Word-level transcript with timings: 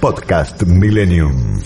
Podcast 0.00 0.62
Millennium. 0.62 1.60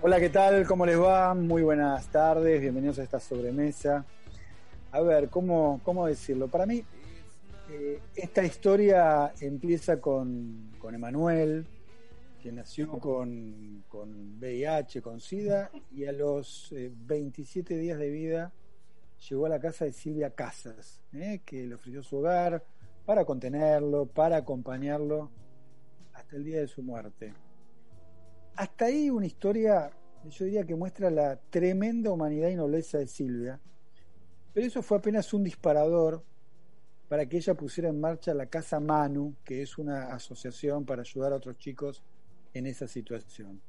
Hola, 0.00 0.18
¿qué 0.18 0.30
tal? 0.30 0.66
¿Cómo 0.66 0.86
les 0.86 0.98
va? 0.98 1.34
Muy 1.34 1.60
buenas 1.60 2.08
tardes, 2.08 2.62
bienvenidos 2.62 2.98
a 2.98 3.02
esta 3.02 3.20
sobremesa. 3.20 4.06
A 4.90 5.02
ver, 5.02 5.28
¿cómo, 5.28 5.82
cómo 5.84 6.06
decirlo? 6.06 6.48
Para 6.48 6.64
mí, 6.64 6.82
eh, 7.70 8.00
esta 8.16 8.42
historia 8.42 9.34
empieza 9.38 10.00
con, 10.00 10.70
con 10.78 10.94
Emanuel, 10.94 11.66
que 12.42 12.50
nació 12.50 12.88
con, 12.98 13.84
con, 13.86 14.38
VIH, 14.40 15.02
con 15.02 15.20
SIDA, 15.20 15.70
y 15.94 16.06
a 16.06 16.12
los 16.12 16.72
27 16.72 17.74
eh, 17.74 17.78
días 17.78 17.98
de 17.98 18.08
vida 18.08 18.50
llegó 19.28 19.44
a 19.44 19.50
la 19.50 19.60
casa 19.60 19.84
de 19.84 19.92
Silvia 19.92 20.30
Casas, 20.30 21.02
eh, 21.12 21.40
que 21.44 21.66
le 21.66 21.74
ofreció 21.74 22.02
su 22.02 22.16
hogar 22.16 22.62
para 23.08 23.24
contenerlo, 23.24 24.04
para 24.04 24.36
acompañarlo 24.36 25.30
hasta 26.12 26.36
el 26.36 26.44
día 26.44 26.60
de 26.60 26.68
su 26.68 26.82
muerte. 26.82 27.32
Hasta 28.54 28.84
ahí 28.84 29.08
una 29.08 29.24
historia, 29.24 29.90
yo 30.28 30.44
diría 30.44 30.64
que 30.64 30.74
muestra 30.74 31.10
la 31.10 31.40
tremenda 31.48 32.12
humanidad 32.12 32.50
y 32.50 32.56
nobleza 32.56 32.98
de 32.98 33.06
Silvia, 33.06 33.58
pero 34.52 34.66
eso 34.66 34.82
fue 34.82 34.98
apenas 34.98 35.32
un 35.32 35.42
disparador 35.42 36.22
para 37.08 37.24
que 37.24 37.38
ella 37.38 37.54
pusiera 37.54 37.88
en 37.88 37.98
marcha 37.98 38.34
la 38.34 38.44
Casa 38.44 38.78
Manu, 38.78 39.36
que 39.42 39.62
es 39.62 39.78
una 39.78 40.12
asociación 40.12 40.84
para 40.84 41.00
ayudar 41.00 41.32
a 41.32 41.36
otros 41.36 41.56
chicos 41.56 42.02
en 42.52 42.66
esa 42.66 42.86
situación. 42.86 43.62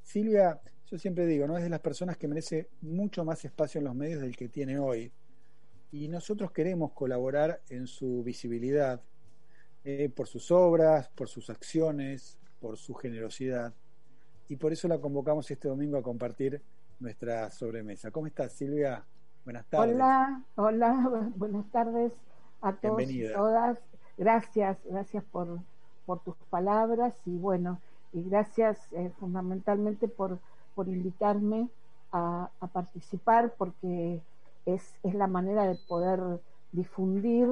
Silvia, 0.00 0.62
yo 0.86 0.96
siempre 0.96 1.26
digo, 1.26 1.46
¿no? 1.46 1.58
es 1.58 1.64
de 1.64 1.68
las 1.68 1.80
personas 1.80 2.16
que 2.16 2.26
merece 2.26 2.70
mucho 2.80 3.22
más 3.22 3.44
espacio 3.44 3.80
en 3.80 3.84
los 3.84 3.94
medios 3.94 4.22
del 4.22 4.34
que 4.34 4.48
tiene 4.48 4.78
hoy 4.78 5.12
y 5.90 6.08
nosotros 6.08 6.52
queremos 6.52 6.92
colaborar 6.92 7.60
en 7.70 7.86
su 7.86 8.22
visibilidad 8.22 9.00
eh, 9.84 10.10
por 10.14 10.26
sus 10.26 10.50
obras, 10.50 11.08
por 11.08 11.28
sus 11.28 11.50
acciones, 11.50 12.38
por 12.60 12.76
su 12.76 12.94
generosidad 12.94 13.72
y 14.48 14.56
por 14.56 14.72
eso 14.72 14.88
la 14.88 14.98
convocamos 14.98 15.50
este 15.50 15.68
domingo 15.68 15.96
a 15.96 16.02
compartir 16.02 16.60
nuestra 17.00 17.50
sobremesa. 17.50 18.10
¿Cómo 18.10 18.26
estás, 18.26 18.52
Silvia? 18.52 19.04
Buenas 19.44 19.66
tardes. 19.66 19.94
Hola, 19.94 20.42
hola, 20.56 21.30
buenas 21.36 21.70
tardes 21.70 22.12
a 22.60 22.72
todos 22.72 23.10
y 23.10 23.32
todas. 23.32 23.78
Gracias, 24.16 24.78
gracias 24.84 25.22
por, 25.24 25.60
por 26.04 26.20
tus 26.20 26.34
palabras 26.50 27.14
y 27.24 27.36
bueno, 27.36 27.80
y 28.12 28.28
gracias 28.28 28.92
eh, 28.92 29.12
fundamentalmente 29.20 30.08
por, 30.08 30.38
por 30.74 30.88
invitarme 30.88 31.68
a, 32.10 32.50
a 32.60 32.66
participar 32.66 33.54
porque 33.56 34.20
es, 34.74 34.98
es 35.02 35.14
la 35.14 35.26
manera 35.26 35.66
de 35.66 35.76
poder 35.88 36.20
difundir, 36.72 37.48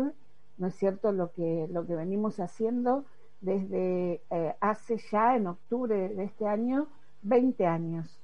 ¿no 0.58 0.66
es 0.66 0.74
cierto?, 0.74 1.12
lo 1.12 1.32
que, 1.32 1.66
lo 1.70 1.86
que 1.86 1.94
venimos 1.94 2.38
haciendo 2.40 3.04
desde 3.40 4.20
eh, 4.30 4.54
hace 4.60 4.98
ya, 5.10 5.36
en 5.36 5.46
octubre 5.46 6.08
de 6.08 6.24
este 6.24 6.46
año, 6.46 6.88
20 7.22 7.66
años. 7.66 8.18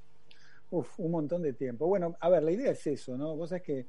Uf, 0.71 0.99
un 0.99 1.11
montón 1.11 1.41
de 1.41 1.53
tiempo. 1.53 1.87
Bueno, 1.87 2.15
a 2.19 2.29
ver, 2.29 2.43
la 2.43 2.51
idea 2.51 2.71
es 2.71 2.85
eso, 2.87 3.15
¿no? 3.17 3.35
Vos 3.35 3.49
sabés 3.49 3.63
que 3.63 3.85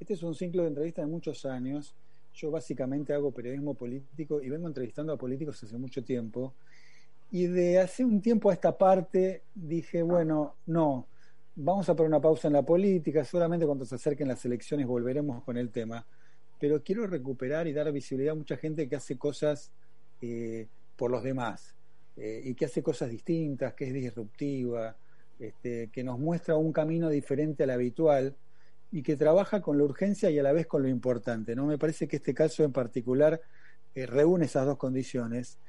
este 0.00 0.14
es 0.14 0.22
un 0.22 0.34
ciclo 0.34 0.62
de 0.62 0.68
entrevistas 0.68 1.04
de 1.04 1.10
muchos 1.10 1.44
años. 1.46 1.94
Yo 2.34 2.50
básicamente 2.50 3.12
hago 3.12 3.30
periodismo 3.30 3.74
político 3.74 4.42
y 4.42 4.50
vengo 4.50 4.66
entrevistando 4.66 5.12
a 5.12 5.16
políticos 5.16 5.62
hace 5.62 5.78
mucho 5.78 6.02
tiempo. 6.02 6.52
Y 7.30 7.46
de 7.46 7.78
hace 7.78 8.04
un 8.04 8.20
tiempo 8.20 8.50
a 8.50 8.52
esta 8.52 8.76
parte 8.76 9.42
dije, 9.54 10.02
bueno, 10.02 10.54
no, 10.66 11.06
Vamos 11.56 11.88
a 11.88 11.94
poner 11.94 12.08
una 12.08 12.20
pausa 12.20 12.48
en 12.48 12.54
la 12.54 12.64
política, 12.64 13.24
seguramente 13.24 13.64
cuando 13.64 13.84
se 13.84 13.94
acerquen 13.94 14.26
las 14.26 14.44
elecciones 14.44 14.88
volveremos 14.88 15.44
con 15.44 15.56
el 15.56 15.70
tema, 15.70 16.04
pero 16.58 16.82
quiero 16.82 17.06
recuperar 17.06 17.68
y 17.68 17.72
dar 17.72 17.92
visibilidad 17.92 18.32
a 18.32 18.36
mucha 18.36 18.56
gente 18.56 18.88
que 18.88 18.96
hace 18.96 19.16
cosas 19.16 19.70
eh, 20.20 20.66
por 20.96 21.12
los 21.12 21.22
demás 21.22 21.76
eh, 22.16 22.42
y 22.44 22.54
que 22.54 22.64
hace 22.64 22.82
cosas 22.82 23.08
distintas, 23.08 23.72
que 23.74 23.86
es 23.86 23.94
disruptiva, 23.94 24.96
este, 25.38 25.90
que 25.92 26.02
nos 26.02 26.18
muestra 26.18 26.56
un 26.56 26.72
camino 26.72 27.08
diferente 27.08 27.62
al 27.62 27.70
habitual 27.70 28.34
y 28.90 29.04
que 29.04 29.14
trabaja 29.14 29.60
con 29.60 29.78
la 29.78 29.84
urgencia 29.84 30.30
y 30.30 30.40
a 30.40 30.42
la 30.42 30.50
vez 30.50 30.66
con 30.66 30.82
lo 30.82 30.88
importante. 30.88 31.54
¿no? 31.54 31.66
Me 31.66 31.78
parece 31.78 32.08
que 32.08 32.16
este 32.16 32.34
caso 32.34 32.64
en 32.64 32.72
particular 32.72 33.40
eh, 33.94 34.06
reúne 34.06 34.46
esas 34.46 34.66
dos 34.66 34.76
condiciones, 34.76 35.60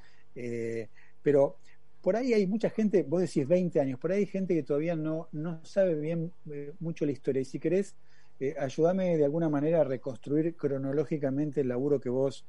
pero 1.21 1.57
por 2.05 2.15
ahí 2.15 2.33
hay 2.35 2.45
mucha 2.45 2.69
gente, 2.69 3.01
vos 3.01 3.19
decís 3.19 3.47
20 3.47 3.79
años, 3.79 3.99
por 3.99 4.11
ahí 4.11 4.19
hay 4.19 4.25
gente 4.27 4.53
que 4.53 4.61
todavía 4.61 4.95
no, 4.95 5.27
no 5.31 5.65
sabe 5.65 5.95
bien 5.95 6.31
eh, 6.51 6.71
mucho 6.79 7.03
la 7.03 7.11
historia. 7.11 7.41
Y 7.41 7.45
si 7.45 7.57
querés, 7.57 7.95
eh, 8.39 8.53
ayúdame 8.59 9.17
de 9.17 9.25
alguna 9.25 9.49
manera 9.49 9.81
a 9.81 9.83
reconstruir 9.85 10.55
cronológicamente 10.55 11.61
el 11.61 11.67
laburo 11.67 11.99
que 11.99 12.09
vos 12.09 12.45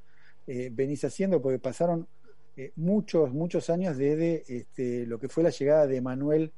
eh, 0.46 0.68
venís 0.70 1.06
haciendo, 1.06 1.40
porque 1.40 1.58
pasaron 1.58 2.06
muchos, 2.74 3.32
muchos 3.32 3.70
años 3.70 3.96
desde 3.96 4.44
este, 4.46 5.06
lo 5.06 5.18
que 5.18 5.30
fue 5.30 5.42
la 5.42 5.48
llegada 5.48 5.86
de 5.86 6.02
Manuel 6.02 6.52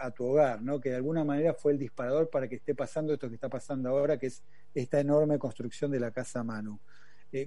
a 0.00 0.10
tu 0.10 0.24
hogar, 0.24 0.60
¿no? 0.60 0.80
que 0.80 0.90
de 0.90 0.96
alguna 0.96 1.22
manera 1.22 1.54
fue 1.54 1.70
el 1.70 1.78
disparador 1.78 2.30
para 2.30 2.48
que 2.48 2.56
esté 2.56 2.74
pasando 2.74 3.12
esto 3.12 3.28
que 3.28 3.36
está 3.36 3.48
pasando 3.48 3.90
ahora, 3.90 4.18
que 4.18 4.26
es 4.26 4.42
esta 4.74 4.98
enorme 4.98 5.38
construcción 5.38 5.92
de 5.92 6.00
la 6.00 6.10
casa 6.10 6.42
Manu. 6.42 6.80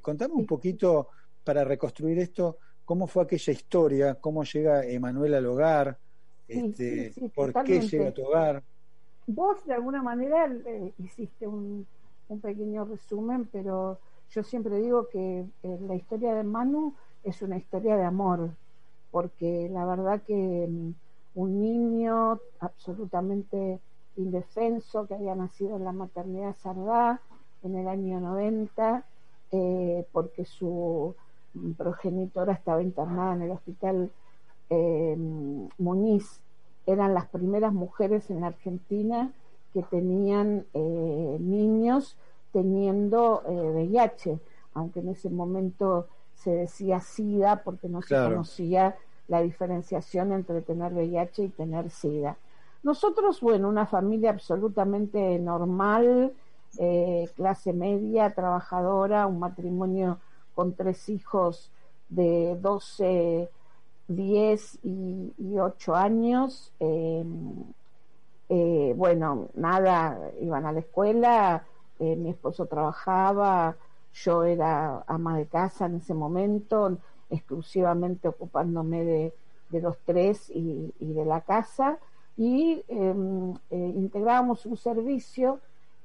contame 0.02 0.34
un 0.36 0.46
poquito 0.46 1.10
para 1.44 1.66
reconstruir 1.66 2.20
esto, 2.20 2.60
cómo 2.88 3.06
fue 3.08 3.24
aquella 3.24 3.52
historia, 3.52 4.16
cómo 4.16 4.46
llega 4.46 4.86
Emanuel 4.86 5.34
al 5.34 5.46
hogar, 5.46 5.98
este, 6.48 7.14
por 7.36 7.52
qué 7.66 7.82
llega 7.82 8.08
a 8.08 8.14
tu 8.14 8.26
hogar. 8.26 8.64
Vos 9.28 9.66
de 9.66 9.74
alguna 9.74 10.02
manera 10.02 10.50
eh, 10.66 10.94
hiciste 10.98 11.46
un, 11.46 11.86
pequeño 12.42 12.86
resumen, 12.86 13.46
pero 13.52 14.00
yo 14.32 14.42
siempre 14.42 14.80
digo 14.80 15.10
que 15.10 15.46
eh, 15.64 15.78
la 15.86 15.96
historia 15.96 16.34
de 16.34 16.44
Manu 16.44 16.94
es 17.26 17.42
una 17.42 17.58
historia 17.58 17.98
de 17.98 18.06
amor, 18.06 18.52
porque 19.12 19.68
la 19.70 19.86
verdad 19.86 20.22
que 20.22 20.68
mm, 20.70 20.94
un 21.36 21.60
niño 21.60 22.40
absolutamente 22.62 23.82
indefenso 24.16 25.06
que 25.08 25.16
había 25.16 25.36
nacido 25.36 25.76
en 25.76 25.84
la 25.84 25.92
maternidad 25.92 26.56
Sardá 26.56 27.20
en 27.64 27.76
el 27.76 27.90
año 27.90 28.22
90, 28.22 29.04
eh, 29.52 30.06
porque 30.14 30.46
su 30.46 31.16
progenitora 31.78 32.54
estaba 32.54 32.82
internada 32.82 33.34
en 33.36 33.42
el 33.44 33.52
hospital 33.52 34.12
eh, 34.70 35.16
Muñiz. 35.78 36.42
Eran 36.86 37.14
las 37.14 37.26
primeras 37.28 37.74
mujeres 37.74 38.30
en 38.30 38.42
la 38.42 38.48
Argentina 38.48 39.32
que 39.74 39.84
tenían 39.84 40.66
eh, 40.74 41.38
niños 41.40 42.18
teniendo 42.52 43.44
eh, 43.48 43.52
VIH, 43.52 44.40
aunque 44.74 45.02
en 45.02 45.10
ese 45.10 45.30
momento 45.30 46.08
se 46.34 46.52
decía 46.52 47.00
SIDA 47.00 47.64
porque 47.64 47.90
no 47.90 48.02
se 48.02 48.16
conocía 48.16 48.96
la 49.28 49.42
diferenciación 49.42 50.32
entre 50.32 50.62
tener 50.62 50.94
VIH 50.94 51.44
y 51.44 51.50
tener 51.50 51.90
SIDA. 51.90 52.38
Nosotros, 52.84 53.42
bueno, 53.42 53.68
una 53.68 53.86
familia 53.86 54.30
absolutamente 54.30 55.40
normal, 55.40 56.34
eh, 56.80 57.30
clase 57.36 57.74
media, 57.74 58.34
trabajadora, 58.34 59.28
un 59.28 59.40
matrimonio 59.40 60.20
con 60.58 60.74
tres 60.74 61.08
hijos 61.08 61.72
de 62.10 62.58
12, 62.60 63.48
10 64.08 64.80
y, 64.82 65.60
8 65.60 65.96
años. 65.96 66.74
Em, 66.80 67.64
eh, 68.50 68.92
bueno, 68.98 69.50
nada, 69.54 70.20
iban 70.42 70.66
a 70.66 70.72
la 70.72 70.80
escuela, 70.80 71.64
eh, 72.00 72.16
mi 72.16 72.32
esposo 72.32 72.66
trabajaba, 72.66 73.76
yo 74.14 74.46
era 74.46 75.04
ama 75.06 75.38
de 75.38 75.46
casa 75.46 75.86
en 75.86 75.98
ese 75.98 76.16
momento, 76.16 76.98
exclusivamente 77.30 78.28
ocupándome 78.28 79.04
de, 79.04 79.34
los 79.80 79.96
tres 80.06 80.50
y, 80.50 80.92
de 81.00 81.24
la 81.24 81.42
casa, 81.42 82.00
y 82.36 82.84
em, 82.88 83.54
eh, 83.70 83.94
integrábamos 83.96 84.66
un 84.66 84.76
servicio, 84.76 85.60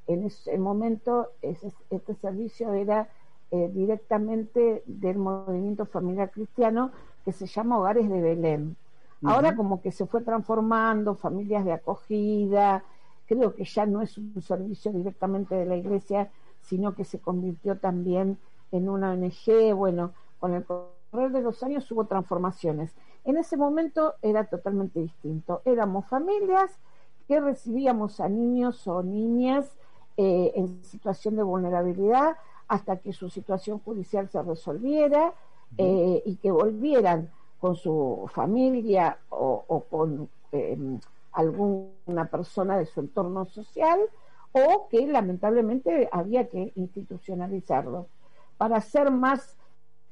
en 0.07 0.25
ese 0.25 0.59
momento 0.59 1.31
este 1.41 2.15
servicio 2.17 2.75
era 2.75 3.09
eh, 3.55 3.71
directamente 3.71 4.83
del 4.87 5.19
movimiento 5.19 5.85
familiar 5.85 6.31
cristiano 6.31 6.91
que 7.23 7.33
se 7.33 7.47
llama 7.47 7.79
Hogares 7.79 8.09
de 8.09 8.23
Belén. 8.23 8.77
Ahora 9.23 9.55
como 9.55 9.83
que 9.83 9.93
se 9.93 10.07
fue 10.07 10.23
transformando, 10.23 11.17
familias 11.17 11.67
de 11.67 11.73
acogida, 11.73 12.83
creo 13.27 13.55
que 13.55 13.65
ya 13.65 13.85
no 13.85 14.01
es 14.01 14.17
un 14.17 14.41
servicio 14.41 14.91
directamente 14.91 15.55
de 15.55 15.67
la 15.67 15.77
iglesia, 15.77 16.31
sino 16.63 16.95
que 16.95 17.05
se 17.05 17.19
convirtió 17.19 17.77
también 17.77 18.39
en 18.71 18.89
una 18.89 19.13
ONG, 19.13 19.75
bueno, 19.77 20.13
con 20.41 20.55
el 20.55 20.65
correr 20.65 21.31
de 21.31 21.43
los 21.43 21.63
años 21.63 21.93
hubo 21.93 22.07
transformaciones. 22.07 22.95
En 23.25 23.37
ese 23.37 23.59
momento 23.59 24.15
era 24.23 24.45
totalmente 24.45 24.99
distinto. 24.99 25.61
Éramos 25.67 26.07
familias 26.07 26.71
que 27.29 27.39
recibíamos 27.39 28.19
a 28.19 28.31
niños 28.31 28.89
o 28.89 29.03
niñas 29.03 29.77
eh, 30.17 30.53
en 30.57 30.83
situación 30.83 31.37
de 31.37 31.43
vulnerabilidad 31.43 32.37
hasta 32.73 32.97
que 32.97 33.13
su 33.13 33.29
situación 33.29 33.81
judicial 33.81 34.31
se 34.31 34.43
resolviera 34.43 35.35
eh, 35.77 36.23
y 36.25 36.37
que 36.37 36.51
volvieran 36.51 37.31
con 37.61 37.77
su 37.77 38.31
familia 38.33 39.19
o, 39.29 39.85
con 39.91 40.31
em, 40.53 40.99
alguna 41.33 42.25
persona 42.31 42.79
de 42.79 42.87
su 42.87 43.01
entorno 43.01 43.45
social 43.45 44.01
o 44.53 44.89
que 44.89 45.07
lamentablemente 45.07 46.09
había 46.11 46.49
que 46.49 46.73
institucionalizarlo. 46.75 48.07
Para 48.57 48.79
hacer 48.79 49.11
más 49.11 49.55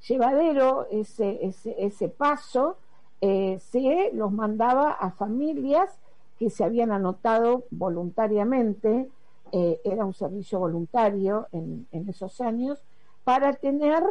llevadero 0.07 0.87
ese, 0.91 1.39
ese, 1.43 1.75
ese 1.79 2.11
paso, 2.11 2.77
eh, 3.23 3.59
se 3.59 4.11
los 4.13 4.33
mandaba 4.33 4.91
a 4.93 5.13
familias 5.13 5.99
que 6.39 6.51
se 6.51 6.63
habían 6.63 6.93
anotado 6.93 7.65
voluntariamente, 7.71 9.09
eh, 9.53 9.81
era 9.85 10.05
un 10.05 10.15
servicio 10.15 10.59
voluntario 10.59 11.49
en, 11.53 11.87
esos 12.09 12.41
años, 12.41 12.83
para 13.25 13.53
tener 13.55 14.03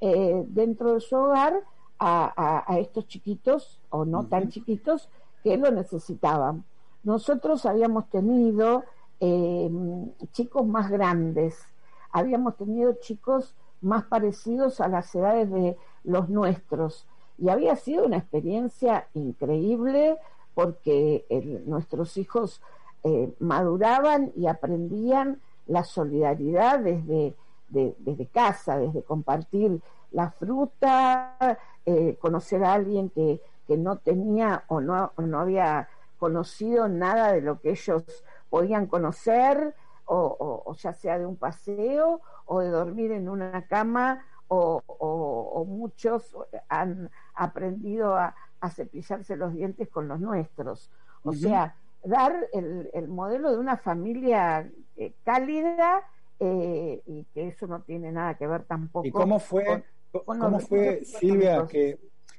eh, 0.00 0.44
dentro 0.48 0.94
de 0.94 1.00
su 1.00 1.16
hogar 1.16 1.62
a, 1.98 2.76
estos 2.80 3.06
chiquitos 3.06 3.80
o 3.90 4.04
no 4.04 4.26
tan 4.26 4.48
chiquitos 4.48 5.08
que 5.44 5.56
lo 5.56 5.70
necesitaban. 5.70 6.64
Nosotros 7.04 7.64
habíamos 7.64 8.08
tenido 8.10 8.84
chicos 10.32 10.66
más 10.66 10.90
grandes, 10.90 11.60
habíamos 12.10 12.56
tenido 12.56 12.94
chicos 12.94 13.54
más 13.80 14.02
parecidos 14.04 14.80
a 14.80 14.88
las 14.88 15.14
edades 15.14 15.48
de 15.48 15.76
los 16.02 16.28
nuestros. 16.28 17.06
Y 17.38 17.48
había 17.48 17.76
sido 17.76 18.04
una 18.04 18.16
experiencia 18.16 19.06
increíble 19.14 20.18
porque 20.54 21.24
nuestros 21.66 22.16
hijos 22.16 22.60
eh, 23.04 23.32
maduraban 23.38 24.32
y 24.36 24.46
aprendían 24.46 25.40
la 25.66 25.84
solidaridad 25.84 26.80
desde, 26.80 27.34
desde 27.68 28.26
casa, 28.26 28.78
desde 28.78 29.02
compartir 29.02 29.80
la 30.10 30.30
fruta, 30.30 31.58
eh, 31.86 32.16
conocer 32.20 32.64
a 32.64 32.74
alguien 32.74 33.10
que, 33.10 33.40
que 33.66 33.76
no 33.76 33.96
tenía 33.96 34.64
o 34.68 34.80
no, 34.80 35.12
no 35.16 35.40
había 35.40 35.88
conocido 36.18 36.88
nada 36.88 37.32
de 37.32 37.40
lo 37.40 37.60
que 37.60 37.70
ellos 37.70 38.04
podían 38.50 38.86
conocer, 38.86 39.74
o, 40.04 40.74
ya 40.78 40.92
sea 40.92 41.18
de 41.18 41.26
un 41.26 41.36
paseo 41.36 42.20
o 42.46 42.60
de 42.60 42.68
dormir 42.68 43.12
en 43.12 43.28
una 43.28 43.66
cama 43.66 44.24
o, 44.48 45.64
muchos 45.66 46.36
han 46.68 47.10
aprendido 47.34 48.14
a, 48.16 48.34
cepillarse 48.70 49.36
los 49.36 49.54
dientes 49.54 49.88
con 49.88 50.06
los 50.06 50.20
nuestros. 50.20 50.90
O 51.24 51.32
sea, 51.32 51.74
dar 52.04 52.48
el, 52.52 53.08
modelo 53.08 53.50
de 53.50 53.58
una 53.58 53.76
familia 53.76 54.70
eh, 54.96 55.12
cálida 55.24 56.02
eh, 56.44 57.02
y 57.06 57.24
que 57.32 57.48
eso 57.48 57.66
no 57.66 57.82
tiene 57.82 58.10
nada 58.10 58.34
que 58.34 58.46
ver 58.46 58.64
tampoco. 58.64 59.06
¿Y 59.06 59.12
cómo 59.12 59.38
fue, 59.38 59.84
cómo 60.10 60.58
fue 60.58 61.04
Silvia, 61.04 61.66
que, 61.68 61.98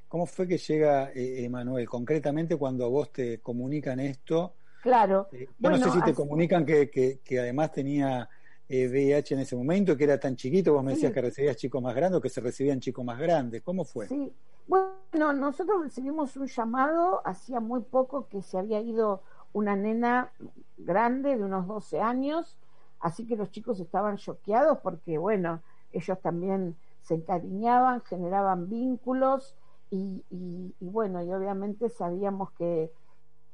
cómo 0.09 0.25
fue 0.25 0.47
que 0.47 0.57
llega 0.57 1.11
eh, 1.13 1.45
Emanuel 1.45 1.87
concretamente 1.87 2.57
cuando 2.57 2.85
a 2.85 2.89
vos 2.89 3.11
te 3.11 3.39
comunican 3.39 3.99
esto? 3.99 4.55
Claro. 4.81 5.29
yo 5.31 5.69
no 5.69 5.77
sé 5.77 5.89
si 5.91 6.01
te 6.01 6.13
comunican 6.13 6.65
que, 6.65 6.89
que, 7.23 7.39
además 7.39 7.71
tenía 7.71 8.27
eh, 8.67 8.89
VIH 8.89 9.35
en 9.35 9.39
ese 9.39 9.55
momento, 9.55 9.95
que 9.95 10.03
era 10.03 10.19
tan 10.19 10.35
chiquito, 10.35 10.73
vos 10.73 10.83
me 10.83 10.91
decías 10.91 11.13
que 11.13 11.21
recibías 11.21 11.55
chicos 11.55 11.81
más 11.81 11.95
grandes 11.95 12.17
o 12.17 12.21
que 12.21 12.29
se 12.29 12.41
recibían 12.41 12.81
chicos 12.81 13.05
más 13.05 13.17
grandes. 13.17 13.61
¿Cómo 13.61 13.85
fue? 13.85 14.07
Sí, 14.07 14.33
bueno, 14.67 15.31
nosotros 15.31 15.83
recibimos 15.83 16.35
un 16.35 16.47
llamado, 16.47 17.25
hacía 17.25 17.61
muy 17.61 17.79
poco 17.79 18.27
que 18.27 18.41
se 18.41 18.57
había 18.57 18.81
ido 18.81 19.23
una 19.53 19.75
nena 19.75 20.31
grande 20.77 21.37
de 21.37 21.43
unos 21.43 21.67
12 21.67 22.01
años, 22.01 22.57
así 22.99 23.25
que 23.25 23.35
los 23.35 23.51
chicos 23.51 23.79
estaban 23.79 24.17
choqueados 24.17 24.79
porque, 24.79 25.17
bueno, 25.17 25.61
ellos 25.91 26.19
también 26.21 26.75
se 27.01 27.15
encariñaban, 27.15 28.01
generaban 28.01 28.69
vínculos 28.69 29.55
y, 29.89 30.23
y, 30.29 30.89
bueno, 30.89 31.23
y 31.23 31.31
obviamente 31.31 31.89
sabíamos 31.89 32.51
que, 32.51 32.91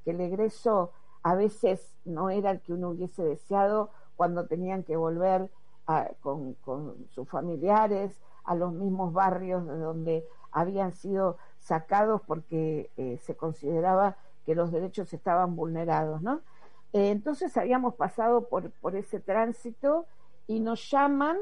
que 0.04 0.12
el 0.12 0.22
egreso 0.22 0.92
a 1.22 1.36
veces 1.36 1.94
no 2.06 2.30
era 2.30 2.52
el 2.52 2.62
que 2.62 2.74
uno 2.74 2.90
hubiese 2.90 3.24
deseado 3.24 3.90
cuando 4.16 4.48
tenían 4.48 4.84
que 4.84 4.96
volver 4.96 5.50
con, 6.22 6.56
sus 7.10 7.28
familiares 7.28 8.22
a 8.44 8.56
los 8.56 8.74
mismos 8.74 9.14
barrios 9.14 9.66
de 9.66 9.78
donde 9.78 10.26
habían 10.52 10.92
sido 10.94 11.38
sacados 11.60 12.22
porque 12.26 12.92
eh, 12.98 13.18
se 13.22 13.36
consideraba 13.36 14.18
que 14.50 14.56
los 14.56 14.72
derechos 14.72 15.14
estaban 15.14 15.56
vulnerados, 15.56 16.24
¿no? 16.24 16.42
Eh, 16.92 17.12
entonces 17.12 17.56
habíamos 17.56 17.94
pasado 17.94 18.50
por, 18.50 18.72
por 18.72 18.96
ese 18.96 19.20
tránsito 19.20 20.08
y 20.48 20.60
nos 20.60 20.90
llaman 20.90 21.38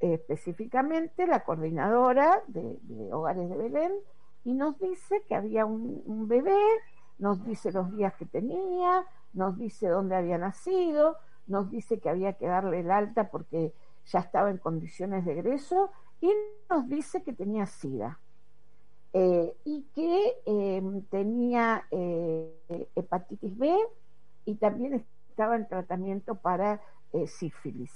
específicamente 0.00 1.26
la 1.26 1.44
coordinadora 1.44 2.42
de, 2.46 2.78
Hogares 3.12 3.50
de 3.50 3.58
Belén 3.58 3.92
y 4.42 4.54
nos 4.54 4.78
dice 4.78 5.22
que 5.28 5.34
había 5.34 5.66
un 5.66 6.26
bebé 6.26 6.56
nos 7.18 7.44
dice 7.44 7.72
los 7.72 7.94
días 7.94 8.14
que 8.14 8.24
tenía, 8.24 9.04
nos 9.34 9.58
dice 9.58 9.88
dónde 9.88 10.16
había 10.16 10.38
nacido, 10.38 11.18
nos 11.46 11.70
dice 11.70 11.98
que 11.98 12.08
había 12.08 12.32
que 12.32 12.46
darle 12.46 12.80
el 12.80 12.90
alta 12.90 13.30
porque 13.30 13.74
ya 14.06 14.20
estaba 14.20 14.50
en 14.50 14.56
condiciones 14.56 15.26
de 15.26 15.32
egreso 15.32 15.90
y 16.22 16.32
nos 16.70 16.88
dice 16.88 17.22
que 17.22 17.34
tenía 17.34 17.66
SIDA 17.66 18.18
eh, 19.16 19.54
y 19.64 19.82
que 19.94 20.42
em, 20.44 21.02
tenía 21.02 21.84
eh, 21.92 22.52
hepatitis 22.96 23.56
B 23.56 23.72
y 24.44 24.56
también 24.56 25.06
estaba 25.30 25.54
en 25.54 25.68
tratamiento 25.68 26.34
para 26.34 26.80
eh, 27.12 27.28
sífilis, 27.28 27.92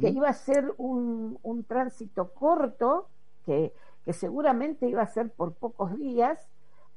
que 0.00 0.08
iba 0.08 0.28
a 0.28 0.32
ser 0.32 0.74
un, 0.76 1.38
un 1.44 1.62
tránsito 1.62 2.32
corto, 2.34 3.06
que, 3.46 3.72
que 4.04 4.12
seguramente 4.12 4.88
iba 4.88 5.02
a 5.02 5.06
ser 5.06 5.30
por 5.30 5.52
pocos 5.52 5.96
días, 5.96 6.40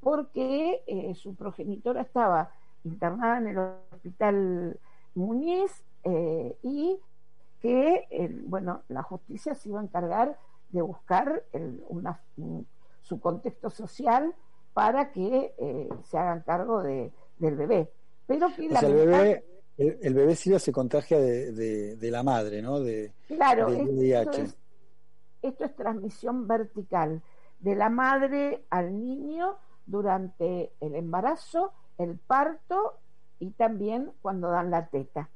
porque 0.02 1.14
su 1.16 1.36
progenitora 1.36 2.02
estaba 2.02 2.52
internada 2.84 3.38
en 3.38 3.48
el 3.48 3.58
hospital 3.94 4.80
Muñiz 5.14 5.84
y 6.64 7.00
que, 7.62 8.42
bueno, 8.48 8.82
la 8.90 9.04
justicia 9.04 9.56
se 9.56 9.70
iba 9.70 9.80
a 9.80 9.84
encargar 9.84 10.38
de 10.70 10.82
buscar 10.82 11.44
su 13.04 13.20
contexto 13.20 13.70
social 13.70 14.34
para 14.74 15.12
que 15.12 15.54
eh, 15.58 15.90
se 16.04 16.18
hagan 16.18 16.42
cargo 16.42 16.82
de, 16.82 17.12
del 17.38 17.56
bebé. 17.56 17.92
Pero 18.26 18.48
que 18.56 18.68
o 18.68 18.80
el 18.80 18.94
bebé, 18.94 19.46
el, 19.78 20.14
bebé 20.14 20.36
se 20.36 20.72
contagia 20.72 21.20
de, 21.20 21.96
de, 21.96 22.12
la 22.12 22.24
madre, 22.24 22.62
¿no? 22.62 22.80
De, 22.80 23.12
claro, 23.28 23.68
esto 23.68 24.32
es, 24.32 24.58
esto 25.42 25.66
es 25.66 25.76
transmisión 25.76 26.48
vertical, 26.48 27.22
de 27.60 27.76
la 27.76 27.90
madre 27.90 28.64
al 28.70 29.00
niño 29.00 29.58
durante 29.86 30.72
el 30.80 30.96
embarazo, 30.96 31.74
el 31.98 32.18
parto 32.18 33.00
y 33.40 33.52
también 33.52 34.12
cuando 34.22 34.50
dan 34.50 34.72
la 34.72 34.88
teta. 34.88 35.30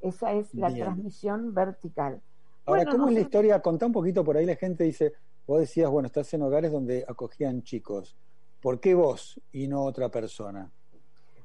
Esa 0.00 0.32
es 0.32 0.52
la 0.54 0.72
transmisión 0.72 1.54
vertical. 1.54 2.20
Ahora, 2.66 2.86
¿cómo 2.86 3.08
es 3.08 3.14
la 3.14 3.20
historia? 3.20 3.60
Contá 3.60 3.86
un 3.86 3.92
poquito 3.92 4.24
por 4.24 4.36
ahí, 4.36 4.46
la 4.46 4.56
gente 4.56 4.84
dice, 4.84 5.12
vos 5.46 5.60
decías, 5.60 5.90
bueno, 5.90 6.06
estás 6.06 6.32
en 6.34 6.42
hogares 6.42 6.72
donde 6.72 7.04
acogían 7.06 7.62
chicos. 7.62 8.16
¿Por 8.60 8.80
qué 8.80 8.94
vos 8.94 9.40
y 9.52 9.68
no 9.68 9.82
otra 9.82 10.08
persona? 10.08 10.70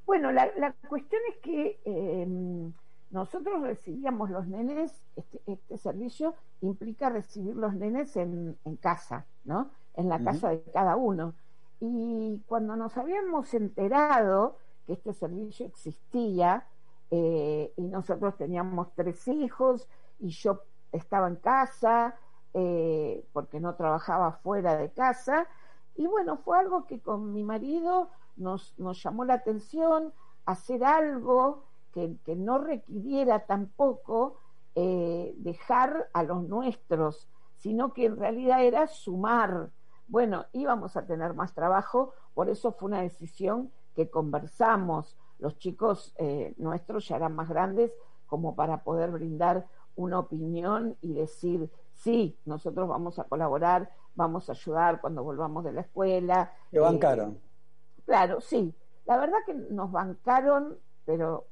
Bueno, 0.05 0.31
la, 0.31 0.73
cuestión 0.87 1.21
es 1.29 1.37
que 1.37 1.79
em, 1.83 2.71
nosotros 3.11 3.61
recibíamos 3.61 4.29
los 4.29 4.47
nenes, 4.47 5.03
este, 5.15 5.41
este, 5.45 5.77
servicio 5.77 6.33
implica 6.61 7.09
recibir 7.09 7.55
los 7.55 7.73
nenes 7.73 8.15
en, 8.15 8.57
casa, 8.81 9.25
¿no? 9.43 9.69
En 9.95 10.09
la 10.09 10.23
casa 10.23 10.49
de 10.49 10.63
cada 10.73 10.95
uno. 10.95 11.33
Y 11.79 12.41
cuando 12.47 12.75
nos 12.75 12.97
habíamos 12.97 13.53
enterado 13.53 14.57
que 14.87 14.93
este 14.93 15.13
servicio 15.13 15.65
existía, 15.65 16.65
eh, 17.11 17.73
y 17.75 17.81
nosotros 17.83 18.37
teníamos 18.37 18.93
tres 18.95 19.27
hijos, 19.27 19.87
y 20.19 20.29
yo 20.29 20.61
estaba 20.91 21.27
en 21.27 21.35
casa, 21.35 22.15
eh, 22.53 23.25
porque 23.33 23.59
no 23.59 23.75
trabajaba 23.75 24.33
fuera 24.43 24.77
de 24.77 24.91
casa, 24.91 25.47
y 25.95 26.07
bueno, 26.07 26.37
fue 26.37 26.57
algo 26.57 26.85
que 26.85 27.01
con 27.01 27.33
mi 27.33 27.43
marido 27.43 28.09
nos, 28.37 28.73
nos 28.77 29.01
llamó 29.03 29.25
la 29.25 29.35
atención, 29.35 30.13
hacer 30.45 30.83
algo 30.83 31.63
que, 31.93 32.15
que 32.23 32.35
no 32.35 32.57
requiriera 32.57 33.45
tampoco 33.45 34.37
eh, 34.75 35.33
dejar 35.37 36.09
a 36.13 36.23
los 36.23 36.43
nuestros, 36.43 37.27
sino 37.57 37.93
que 37.93 38.05
en 38.05 38.17
realidad 38.17 38.63
era 38.63 38.87
sumar, 38.87 39.71
bueno, 40.07 40.45
íbamos 40.53 40.95
a 40.95 41.05
tener 41.05 41.33
más 41.33 41.53
trabajo, 41.53 42.13
por 42.33 42.49
eso 42.49 42.71
fue 42.71 42.87
una 42.87 43.01
decisión 43.01 43.71
que 43.95 44.09
conversamos. 44.09 45.17
Los 45.39 45.57
chicos 45.57 46.13
eh, 46.17 46.53
nuestros 46.57 47.07
ya 47.07 47.17
eran 47.17 47.35
más 47.35 47.49
grandes 47.49 47.91
como 48.27 48.55
para 48.55 48.83
poder 48.83 49.11
brindar 49.11 49.67
una 49.95 50.19
opinión 50.19 50.95
y 51.01 51.13
decir 51.13 51.69
sí, 51.99 52.37
nosotros 52.45 52.87
vamos 52.87 53.19
a 53.19 53.25
colaborar, 53.25 53.91
vamos 54.15 54.49
a 54.49 54.53
ayudar 54.53 55.01
cuando 55.01 55.23
volvamos 55.23 55.63
de 55.65 55.73
la 55.73 55.81
escuela. 55.81 56.51
¿Te 56.71 56.79
bancaron? 56.79 57.31
Eh, 57.31 58.01
claro, 58.05 58.41
sí. 58.41 58.73
La 59.05 59.17
verdad 59.17 59.39
que 59.45 59.53
nos 59.53 59.91
bancaron, 59.91 60.77
pero 61.05 61.45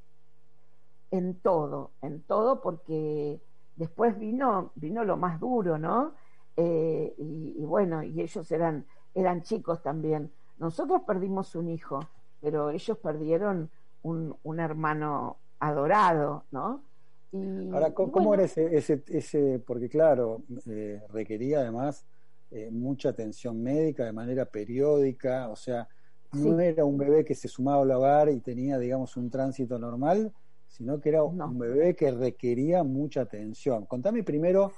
en 1.10 1.38
todo, 1.40 1.90
en 2.00 2.22
todo, 2.22 2.60
porque 2.60 3.40
después 3.76 4.18
vino, 4.18 4.72
vino 4.74 5.04
lo 5.04 5.16
más 5.16 5.38
duro, 5.38 5.78
¿no? 5.78 6.14
Eh, 6.56 7.14
y, 7.18 7.64
bueno, 7.64 8.02
y 8.02 8.20
ellos 8.20 8.50
eran, 8.50 8.86
eran 9.14 9.42
chicos 9.42 9.82
también. 9.82 10.32
Nosotros 10.58 11.02
perdimos 11.06 11.54
un 11.54 11.68
hijo, 11.68 12.00
pero 12.40 12.70
ellos 12.70 12.96
perdieron 12.98 13.70
un, 14.02 14.36
un 14.42 14.60
hermano 14.60 15.36
adorado, 15.60 16.44
¿no? 16.50 16.82
Y, 17.32 17.70
Ahora, 17.70 17.92
¿cómo, 17.92 18.32
era 18.34 18.44
ese, 18.44 18.74
ese, 18.76 19.02
ese, 19.08 19.58
porque 19.64 19.88
claro, 19.88 20.42
eh, 20.66 21.02
requería 21.10 21.60
además 21.60 22.06
eh, 22.50 22.70
mucha 22.70 23.10
atención 23.10 23.62
médica 23.62 24.04
de 24.04 24.12
manera 24.12 24.46
periódica, 24.46 25.48
o 25.48 25.56
sea, 25.56 25.86
no 26.32 26.58
era 26.60 26.84
un 26.84 26.96
bebé 26.96 27.24
que 27.24 27.34
se 27.34 27.48
sumaba 27.48 27.82
al 27.82 27.90
hogar 27.90 28.28
y 28.30 28.40
tenía, 28.40 28.78
digamos, 28.78 29.16
un 29.16 29.30
tránsito 29.30 29.78
normal, 29.78 30.32
sino 30.66 31.00
que 31.00 31.08
era 31.08 31.22
un 31.22 31.58
bebé 31.58 31.94
que 31.94 32.10
requería 32.10 32.82
mucha 32.84 33.22
atención. 33.22 33.86
Contame 33.86 34.22
primero 34.22 34.72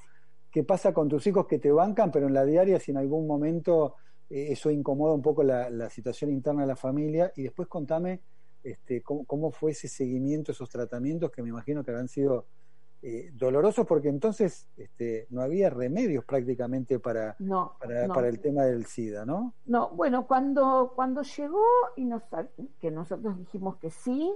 qué 0.50 0.64
pasa 0.64 0.92
con 0.92 1.08
tus 1.08 1.26
hijos 1.26 1.46
que 1.46 1.58
te 1.58 1.70
bancan, 1.70 2.10
pero 2.10 2.26
en 2.26 2.34
la 2.34 2.44
diaria 2.44 2.80
si 2.80 2.90
en 2.90 2.98
algún 2.98 3.26
momento 3.26 3.96
eh, 4.28 4.48
eso 4.50 4.70
incomoda 4.70 5.14
un 5.14 5.22
poco 5.22 5.42
la, 5.42 5.90
situación 5.90 6.30
interna 6.30 6.62
de 6.62 6.68
la 6.68 6.76
familia, 6.76 7.32
y 7.36 7.42
después 7.42 7.68
contame 7.68 8.20
este, 8.62 9.02
cómo, 9.02 9.50
fue 9.50 9.72
ese 9.72 9.88
seguimiento, 9.88 10.52
esos 10.52 10.68
tratamientos 10.68 11.30
que 11.30 11.42
me 11.42 11.48
imagino 11.48 11.82
que 11.82 11.90
habrán 11.90 12.08
sido 12.08 12.46
eh, 13.02 13.30
dolorosos, 13.32 13.86
porque 13.86 14.08
entonces 14.08 14.68
este, 14.76 15.26
no 15.30 15.40
había 15.40 15.70
remedios 15.70 16.24
prácticamente 16.24 16.98
para, 16.98 17.36
para, 17.78 18.28
el 18.28 18.40
tema 18.40 18.64
del 18.64 18.84
SIDA, 18.84 19.24
¿no? 19.24 19.54
No, 19.64 19.88
bueno, 19.90 20.26
cuando, 20.26 20.92
cuando 20.94 21.22
llegó 21.22 21.64
y 21.96 22.04
nos, 22.04 22.22
que 22.78 22.90
nosotros 22.90 23.38
dijimos 23.38 23.76
que 23.76 23.90
sí, 23.90 24.30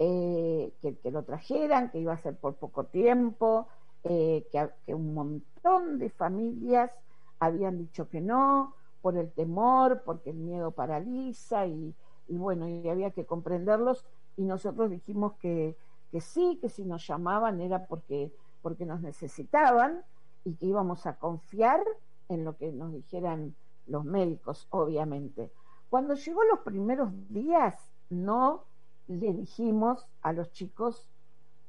eh, 0.00 0.72
que, 0.80 1.10
lo 1.12 1.22
trajeran, 1.22 1.92
que 1.92 2.00
iba 2.00 2.12
a 2.12 2.18
ser 2.18 2.34
por 2.34 2.56
poco 2.56 2.86
tiempo, 2.86 3.68
eh, 4.02 4.44
que, 4.50 4.92
un 4.92 5.14
montón 5.14 5.98
de 6.00 6.10
familias 6.10 6.90
habían 7.38 7.78
dicho 7.78 8.08
que 8.08 8.20
no, 8.20 8.74
por 9.02 9.16
el 9.16 9.30
temor, 9.30 10.02
porque 10.04 10.30
el 10.30 10.36
miedo 10.36 10.72
paraliza 10.72 11.66
y, 11.68 11.94
bueno, 12.28 12.68
y 12.68 12.88
había 12.88 13.10
que 13.10 13.24
comprenderlos 13.26 14.04
y 14.36 14.44
nosotros 14.44 14.90
dijimos 14.90 15.34
que, 15.34 15.76
que 16.10 16.20
sí, 16.20 16.58
que 16.60 16.68
si 16.68 16.84
nos 16.84 17.06
llamaban 17.06 17.60
era 17.60 17.86
porque, 17.86 18.32
porque 18.62 18.86
nos 18.86 19.00
necesitaban 19.00 20.02
y 20.44 20.54
que 20.54 20.66
íbamos 20.66 21.06
a 21.06 21.16
confiar 21.16 21.80
en 22.28 22.44
lo 22.44 22.56
que 22.56 22.72
nos 22.72 22.92
dijeran 22.92 23.54
los 23.86 24.04
médicos, 24.04 24.66
obviamente. 24.70 25.50
Cuando 25.90 26.14
llegó 26.14 26.42
los 26.44 26.60
primeros 26.60 27.10
días, 27.28 27.76
no 28.10 28.64
le 29.06 29.32
dijimos 29.32 30.06
a 30.22 30.32
los 30.32 30.50
chicos 30.52 31.06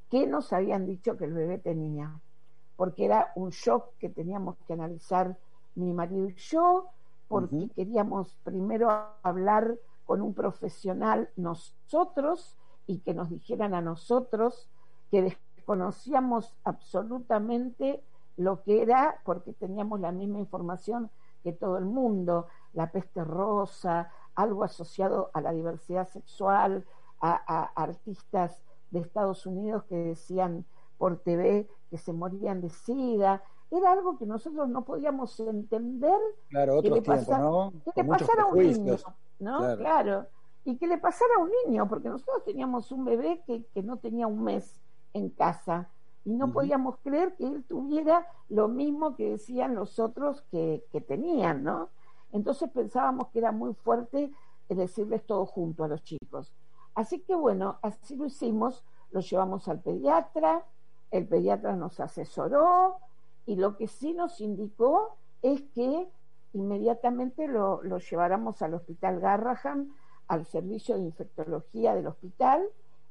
que 0.09 0.27
nos 0.27 0.53
habían 0.53 0.85
dicho 0.85 1.17
que 1.17 1.25
el 1.25 1.33
bebé 1.33 1.57
tenía, 1.57 2.19
porque 2.75 3.05
era 3.05 3.31
un 3.35 3.49
shock 3.49 3.97
que 3.99 4.09
teníamos 4.09 4.55
que 4.67 4.73
analizar 4.73 5.37
mi 5.75 5.91
marido 5.93 6.29
y 6.29 6.35
yo, 6.35 6.87
porque 7.27 7.69
queríamos 7.75 8.35
primero 8.43 8.89
hablar 9.23 9.75
con 10.05 10.21
un 10.21 10.33
profesional 10.33 11.29
nosotros 11.35 12.57
y 12.87 12.99
que 12.99 13.13
nos 13.13 13.29
dijeran 13.29 13.73
a 13.73 13.81
nosotros 13.81 14.69
que 15.11 15.35
desconocíamos 15.55 16.53
absolutamente 16.63 18.03
lo 18.37 18.63
que 18.63 18.81
era, 18.81 19.21
porque 19.23 19.53
teníamos 19.53 19.99
la 19.99 20.11
misma 20.11 20.39
información 20.39 21.09
que 21.43 21.53
todo 21.53 21.77
el 21.77 21.85
mundo, 21.85 22.47
la 22.73 22.91
peste 22.91 23.23
rosa, 23.23 24.11
algo 24.35 24.63
asociado 24.63 25.29
a 25.33 25.41
la 25.41 25.53
diversidad 25.53 26.07
sexual, 26.07 26.85
a, 27.21 27.71
artistas 27.75 28.61
de 28.91 28.99
Estados 28.99 29.45
Unidos 29.45 29.83
que 29.85 29.95
decían 29.95 30.65
por 30.97 31.17
TV 31.19 31.67
que 31.89 31.97
se 31.97 32.13
morían 32.13 32.61
de 32.61 32.69
sida. 32.69 33.41
Era 33.71 33.91
algo 33.91 34.17
que 34.17 34.25
nosotros 34.25 34.69
no 34.69 34.85
podíamos 34.85 35.39
entender. 35.39 36.19
Claro, 36.49 36.81
que 36.81 36.89
le, 36.89 37.01
pasara, 37.01 37.71
que 37.95 38.03
le 38.03 38.09
pasara 38.09 38.43
a 38.43 38.45
un 38.47 38.57
niño, 38.57 38.97
¿no? 39.39 39.59
Claro. 39.77 40.27
Y 40.63 40.77
que 40.77 40.87
le 40.87 40.97
pasara 40.97 41.35
a 41.37 41.43
un 41.43 41.51
niño, 41.65 41.87
porque 41.87 42.09
nosotros 42.09 42.43
teníamos 42.43 42.91
un 42.91 43.05
bebé 43.05 43.43
que, 43.45 43.63
que 43.73 43.83
no 43.83 43.97
tenía 43.97 44.27
un 44.27 44.43
mes 44.43 44.81
en 45.13 45.29
casa 45.29 45.89
y 46.25 46.33
no 46.33 46.51
podíamos 46.51 46.97
creer 47.03 47.35
que 47.35 47.45
él 47.45 47.63
tuviera 47.67 48.27
lo 48.49 48.67
mismo 48.67 49.15
que 49.15 49.31
decían 49.31 49.75
los 49.75 49.99
otros 49.99 50.41
que, 50.49 50.83
que 50.91 51.01
tenían, 51.01 51.63
¿no? 51.63 51.89
Entonces 52.31 52.69
pensábamos 52.71 53.27
que 53.27 53.39
era 53.39 53.51
muy 53.51 53.75
fuerte 53.75 54.31
decirles 54.67 55.23
todo 55.25 55.45
junto 55.45 55.83
a 55.83 55.87
los 55.87 56.03
chicos. 56.03 56.51
Así 56.95 57.19
que 57.19 57.35
bueno, 57.35 57.77
así 57.81 58.15
lo 58.15 58.25
hicimos, 58.25 58.83
lo 59.11 59.19
llevamos 59.19 59.67
al 59.67 59.81
pediatra, 59.81 60.65
el 61.11 61.27
pediatra 61.27 61.75
nos 61.75 61.99
asesoró 61.99 62.97
y 63.45 63.55
lo 63.55 63.77
que 63.77 63.87
sí 63.87 64.13
nos 64.13 64.41
indicó 64.41 65.15
es 65.41 65.61
que 65.75 66.09
inmediatamente 66.55 67.47
lo, 67.47 67.81
lleváramos 67.99 68.61
al 68.61 68.73
hospital 68.73 69.19
Garraham, 69.19 69.93
al 70.27 70.45
servicio 70.45 70.95
de 70.95 71.03
infectología 71.03 71.93
del 71.93 72.07
hospital, 72.07 72.63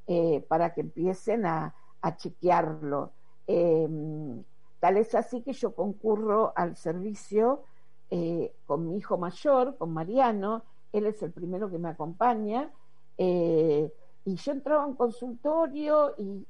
eh, 0.07 0.45
para 0.49 0.75
que 0.75 0.81
empiecen 0.81 1.47
a, 1.47 1.75
chequearlo. 2.17 3.13
Em, 3.47 4.43
tal 4.79 4.99
es 4.99 5.15
así 5.15 5.41
que 5.41 5.55
yo 5.55 5.75
concurro 5.75 6.53
al 6.55 6.77
servicio 6.77 7.63
eh, 8.11 8.53
con 8.67 8.87
mi 8.87 8.99
hijo 8.99 9.17
mayor, 9.17 9.77
con 9.79 9.93
Mariano, 9.95 10.63
él 10.93 11.07
es 11.07 11.23
el 11.23 11.33
primero 11.33 11.71
que 11.71 11.79
me 11.79 11.89
acompaña, 11.89 12.71
eh, 13.17 13.91
y 14.25 14.37
yo 14.37 14.53
entraba 14.53 14.85
a 14.85 14.87
un 14.87 14.97
consultorio 14.97 16.15
y, 16.19 16.47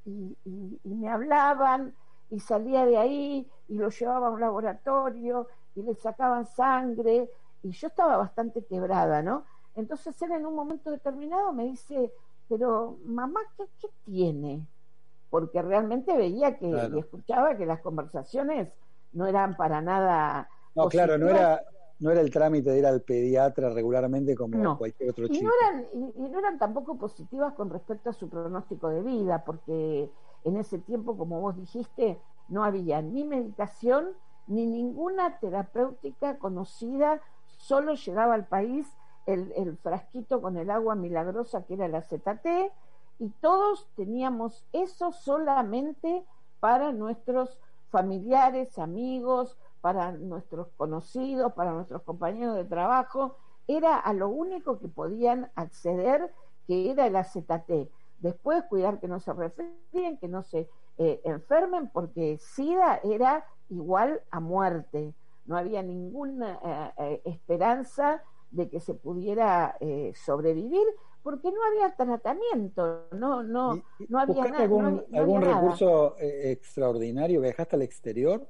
me 0.84 1.08
hablaban 1.08 1.94
y 2.30 2.40
salía 2.40 2.86
de 2.86 2.96
ahí 2.96 3.48
y 3.68 3.74
lo 3.76 3.90
llevaba 3.90 4.28
a 4.28 4.30
un 4.30 4.40
laboratorio 4.40 5.48
y 5.75 5.83
le 5.83 5.95
sacaban 5.95 6.47
sangre 6.47 7.31
y 7.62 7.71
yo 7.71 7.88
estaba 7.88 8.16
bastante 8.16 8.64
quebrada, 8.64 9.23
¿no? 9.23 9.45
Entonces 9.75 10.21
él 10.23 10.33
en 10.33 10.47
un 10.47 10.54
momento 10.54 10.90
determinado 10.90 11.52
me 11.52 11.64
dice, 11.64 12.12
pero 12.49 12.99
mamá, 13.04 13.40
¿qué, 13.57 13.88
tiene? 14.04 14.66
Porque 15.31 15.62
realmente 15.62 16.16
veía 16.16 16.57
que 16.59 16.69
y 16.69 16.99
escuchaba 16.99 17.57
que 17.57 17.66
las 17.66 17.81
conversaciones 17.81 18.69
no 19.12 19.26
eran 19.26 19.57
para 19.57 19.81
nada... 19.81 20.49
No, 20.75 20.88
claro, 20.88 21.19
no 21.19 21.28
era, 21.28 21.61
no 22.00 22.11
era 22.11 22.21
el 22.21 22.31
trámite 22.31 22.71
de 22.71 22.78
ir 22.78 22.87
al 22.87 23.00
pediatra 23.00 23.71
regularmente 23.71 24.37
como 24.37 24.76
cualquier 24.76 25.11
otro 25.11 25.26
chico. 25.28 25.45
No 25.45 25.50
eran, 25.61 25.87
y, 25.93 26.28
no 26.28 26.38
eran 26.38 26.59
tampoco 26.59 26.97
positivas 26.97 27.54
con 27.54 27.71
respecto 27.71 28.11
a 28.11 28.12
su 28.12 28.28
pronóstico 28.28 28.88
de 28.88 29.02
vida, 29.02 29.43
porque 29.45 30.11
en 30.45 30.57
ese 30.57 30.78
tiempo, 30.78 31.16
como 31.16 31.40
vos 31.40 31.57
dijiste, 31.57 32.21
no 32.49 32.62
había 32.62 33.00
ni 33.02 33.25
medicación 33.25 34.09
ni 34.46 34.66
ninguna 34.66 35.38
terapéutica 35.38 36.38
conocida, 36.38 37.20
solo 37.58 37.94
llegaba 37.94 38.34
al 38.34 38.46
país 38.46 38.86
el, 39.26 39.52
el 39.56 39.76
frasquito 39.78 40.42
con 40.42 40.56
el 40.56 40.70
agua 40.70 40.94
milagrosa 40.94 41.64
que 41.64 41.74
era 41.74 41.88
la 41.88 42.02
ZT, 42.02 42.72
y 43.18 43.28
todos 43.40 43.88
teníamos 43.94 44.64
eso 44.72 45.12
solamente 45.12 46.24
para 46.60 46.92
nuestros 46.92 47.58
familiares, 47.90 48.78
amigos, 48.78 49.56
para 49.80 50.12
nuestros 50.12 50.68
conocidos, 50.76 51.52
para 51.52 51.72
nuestros 51.72 52.02
compañeros 52.02 52.56
de 52.56 52.64
trabajo, 52.64 53.36
era 53.68 53.98
a 53.98 54.12
lo 54.12 54.28
único 54.28 54.78
que 54.78 54.88
podían 54.88 55.50
acceder, 55.54 56.32
que 56.66 56.90
era 56.90 57.06
el 57.06 57.16
AZT. 57.16 57.90
Después 58.18 58.64
cuidar 58.64 58.98
que 58.98 59.08
no 59.08 59.20
se 59.20 59.32
resfríen, 59.32 60.18
que 60.18 60.28
no 60.28 60.42
se 60.42 60.68
eh, 60.98 61.20
enfermen, 61.24 61.90
porque 61.90 62.38
SIDA 62.38 63.00
era 63.04 63.44
igual 63.68 64.23
a 64.30 64.40
muerte. 64.40 65.14
No 65.47 65.56
había 65.56 65.83
ninguna 65.83 66.59
eh, 66.64 66.92
eh, 66.99 67.23
esperanza 67.25 68.23
de 68.50 68.68
que 68.68 68.80
se 68.80 68.94
pudiera 68.94 69.76
sobrevivir, 70.14 70.87
porque 71.25 71.50
no 71.50 71.59
había 71.64 71.97
tratamiento, 71.97 73.06
no, 73.11 73.42
no, 73.42 73.83
no 74.09 74.18
había 74.21 74.44
nada. 74.44 74.62
¿Algún, 74.62 75.04
algún 75.12 75.42
recurso 75.42 76.14
extraordinario? 76.21 77.40
¿Viajaste 77.40 77.75
al 77.75 77.83
exterior? 77.83 78.47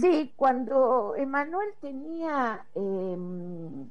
Sí, 0.00 0.32
cuando 0.36 1.14
Emanuel 1.16 1.68
tenía 1.80 2.66
em, 2.74 3.88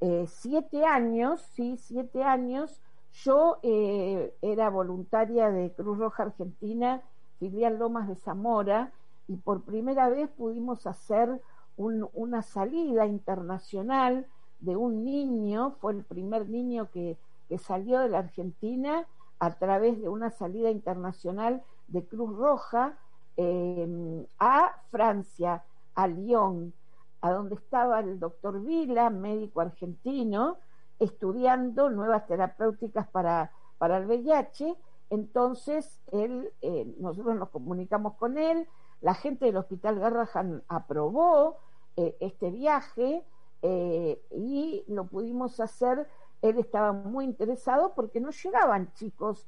eh, 0.00 0.24
siete 0.26 0.84
años, 0.84 1.40
sí, 1.54 1.76
siete 1.78 2.24
años, 2.24 2.80
yo 3.12 3.58
eh, 3.62 4.34
era 4.42 4.68
voluntaria 4.68 5.50
de 5.50 5.72
Cruz 5.72 5.98
Roja 5.98 6.24
Argentina, 6.24 7.00
filial 7.38 7.78
Lomas 7.78 8.08
de 8.08 8.16
Zamora, 8.16 8.92
y 9.28 9.36
por 9.36 9.62
primera 9.62 10.08
vez 10.08 10.28
pudimos 10.30 10.86
hacer 10.86 11.40
una 11.76 12.42
salida 12.42 13.06
internacional 13.06 14.26
de 14.60 14.76
un 14.76 15.04
niño, 15.04 15.76
fue 15.80 15.92
el 15.92 16.04
primer 16.04 16.48
niño 16.48 16.90
que, 16.90 17.18
que 17.48 17.58
salió 17.58 18.00
de 18.00 18.08
la 18.08 18.20
Argentina 18.20 19.06
a 19.38 19.58
través 19.58 20.00
de 20.00 20.08
una 20.08 20.30
salida 20.30 20.70
internacional 20.70 21.62
de 21.88 22.04
Cruz 22.06 22.34
Roja, 22.34 22.98
eh, 23.36 24.26
a 24.38 24.82
Francia, 24.90 25.62
a 25.94 26.06
Lyon, 26.08 26.72
a 27.20 27.32
donde 27.32 27.56
estaba 27.56 28.00
el 28.00 28.18
doctor 28.18 28.62
Vila, 28.62 29.10
médico 29.10 29.60
argentino, 29.60 30.58
estudiando 30.98 31.90
nuevas 31.90 32.26
terapéuticas 32.26 33.06
para, 33.08 33.52
para 33.78 33.98
el 33.98 34.06
VIH. 34.06 34.76
Entonces, 35.10 36.00
él, 36.12 36.52
eh, 36.62 36.94
nosotros 36.98 37.36
nos 37.36 37.50
comunicamos 37.50 38.14
con 38.14 38.38
él, 38.38 38.66
la 39.00 39.14
gente 39.14 39.46
del 39.46 39.56
Hospital 39.56 39.98
Garrahan 39.98 40.62
aprobó 40.68 41.58
eh, 41.96 42.16
este 42.20 42.50
viaje 42.50 43.24
eh, 43.62 44.20
y 44.30 44.84
lo 44.88 45.06
pudimos 45.06 45.60
hacer. 45.60 46.08
Él 46.42 46.58
estaba 46.58 46.92
muy 46.92 47.24
interesado 47.24 47.94
porque 47.94 48.20
no 48.20 48.30
llegaban 48.30 48.92
chicos 48.94 49.46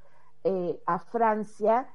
a 0.86 0.98
Francia 0.98 1.86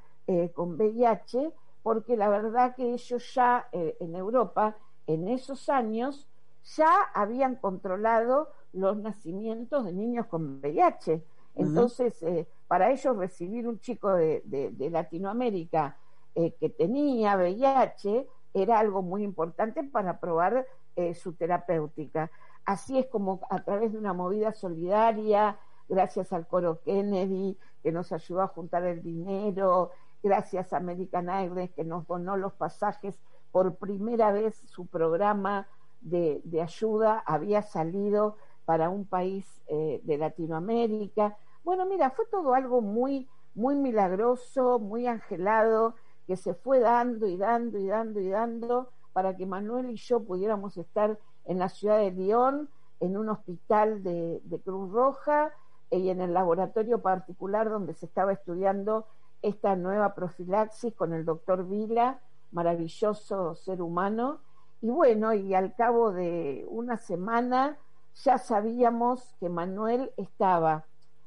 con 0.53 0.75
VIH, 0.75 1.51
porque 1.81 2.15
la 2.15 2.29
verdad 2.29 2.75
que 2.75 2.93
ellos 2.93 3.33
ya 3.33 3.67
en 3.71 4.15
Europa, 4.15 4.77
en 5.07 5.27
esos 5.27 5.69
años, 5.69 6.27
ya 6.75 7.03
habían 7.13 7.55
controlado 7.55 8.49
los 8.73 8.97
nacimientos 8.97 9.85
de 9.85 9.93
niños 9.93 10.27
con 10.27 10.59
VIH. 10.59 11.23
Entonces, 11.55 12.21
eh, 12.23 12.47
para 12.67 12.91
ellos 12.91 13.15
recibir 13.15 13.67
un 13.67 13.79
chico 13.79 14.13
de, 14.13 14.43
Latinoamérica 14.91 15.97
eh, 16.35 16.53
que 16.59 16.69
tenía 16.69 17.35
VIH 17.37 18.27
era 18.53 18.79
algo 18.79 19.01
muy 19.01 19.23
importante 19.23 19.83
para 19.83 20.19
probar 20.19 20.65
eh, 20.95 21.13
su 21.13 21.33
terapéutica. 21.33 22.31
Así 22.65 22.97
es 22.97 23.07
como 23.07 23.41
a 23.49 23.63
través 23.63 23.91
de 23.91 23.97
una 23.97 24.13
movida 24.13 24.53
solidaria, 24.53 25.57
gracias 25.89 26.31
al 26.33 26.47
coro 26.47 26.81
Kennedy, 26.83 27.57
que 27.81 27.91
nos 27.91 28.11
ayudó 28.11 28.41
a 28.41 28.47
juntar 28.47 28.83
el 28.85 29.01
dinero, 29.01 29.91
gracias 30.21 30.71
a 30.71 30.77
American 30.77 31.29
Airlines, 31.29 31.71
que 31.71 31.83
nos 31.83 32.07
donó 32.07 32.37
los 32.37 32.53
pasajes, 32.53 33.19
por 33.51 33.75
primera 33.75 34.31
vez 34.31 34.63
su 34.65 34.87
programa 34.87 35.67
de, 36.01 36.41
de 36.43 36.61
ayuda 36.61 37.23
había 37.25 37.61
salido 37.61 38.37
para 38.65 38.89
un 38.89 39.05
país 39.05 39.61
eh, 39.67 40.01
de 40.03 40.17
Latinoamérica. 40.17 41.37
Bueno, 41.63 41.85
mira, 41.85 42.09
fue 42.09 42.25
todo 42.25 42.53
algo 42.53 42.81
muy, 42.81 43.27
muy 43.55 43.75
milagroso, 43.75 44.79
muy 44.79 45.07
angelado, 45.07 45.95
que 46.27 46.37
se 46.37 46.53
fue 46.53 46.79
dando 46.79 47.27
y 47.27 47.37
dando 47.37 47.77
y 47.77 47.87
dando 47.87 48.19
y 48.19 48.29
dando 48.29 48.89
para 49.13 49.35
que 49.35 49.45
Manuel 49.45 49.91
y 49.91 49.95
yo 49.95 50.21
pudiéramos 50.21 50.77
estar 50.77 51.17
en 51.45 51.59
la 51.59 51.69
ciudad 51.69 51.99
de 51.99 52.11
Lyon, 52.11 52.69
en 52.99 53.17
un 53.17 53.29
hospital 53.29 54.01
de, 54.03 54.41
Cruz 54.63 54.91
Roja 54.91 55.51
eh, 55.91 55.99
y 55.99 56.09
en 56.09 56.21
el 56.21 56.33
laboratorio 56.33 57.01
particular 57.01 57.69
donde 57.69 57.93
se 57.93 58.05
estaba 58.05 58.33
estudiando 58.33 59.05
esta 59.41 59.75
nueva 59.75 60.15
profilaxis 60.15 60.93
con 60.93 61.13
el 61.13 61.25
doctor 61.25 61.67
Vila, 61.67 62.19
maravilloso 62.51 63.55
ser 63.55 63.81
humano. 63.81 64.39
Y 64.81 64.89
bueno, 64.89 65.33
y 65.33 65.53
al 65.53 65.75
cabo 65.75 66.11
de 66.11 66.65
una 66.69 66.97
semana 66.97 67.77
ya 68.23 68.37
sabíamos 68.37 69.35
que 69.39 69.49
Manuel 69.49 70.11
estaba, 70.17 70.85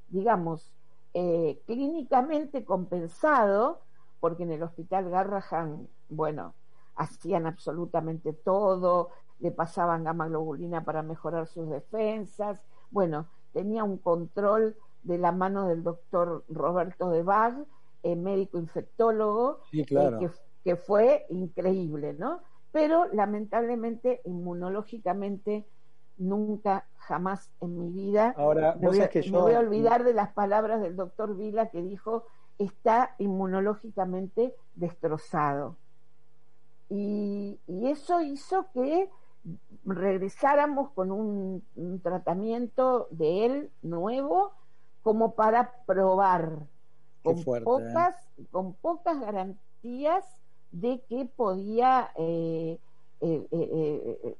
digamos, 0.08 0.72
eh, 1.14 1.60
clínicamente 1.66 2.64
compensado, 2.64 3.80
porque 4.20 4.44
en 4.44 4.52
el 4.52 4.62
hospital 4.62 5.10
Garrahan, 5.10 5.88
bueno, 6.08 6.54
hacían 6.94 7.46
absolutamente 7.46 8.32
todo, 8.32 9.10
le 9.38 9.50
pasaban 9.50 10.04
gamma 10.04 10.28
globulina 10.28 10.84
para 10.84 11.02
mejorar 11.02 11.46
sus 11.46 11.68
defensas, 11.68 12.62
bueno, 12.90 13.26
tenía 13.52 13.84
un 13.84 13.98
control 13.98 14.76
de 15.02 15.18
la 15.18 15.32
mano 15.32 15.68
del 15.68 15.82
doctor 15.82 16.44
Roberto 16.48 17.10
de 17.10 17.22
Bag, 17.22 17.64
eh, 18.02 18.16
médico 18.16 18.58
infectólogo, 18.58 19.60
eh, 19.72 19.84
claro. 19.84 20.18
que, 20.18 20.30
que 20.64 20.76
fue 20.76 21.26
increíble, 21.30 22.14
¿no? 22.14 22.40
Pero 22.72 23.06
lamentablemente 23.12 24.20
inmunológicamente 24.24 25.66
nunca, 26.18 26.86
jamás 26.96 27.50
en 27.60 27.78
mi 27.78 27.90
vida 27.90 28.34
Ahora, 28.36 28.76
me, 28.80 28.88
voy, 28.88 29.52
a 29.52 29.58
olvidar 29.58 30.04
de 30.04 30.14
las 30.14 30.32
palabras 30.32 30.80
del 30.80 30.96
doctor 30.96 31.36
Vila 31.36 31.68
que 31.68 31.82
dijo 31.82 32.24
está 32.58 33.14
inmunológicamente 33.18 34.54
destrozado. 34.74 35.76
Y, 36.88 37.58
eso 37.66 38.20
hizo 38.20 38.66
que 38.72 39.10
regresáramos 39.84 40.90
con 40.90 41.10
un, 41.10 41.62
tratamiento 42.02 43.08
de 43.10 43.46
él 43.46 43.70
nuevo 43.82 44.52
como 45.02 45.34
para 45.34 45.72
probar 45.86 46.58
con, 47.22 47.38
¿eh? 47.38 47.60
pocas, 47.62 48.16
con 48.50 48.74
pocas 48.74 49.20
garantías 49.20 50.24
de 50.72 51.00
que 51.08 51.26
podía 51.26 52.10
eh, 52.16 52.78
eh, 53.20 54.36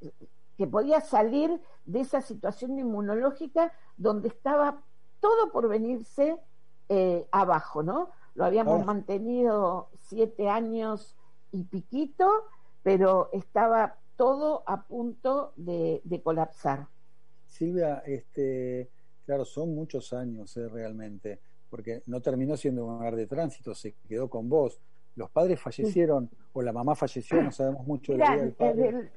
que 0.57 0.67
podía 0.67 1.01
salir 1.01 1.61
de 1.85 2.01
esa 2.01 2.21
situación 2.21 2.79
inmunológica 2.79 3.73
donde 3.97 4.29
estaba 4.29 4.83
todo 5.21 5.51
por 5.53 5.69
venirse 5.69 6.39
eh, 6.89 7.27
abajo, 7.31 7.83
¿no? 7.83 8.11
Lo 8.35 8.45
habíamos 8.45 8.85
mantenido 8.85 9.89
siete 10.01 10.49
años 10.49 11.17
y 11.53 11.65
piquito, 11.65 12.31
pero 12.83 13.31
estaba 13.33 13.97
todo 14.17 14.63
a 14.67 14.83
punto 14.83 15.53
de, 15.57 16.03
colapsar. 16.23 16.87
Silvia, 17.47 18.03
este, 18.07 18.91
claro, 19.25 19.45
son 19.45 19.75
muchos 19.75 20.13
años 20.13 20.57
eh, 20.57 20.69
realmente, 20.69 21.41
porque 21.71 22.03
no 22.07 22.21
terminó 22.21 22.57
siendo 22.57 22.85
un 22.85 22.95
hogar 22.97 23.17
de 23.17 23.27
tránsito, 23.27 23.75
se 23.75 23.95
quedó 24.09 24.29
con 24.29 24.49
vos 24.49 24.81
los 25.17 25.31
padres 25.31 25.59
fallecieron 25.59 26.31
o 26.53 26.63
la 26.63 26.73
mamá 26.73 26.95
falleció, 26.95 27.43
no 27.43 27.51
sabemos 27.51 27.87
mucho 27.87 28.13
de 28.13 28.19
la 28.19 28.33
vida 28.33 28.43
del 28.43 28.53
padre. 28.53 29.11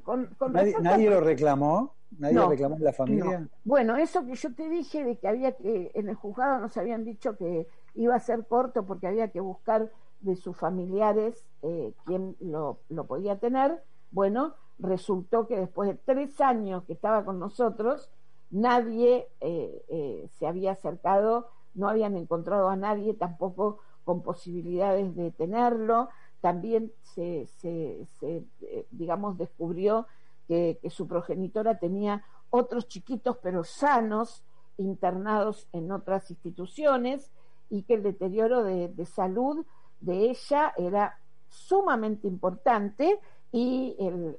nadie, 0.82 1.10
lo 1.10 1.20
reclamó, 1.20 1.96
nadie 2.18 2.48
reclamó 2.48 2.76
en 2.78 2.84
la 2.84 2.94
familia. 2.94 3.50
Bueno, 3.64 3.96
eso 3.96 4.26
que 4.26 4.36
yo 4.36 4.54
te 4.54 4.70
dije 4.70 5.04
de 5.04 5.18
que 5.18 5.28
había 5.28 5.52
que 5.54 5.92
en 5.94 6.10
el 6.10 6.16
juzgado 6.16 6.60
nos 6.60 6.76
habían 6.78 7.04
dicho 7.04 7.38
que 7.38 7.68
iba 7.96 8.16
a 8.16 8.20
ser 8.20 8.46
corto 8.46 8.86
porque 8.86 9.08
había 9.08 9.30
que 9.30 9.40
buscar 9.40 9.92
de 10.22 10.36
sus 10.36 10.58
familiares 10.58 11.46
eh, 11.62 11.94
quién 12.06 12.36
lo, 12.40 12.80
lo 12.90 13.06
podía 13.06 13.38
tener. 13.38 13.82
Bueno, 14.12 14.56
resultó 14.80 15.48
que 15.48 15.58
después 15.58 15.90
de 15.90 15.96
tres 15.96 16.40
años 16.42 16.84
que 16.86 16.94
estaba 16.94 17.24
con 17.24 17.40
nosotros, 17.40 18.10
nadie 18.50 19.28
eh, 19.42 19.84
eh, 19.90 20.28
se 20.38 20.48
había 20.48 20.72
acercado, 20.72 21.48
no 21.76 21.90
habían 21.90 22.18
encontrado 22.18 22.70
a 22.70 22.76
nadie 22.76 23.14
tampoco 23.14 23.80
con 24.04 24.24
posibilidades 24.24 25.16
de 25.16 25.32
tenerlo. 25.32 26.10
También 26.42 26.92
se, 27.02 27.46
se, 27.58 28.08
eh, 28.22 28.86
digamos, 28.92 29.38
descubrió 29.38 30.08
que, 30.50 30.80
su 30.90 31.08
progenitora 31.08 31.78
tenía 31.78 32.26
otros 32.50 32.88
chiquitos 32.88 33.38
pero 33.38 33.64
sanos 33.64 34.44
internados 34.78 35.68
en 35.72 35.92
otras 35.92 36.32
instituciones 36.32 37.32
y 37.70 37.84
que 37.84 37.94
el 37.94 38.04
deterioro 38.04 38.64
de, 38.64 39.06
salud 39.06 39.64
de 40.02 40.32
ella 40.32 40.74
era 40.76 41.20
sumamente 41.48 42.28
importante 42.28 43.20
y 43.52 43.96
el, 44.00 44.38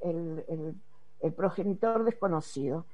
el, 1.20 1.32
progenitor 1.32 2.02
desconocido. 2.02 2.86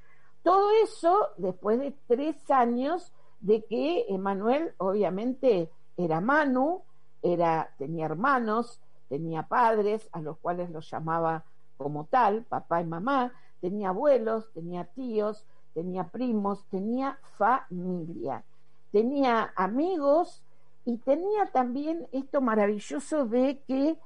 Todo 0.43 0.69
eso 0.83 1.29
después 1.37 1.79
de 1.79 1.95
tres 2.07 2.35
años 2.51 3.11
de 3.39 3.63
que 3.65 4.05
Emanuel 4.09 4.73
obviamente 4.77 5.71
era 5.95 6.21
Manu, 6.21 6.83
era, 7.23 7.73
tenía 7.79 8.05
hermanos, 8.05 8.79
tenía 9.09 9.43
padres 9.43 10.07
a 10.11 10.21
los 10.21 10.37
cuales 10.37 10.69
los 10.69 10.89
llamaba 10.91 11.45
como 11.77 12.05
tal, 12.05 12.43
papá 12.43 12.81
y 12.81 12.85
mamá, 12.85 13.33
tenía 13.61 13.89
abuelos, 13.89 14.51
tenía 14.53 14.85
tíos, 14.85 15.45
tenía 15.73 16.05
primos, 16.05 16.65
tenía 16.69 17.19
familia, 17.37 18.43
tenía 18.91 19.53
amigos 19.55 20.43
y 20.85 20.97
tenía 20.97 21.45
también 21.51 22.07
esto 22.11 22.41
maravilloso 22.41 23.25
de 23.25 23.61
que 23.67 23.97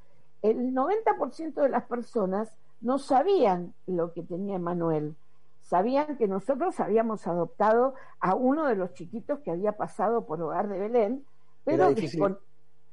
el 0.41 0.73
90% 0.73 1.53
de 1.53 1.69
las 1.69 1.83
personas 1.83 2.51
no 2.81 2.97
sabían 2.97 3.73
lo 3.85 4.11
que 4.13 4.23
tenía 4.23 4.55
Emanuel. 4.55 5.15
Sabían 5.61 6.17
que 6.17 6.27
nosotros 6.27 6.79
habíamos 6.79 7.27
adoptado 7.27 7.93
a 8.19 8.35
uno 8.35 8.65
de 8.65 8.75
los 8.75 8.93
chiquitos 8.93 9.39
que 9.39 9.51
había 9.51 9.73
pasado 9.73 10.25
por 10.25 10.41
hogar 10.41 10.67
de 10.67 10.79
Belén, 10.79 11.25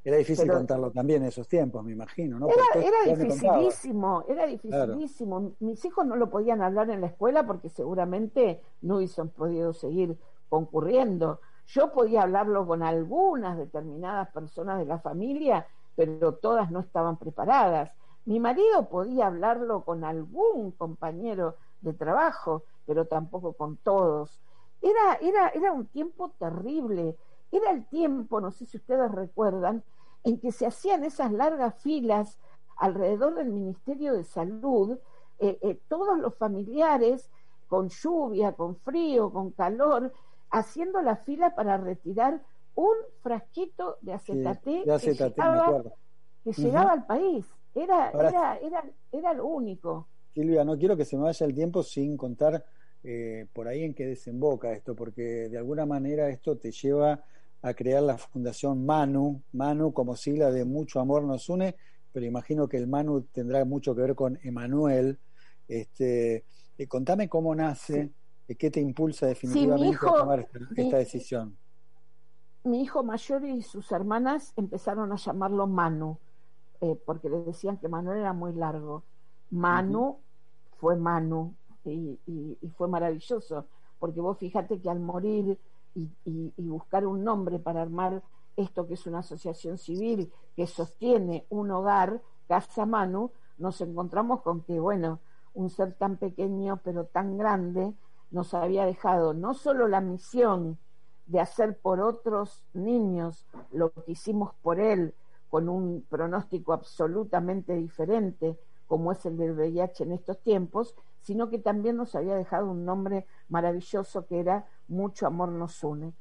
era 0.09 0.17
difícil, 0.17 0.51
contarlo 0.51 0.91
también 0.91 1.23
en 1.23 1.29
esos 1.29 1.47
tiempos, 1.47 1.85
me 1.85 1.93
imagino, 1.93 2.39
¿no? 2.39 2.49
Era, 2.49 3.15
dificilísimo, 3.15 4.25
era 4.27 4.47
dificilísimo. 4.47 5.53
Mis 5.61 5.85
hijos 5.85 6.07
no 6.07 6.17
lo 6.17 6.31
podían 6.31 6.63
hablar 6.63 6.89
en 6.91 7.03
la 7.03 7.09
escuela 7.09 7.47
porque 7.47 7.69
seguramente 7.69 8.63
no 8.81 8.97
hubiesen 8.97 9.29
podido 9.29 9.75
seguir 9.75 10.19
concurriendo. 10.49 11.41
Yo 11.67 11.93
podía 11.93 12.23
hablarlo 12.23 12.67
con 12.67 12.83
algunas 12.83 13.59
determinadas 13.59 14.31
personas 14.31 14.79
de 14.79 14.87
la 14.87 14.99
familia, 14.99 15.67
pero 15.95 16.35
todas 16.35 16.71
no 16.71 16.81
estaban 16.81 17.19
preparadas. 17.19 17.93
Mi 18.25 18.41
marido 18.41 18.89
podía 18.89 19.27
hablarlo 19.27 19.85
con 19.85 20.05
algún 20.05 20.71
compañero 20.73 21.57
de 21.83 21.93
trabajo, 21.93 22.65
pero 22.87 23.07
tampoco 23.07 23.53
con 23.53 23.77
todos. 23.77 24.41
Era, 24.81 25.19
era, 25.21 25.49
era 25.49 25.73
un 25.73 25.87
tiempo 25.87 26.31
terrible 26.39 27.17
era 27.51 27.71
el 27.71 27.87
tiempo, 27.87 28.41
no 28.41 28.51
sé 28.51 28.67
si 28.67 28.77
ustedes 28.77 29.11
recuerdan, 29.13 29.83
en 30.29 30.39
que 30.39 30.53
se 30.53 30.67
hacían 30.67 31.05
esas 31.05 31.33
largas 31.33 31.75
filas 31.77 32.39
alrededor 32.77 33.35
del 33.35 33.49
Ministerio 33.49 34.13
de 34.13 34.25
Salud, 34.25 34.99
eh, 35.39 35.59
eh, 35.63 35.81
todos 35.89 36.19
los 36.19 36.35
familiares, 36.37 37.31
con 37.67 37.89
lluvia, 37.89 38.53
con 38.53 38.77
frío, 38.77 39.31
con 39.31 39.53
calor, 39.53 40.13
haciendo 40.51 41.01
la 41.01 41.17
fila 41.17 41.55
para 41.55 41.79
retirar 41.79 42.43
un 42.75 42.95
frasquito 43.23 43.97
de 44.03 44.13
acetate, 44.13 44.85
que 44.85 46.53
llegaba, 46.53 46.93
al 46.93 47.07
país. 47.07 47.47
Era, 47.75 48.11
era, 48.11 48.59
era, 48.59 48.85
era 49.11 49.33
lo 49.33 49.47
único. 49.47 50.07
Silvia, 50.35 50.65
no 50.65 50.77
quiero 50.79 50.97
que 50.97 51.05
se 51.05 51.17
me 51.17 51.25
vaya 51.25 51.47
el 51.47 51.55
tiempo 51.55 51.83
sin 51.83 52.17
contar 52.17 52.65
eh, 53.03 53.47
por 53.53 53.67
ahí 53.67 53.83
en 53.83 53.95
qué 53.95 54.07
desemboca 54.07 54.73
esto, 54.73 54.95
porque 54.95 55.49
de 55.49 55.59
alguna 55.59 55.87
manera 55.87 56.29
esto 56.29 56.57
te 56.57 56.71
lleva 56.71 57.25
a 57.63 57.75
crear 57.75 58.03
la 58.03 58.19
Fundación 58.19 58.87
Manu, 58.87 59.43
Manu 59.53 59.93
como 59.93 60.17
sigla 60.17 60.51
de 60.51 60.65
Mucho 60.65 61.01
Amor 61.01 61.25
nos 61.25 61.49
une, 61.49 61.75
pero 62.13 62.25
imagino 62.25 62.69
que 62.69 62.77
el 62.77 62.87
Manu 62.87 63.23
tendrá 63.33 63.65
mucho 63.65 63.95
que 63.95 64.03
ver 64.03 64.15
con 64.15 64.39
Emanuel. 64.43 65.19
Este, 65.67 66.45
eh, 66.79 66.87
contame 66.87 67.29
cómo 67.29 67.55
nace, 67.55 68.13
eh, 68.47 68.55
qué 68.55 68.71
te 68.71 68.81
impulsa 68.81 69.27
definitivamente 69.27 69.97
a 69.97 70.13
tomar 70.13 70.49
esta, 70.77 70.97
decisión. 70.97 71.57
Mi 72.65 72.83
hijo 72.83 73.03
mayor 73.03 73.45
y 73.45 73.63
sus 73.63 73.91
hermanas 73.93 74.53
empezaron 74.57 75.13
a 75.13 75.17
llamarlo 75.17 75.67
Manu, 75.67 76.19
eh, 76.81 76.99
porque 77.05 77.29
le 77.29 77.43
decían 77.43 77.79
que 77.79 77.89
Manuel 77.89 78.21
era 78.21 78.33
muy 78.33 78.53
largo. 78.53 79.03
Manu 79.51 80.19
fue 80.79 80.97
Manu 80.97 81.55
y, 81.85 82.19
y, 82.27 82.69
fue 82.77 82.87
maravilloso, 82.89 83.67
porque 83.99 84.21
vos 84.21 84.39
fíjate 84.39 84.81
que 84.81 84.91
al 84.91 85.01
morir 85.01 85.59
y, 85.95 86.53
buscar 86.57 87.07
un 87.07 87.25
nombre 87.25 87.59
para 87.59 87.83
armar 87.83 88.23
esto 88.57 88.87
que 88.87 88.95
es 88.95 89.07
una 89.07 89.21
asociación 89.21 89.79
civil 89.79 90.33
que 90.57 90.67
sostiene 90.67 91.47
un 91.49 91.71
hogar, 91.71 92.21
Casa 92.47 92.87
Manu, 92.87 93.31
nos 93.59 93.81
encontramos 93.81 94.43
con 94.43 94.63
que, 94.63 94.79
bueno, 94.81 95.21
un 95.55 95.71
ser 95.71 95.95
tan 95.95 96.17
pequeño 96.17 96.81
pero 96.83 97.05
tan 97.05 97.37
grande 97.37 97.95
nos 98.31 98.55
había 98.55 98.85
dejado 98.87 99.35
no 99.35 99.55
solo 99.55 99.89
la 99.89 100.01
misión 100.01 100.79
de 101.27 101.41
hacer 101.41 101.79
por 101.79 102.01
otros 102.01 102.65
niños 102.73 103.47
lo 103.71 103.91
que 103.91 104.13
hicimos 104.13 104.55
por 104.63 104.81
él, 104.81 105.15
con 105.49 105.69
un 105.69 106.05
pronóstico 106.09 106.73
absolutamente 106.73 107.75
diferente, 107.75 108.59
como 108.87 109.13
es 109.13 109.25
el 109.27 109.37
del 109.37 109.53
VIH 109.53 110.05
en 110.05 110.13
estos 110.13 110.39
tiempos, 110.41 110.95
sino 111.21 111.51
que 111.51 111.59
también 111.59 111.97
nos 111.97 112.15
había 112.15 112.35
dejado 112.35 112.71
un 112.71 112.85
nombre 112.85 113.27
maravilloso 113.49 114.27
que 114.27 114.41
era 114.41 114.67
Mucho 114.89 115.27
Amor 115.27 115.51
nos 115.51 115.85
une. 115.85 116.13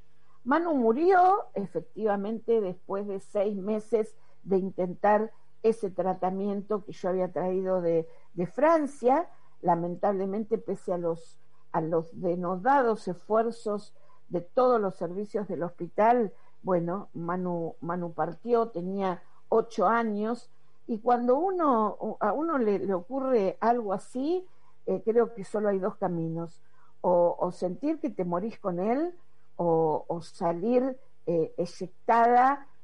Manu 0.44 0.74
murió 0.76 1.46
efectivamente 1.56 2.62
después 2.62 3.08
de 3.08 3.20
seis 3.20 3.56
meses 3.56 4.16
de 4.44 4.58
intentar 4.58 5.32
ese 5.64 5.90
tratamiento 5.90 6.86
que 6.86 6.94
yo 6.94 7.10
había 7.10 7.32
traído 7.32 7.82
de, 7.82 8.08
Francia, 8.54 9.28
lamentablemente 9.62 10.58
pese 10.58 10.94
a 10.94 10.98
los, 10.98 11.38
a 11.72 11.82
los 11.82 12.10
denodados 12.22 13.08
esfuerzos 13.08 13.94
de 14.30 14.42
todos 14.42 14.80
los 14.80 14.96
servicios 14.96 15.48
del 15.48 15.64
hospital, 15.64 16.32
bueno, 16.62 17.10
Manu, 17.14 17.76
Manu 17.82 18.14
partió, 18.14 18.70
tenía 18.70 19.24
ocho 19.50 19.88
años, 19.88 20.50
y 20.86 21.00
cuando 21.00 21.38
uno, 21.38 22.18
a 22.20 22.32
uno 22.32 22.58
le 22.58 22.94
ocurre 22.94 23.58
algo 23.60 23.92
así, 23.94 24.46
eh, 24.86 25.02
creo 25.04 25.34
que 25.34 25.44
solo 25.44 25.68
hay 25.68 25.80
dos 25.80 25.96
caminos, 25.96 26.62
o, 27.10 27.52
sentir 27.52 28.00
que 28.00 28.10
te 28.10 28.26
morís 28.26 28.60
con 28.60 28.80
él, 28.80 29.14
o, 29.56 30.20
salir 30.22 30.98
eh, 31.26 31.54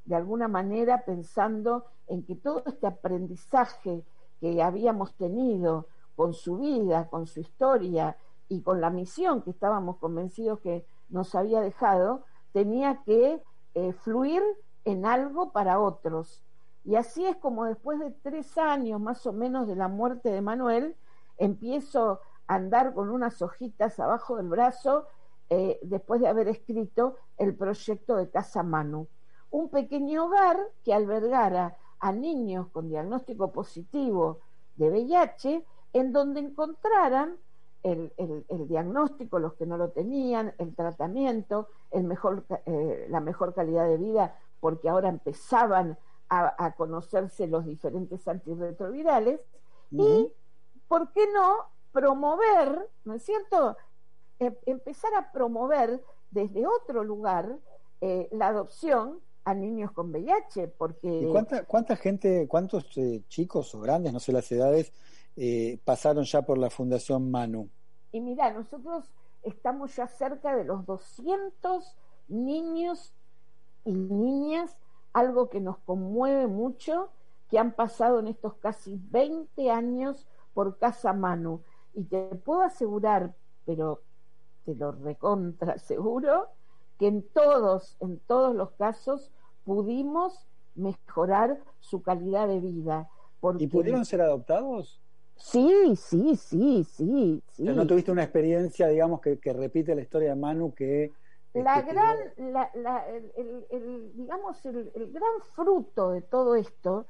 de 0.06 0.16
alguna 0.16 0.48
manera 0.48 1.04
pensando 1.06 1.86
en 2.08 2.24
que 2.24 2.36
todo 2.36 2.64
este 2.66 2.88
aprendizaje 2.88 4.04
que 4.40 4.62
habíamos 4.62 5.14
tenido 5.16 5.88
con 6.16 6.34
su 6.34 6.58
vida, 6.58 7.10
con 7.10 7.28
su 7.28 7.42
historia 7.42 8.18
y 8.50 8.62
con 8.62 8.80
la 8.82 8.90
misión 8.90 9.42
que 9.42 9.52
estábamos 9.52 9.98
convencidos 9.98 10.60
que 10.60 10.86
nos 11.10 11.36
había 11.36 11.62
dejado, 11.62 12.24
tenía 12.54 13.02
que 13.06 13.42
eh, 13.76 13.94
fluir 13.94 14.42
en 14.86 15.06
algo 15.06 15.52
para 15.52 15.80
otros. 15.80 16.44
Y 16.86 16.96
así 16.96 17.26
es 17.26 17.36
como 17.38 17.66
después 17.66 18.00
de 18.00 18.12
tres 18.12 18.58
años 18.58 19.00
más 19.00 19.26
o 19.26 19.34
menos 19.34 19.68
de 19.68 19.76
la 19.76 19.88
muerte 19.88 20.30
de 20.30 20.42
Manuel, 20.42 20.96
empiezo 21.38 22.20
andar 22.48 22.94
con 22.94 23.10
unas 23.10 23.42
hojitas 23.42 24.00
abajo 24.00 24.38
del 24.38 24.48
brazo 24.48 25.08
eh, 25.50 25.80
después 25.84 26.22
de 26.22 26.28
haber 26.28 26.48
escrito 26.48 27.18
el 27.38 27.56
proyecto 27.56 28.16
de 28.16 28.30
Casa 28.30 28.64
Manu. 28.64 29.08
Un 29.52 29.70
pequeño 29.70 30.26
hogar 30.26 30.58
que 30.84 30.94
albergara 30.94 31.78
a 32.00 32.12
niños 32.12 32.68
con 32.70 32.90
diagnóstico 32.90 33.52
positivo 33.52 34.40
de 34.76 34.90
VIH, 34.90 35.66
en 35.94 36.12
donde 36.12 36.40
encontraran 36.40 37.38
el, 37.84 38.12
diagnóstico, 38.68 39.40
los 39.40 39.54
que 39.54 39.66
no 39.66 39.78
lo 39.78 39.90
tenían, 39.90 40.54
el 40.58 40.74
tratamiento, 40.74 41.68
el 41.92 42.06
mejor, 42.06 42.46
eh, 42.66 43.08
la 43.10 43.20
mejor 43.20 43.54
calidad 43.54 43.88
de 43.88 43.98
vida, 43.98 44.36
porque 44.60 44.90
ahora 44.90 45.10
empezaban 45.10 45.98
a, 46.30 46.72
conocerse 46.76 47.46
los 47.46 47.64
diferentes 47.64 48.28
antirretrovirales, 48.28 49.40
y 49.92 50.34
¿por 50.88 51.12
qué 51.12 51.28
no 51.32 51.73
promover, 51.94 52.90
¿no 53.06 53.14
es 53.14 53.24
cierto? 53.24 53.78
E, 54.40 54.52
empezar 54.66 55.14
a 55.16 55.32
promover 55.32 56.04
desde 56.32 56.68
otro 56.68 57.04
lugar 57.04 57.58
eh, 58.02 58.28
la 58.32 58.48
adopción 58.48 59.20
a 59.46 59.54
niños 59.54 59.92
con 59.92 60.10
VIH, 60.10 60.70
porque... 60.70 61.28
cuánta, 61.32 61.64
cuánta 61.66 61.96
gente, 61.96 62.48
cuántos 62.48 62.98
eh, 62.98 63.24
chicos 63.30 63.74
o 63.76 63.80
grandes, 63.80 64.12
no 64.12 64.20
sé 64.20 64.32
las 64.32 64.52
edades, 64.52 64.92
eh, 65.36 65.80
pasaron 65.84 66.24
ya 66.24 66.42
por 66.42 66.58
la 66.58 66.70
Fundación 66.70 67.30
Manu? 67.30 67.70
Y 68.12 68.22
mira, 68.22 68.52
nosotros 68.52 69.06
estamos 69.44 69.96
ya 69.96 70.08
cerca 70.08 70.56
de 70.56 70.64
los 70.64 70.86
200 70.86 71.96
niños 72.30 73.14
y 73.86 73.94
niñas, 73.94 74.78
algo 75.12 75.50
que 75.50 75.60
nos 75.60 75.78
conmueve 75.80 76.48
mucho, 76.48 77.10
que 77.50 77.60
han 77.60 77.74
pasado 77.74 78.20
en 78.20 78.28
estos 78.28 78.56
casi 78.56 79.00
20 79.12 79.70
años 79.70 80.26
por 80.54 80.78
casa 80.78 81.14
Manu. 81.14 81.62
Y 81.94 82.04
te 82.06 82.24
puedo 82.44 82.62
asegurar, 82.62 83.34
pero 83.66 84.02
te 84.66 84.76
lo 84.76 84.92
recontra 84.92 85.78
seguro, 85.78 86.50
que 87.00 87.08
en 87.08 87.24
todos, 87.24 87.98
en 88.00 88.20
todos 88.20 88.56
los 88.56 88.72
casos 88.72 89.32
pudimos 89.66 90.48
mejorar 90.76 91.60
su 91.80 92.02
calidad 92.02 92.48
de 92.48 92.60
vida. 92.60 93.10
¿Y 93.60 93.68
pudieron 93.68 94.06
ser 94.06 94.22
adoptados? 94.22 95.02
Sí, 95.36 95.96
sí, 95.96 96.36
sí, 96.36 96.84
sí, 96.84 97.44
sí. 97.52 97.64
¿No 97.64 97.86
tuviste 97.86 98.12
una 98.12 98.24
experiencia, 98.24 98.88
digamos, 98.88 99.20
que, 99.20 99.38
repite 99.54 99.96
la 99.96 100.02
historia 100.02 100.30
de 100.30 100.36
Manu 100.36 100.74
que... 100.74 101.12
La 101.54 101.82
gran, 101.82 102.18
la, 102.38 103.06
el, 103.36 104.12
digamos, 104.16 104.66
el, 104.66 104.92
gran 105.12 105.42
fruto 105.54 106.10
de 106.10 106.22
todo 106.22 106.56
esto 106.56 107.06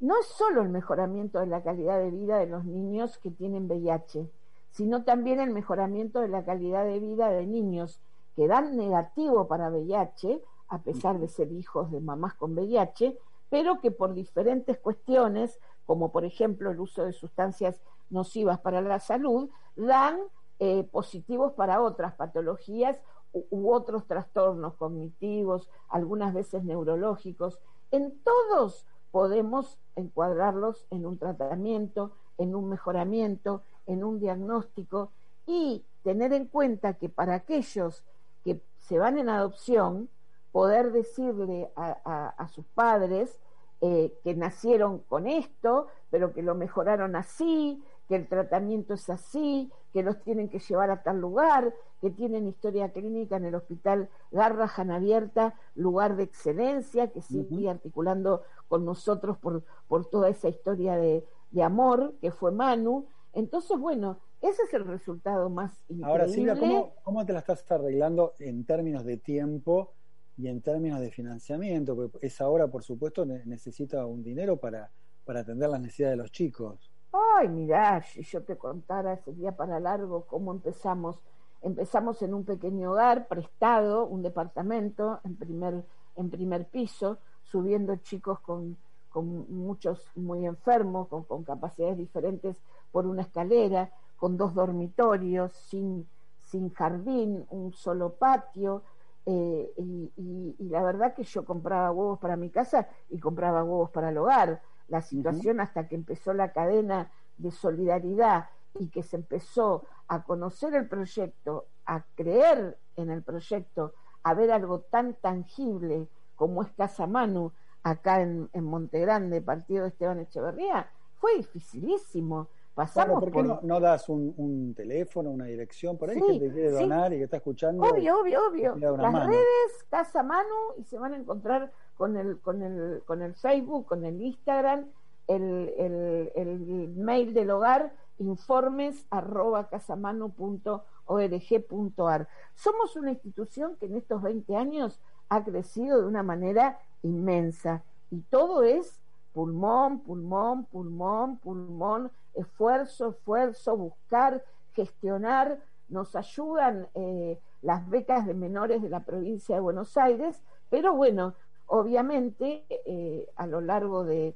no 0.00 0.18
es 0.18 0.26
solo 0.26 0.62
el 0.62 0.70
mejoramiento 0.70 1.38
de 1.40 1.46
la 1.46 1.62
calidad 1.62 1.98
de 1.98 2.10
vida 2.10 2.38
de 2.38 2.46
los 2.46 2.64
niños 2.64 3.18
que 3.18 3.30
tienen 3.30 3.66
VIH, 3.66 4.30
sino 4.70 5.04
también 5.04 5.40
el 5.40 5.50
mejoramiento 5.50 6.20
de 6.20 6.28
la 6.28 6.44
calidad 6.44 6.84
de 6.84 6.98
vida 7.00 7.28
de 7.28 7.46
niños 7.46 8.00
que 8.34 8.46
dan 8.46 8.76
negativo 8.76 9.46
para 9.46 9.68
VIH, 9.68 10.42
a 10.68 10.78
pesar 10.78 11.18
de 11.18 11.28
ser 11.28 11.52
hijos 11.52 11.90
de 11.90 12.00
mamás 12.00 12.34
con 12.34 12.54
VIH, 12.54 13.18
pero 13.50 13.80
que 13.80 13.90
por 13.90 14.14
diferentes 14.14 14.78
cuestiones, 14.78 15.58
como 15.84 16.12
por 16.12 16.24
ejemplo 16.24 16.70
el 16.70 16.80
uso 16.80 17.04
de 17.04 17.12
sustancias 17.12 17.82
nocivas 18.08 18.58
para 18.60 18.80
la 18.80 19.00
salud, 19.00 19.50
dan 19.76 20.18
eh, 20.60 20.84
positivos 20.84 21.52
para 21.52 21.82
otras 21.82 22.14
patologías 22.14 22.96
u 23.32 23.72
otros 23.72 24.06
trastornos 24.06 24.74
cognitivos, 24.74 25.68
algunas 25.88 26.32
veces 26.32 26.64
neurológicos. 26.64 27.60
En 27.90 28.18
todos 28.22 28.86
podemos 29.10 29.78
encuadrarlos 29.96 30.86
en 30.90 31.06
un 31.06 31.18
tratamiento, 31.18 32.12
en 32.38 32.54
un 32.54 32.68
mejoramiento, 32.68 33.62
en 33.86 34.04
un 34.04 34.20
diagnóstico 34.20 35.10
y 35.46 35.84
tener 36.02 36.32
en 36.32 36.46
cuenta 36.46 36.94
que 36.94 37.08
para 37.08 37.34
aquellos 37.34 38.04
que 38.44 38.60
se 38.78 38.98
van 38.98 39.18
en 39.18 39.28
adopción, 39.28 40.08
poder 40.52 40.92
decirle 40.92 41.70
a, 41.76 42.48
sus 42.52 42.64
padres 42.66 43.40
eh, 43.80 44.12
que 44.24 44.34
nacieron 44.34 44.98
con 44.98 45.26
esto, 45.26 45.86
pero 46.10 46.32
que 46.32 46.42
lo 46.42 46.54
mejoraron 46.54 47.14
así, 47.14 47.82
que 48.10 48.16
el 48.16 48.26
tratamiento 48.26 48.94
es 48.94 49.08
así, 49.08 49.70
que 49.92 50.02
los 50.02 50.20
tienen 50.24 50.48
que 50.48 50.58
llevar 50.58 50.90
a 50.90 51.04
tal 51.04 51.20
lugar, 51.20 51.72
que 52.00 52.10
tienen 52.10 52.48
historia 52.48 52.92
clínica 52.92 53.36
en 53.36 53.44
el 53.44 53.54
hospital 53.54 54.08
Garrahan 54.32 54.90
Abierta, 54.90 55.54
lugar 55.76 56.16
de 56.16 56.24
excelencia, 56.24 57.12
que 57.12 57.22
sigue 57.22 57.70
articulando 57.70 58.42
con 58.66 58.84
nosotros 58.84 59.38
por, 59.38 59.62
por 59.86 60.10
toda 60.10 60.28
esa 60.28 60.48
historia 60.48 60.96
de, 60.96 61.24
amor 61.62 62.14
que 62.20 62.32
fue 62.32 62.50
Manu. 62.50 63.06
Entonces, 63.32 63.78
bueno, 63.78 64.18
ese 64.42 64.60
es 64.64 64.74
el 64.74 64.86
resultado 64.86 65.48
más 65.48 65.78
increíble. 65.82 66.10
Ahora, 66.10 66.26
Silvia, 66.26 66.58
¿cómo, 66.58 66.94
¿cómo 67.04 67.24
te 67.24 67.32
la 67.32 67.38
estás 67.38 67.64
arreglando 67.70 68.32
en 68.40 68.64
términos 68.64 69.04
de 69.04 69.18
tiempo 69.18 69.92
y 70.36 70.48
en 70.48 70.62
términos 70.62 70.98
de 70.98 71.12
financiamiento? 71.12 71.94
Porque 71.94 72.26
esa 72.26 72.48
obra, 72.48 72.66
por 72.66 72.82
supuesto, 72.82 73.24
necesita 73.24 74.04
un 74.04 74.24
dinero 74.24 74.56
para 74.56 74.90
para 75.30 75.40
atender 75.40 75.70
las 75.70 75.80
necesidades 75.80 76.16
de 76.16 76.22
los 76.24 76.32
chicos. 76.32 76.89
Ay, 77.12 77.48
mirá, 77.48 78.02
si 78.02 78.22
yo 78.22 78.42
te 78.44 78.56
contara, 78.56 79.16
sería 79.16 79.56
para 79.56 79.80
largo 79.80 80.26
cómo 80.26 80.52
empezamos. 80.52 81.18
Empezamos 81.62 82.22
en 82.22 82.34
un 82.34 82.44
pequeño 82.44 82.92
hogar 82.92 83.26
prestado, 83.26 84.06
un 84.06 84.22
departamento 84.22 85.20
en 85.24 85.36
primer, 85.36 85.84
en 86.16 86.30
primer 86.30 86.68
piso, 86.68 87.18
subiendo 87.42 87.96
chicos 87.96 88.38
con, 88.40 88.76
con 89.08 89.26
muchos 89.52 90.10
muy 90.14 90.46
enfermos, 90.46 91.08
con, 91.08 91.24
con 91.24 91.42
capacidades 91.42 91.98
diferentes 91.98 92.62
por 92.92 93.06
una 93.06 93.22
escalera, 93.22 93.90
con 94.16 94.36
dos 94.36 94.54
dormitorios, 94.54 95.52
sin, 95.52 96.08
sin 96.38 96.72
jardín, 96.72 97.44
un 97.50 97.72
solo 97.72 98.14
patio. 98.14 98.82
Eh, 99.26 99.72
y, 99.76 100.68
la 100.70 100.82
verdad 100.82 101.14
que 101.14 101.24
yo 101.24 101.44
compraba 101.44 101.90
huevos 101.90 102.18
para 102.20 102.36
mi 102.36 102.50
casa 102.50 102.88
y 103.10 103.18
compraba 103.18 103.64
huevos 103.64 103.90
para 103.90 104.10
el 104.10 104.18
hogar. 104.18 104.62
La 104.90 105.00
situación 105.00 105.60
hasta 105.60 105.88
que 105.88 105.94
empezó 105.94 106.34
la 106.34 106.52
cadena 106.52 107.10
de 107.38 107.50
solidaridad 107.50 108.50
y 108.78 108.88
que 108.88 109.02
se 109.02 109.16
empezó 109.16 109.86
a 110.06 110.22
conocer 110.22 110.74
el 110.74 110.86
proyecto, 110.86 111.64
a 111.86 112.04
creer 112.14 112.76
en 112.96 113.10
el 113.10 113.22
proyecto, 113.22 113.94
a 114.22 114.34
ver 114.34 114.50
algo 114.50 114.80
tan 114.80 115.14
tangible 115.14 116.06
como 116.36 116.62
es 116.62 116.70
Casa 116.72 117.06
Manu 117.06 117.52
acá 117.82 118.20
en, 118.20 118.50
en 118.52 118.64
Montegrande, 118.64 119.40
partido 119.40 119.84
de 119.84 119.88
Esteban 119.88 120.20
Echeverría, 120.20 120.90
fue 121.14 121.36
dificilísimo 121.38 122.48
Pasamos 122.74 123.20
¿Por 123.20 123.32
qué 123.32 123.42
no, 123.42 123.80
das 123.80 124.08
un, 124.08 124.72
teléfono, 124.74 125.30
una 125.30 125.46
dirección 125.46 125.98
por 125.98 126.08
ahí 126.08 126.20
que 126.20 126.38
te 126.38 126.52
quiere 126.52 126.70
donar 126.70 127.12
y 127.12 127.18
que 127.18 127.24
está 127.24 127.36
escuchando? 127.36 127.82
Obvio, 127.82 128.20
obvio, 128.20 128.46
obvio. 128.46 128.74
Las 128.96 129.26
redes, 129.26 129.84
Casa 129.90 130.22
Manu, 130.22 130.74
y 130.78 130.84
se 130.84 130.98
van 130.98 131.12
a 131.14 131.16
encontrar 131.16 131.72
con 132.00 132.16
el, 132.16 132.40
con 132.40 132.62
el, 132.62 133.02
con 133.04 133.20
el 133.20 133.34
Facebook, 133.34 133.84
con 133.84 134.06
el 134.06 134.22
Instagram, 134.22 134.86
el, 135.28 135.74
el, 135.76 136.32
el 136.34 136.94
mail 136.96 137.34
del 137.34 137.50
hogar, 137.50 137.92
informes 138.16 139.04
arroba 139.10 139.68
casamanu.org.ar. 139.68 142.28
Somos 142.54 142.96
una 142.96 143.10
institución 143.10 143.76
que 143.76 143.84
en 143.84 143.96
estos 143.96 144.22
20 144.22 144.56
años 144.56 144.98
ha 145.28 145.44
crecido 145.44 146.00
de 146.00 146.06
una 146.06 146.22
manera 146.22 146.78
inmensa 147.02 147.82
y 148.10 148.22
todo 148.30 148.62
es 148.62 148.98
pulmón, 149.34 150.00
pulmón, 150.00 150.64
pulmón, 150.64 151.36
pulmón, 151.36 152.10
esfuerzo, 152.32 153.10
esfuerzo, 153.10 153.76
buscar, 153.76 154.42
gestionar. 154.72 155.60
Nos 155.90 156.16
ayudan 156.16 156.88
eh, 156.94 157.38
las 157.60 157.86
becas 157.90 158.26
de 158.26 158.32
menores 158.32 158.80
de 158.80 158.88
la 158.88 159.00
provincia 159.00 159.54
de 159.54 159.60
Buenos 159.60 159.98
Aires, 159.98 160.42
pero 160.70 160.94
bueno, 160.94 161.34
obviamente 161.70 162.64
eh, 162.68 163.28
a 163.36 163.46
lo 163.46 163.60
largo 163.60 164.04
de, 164.04 164.34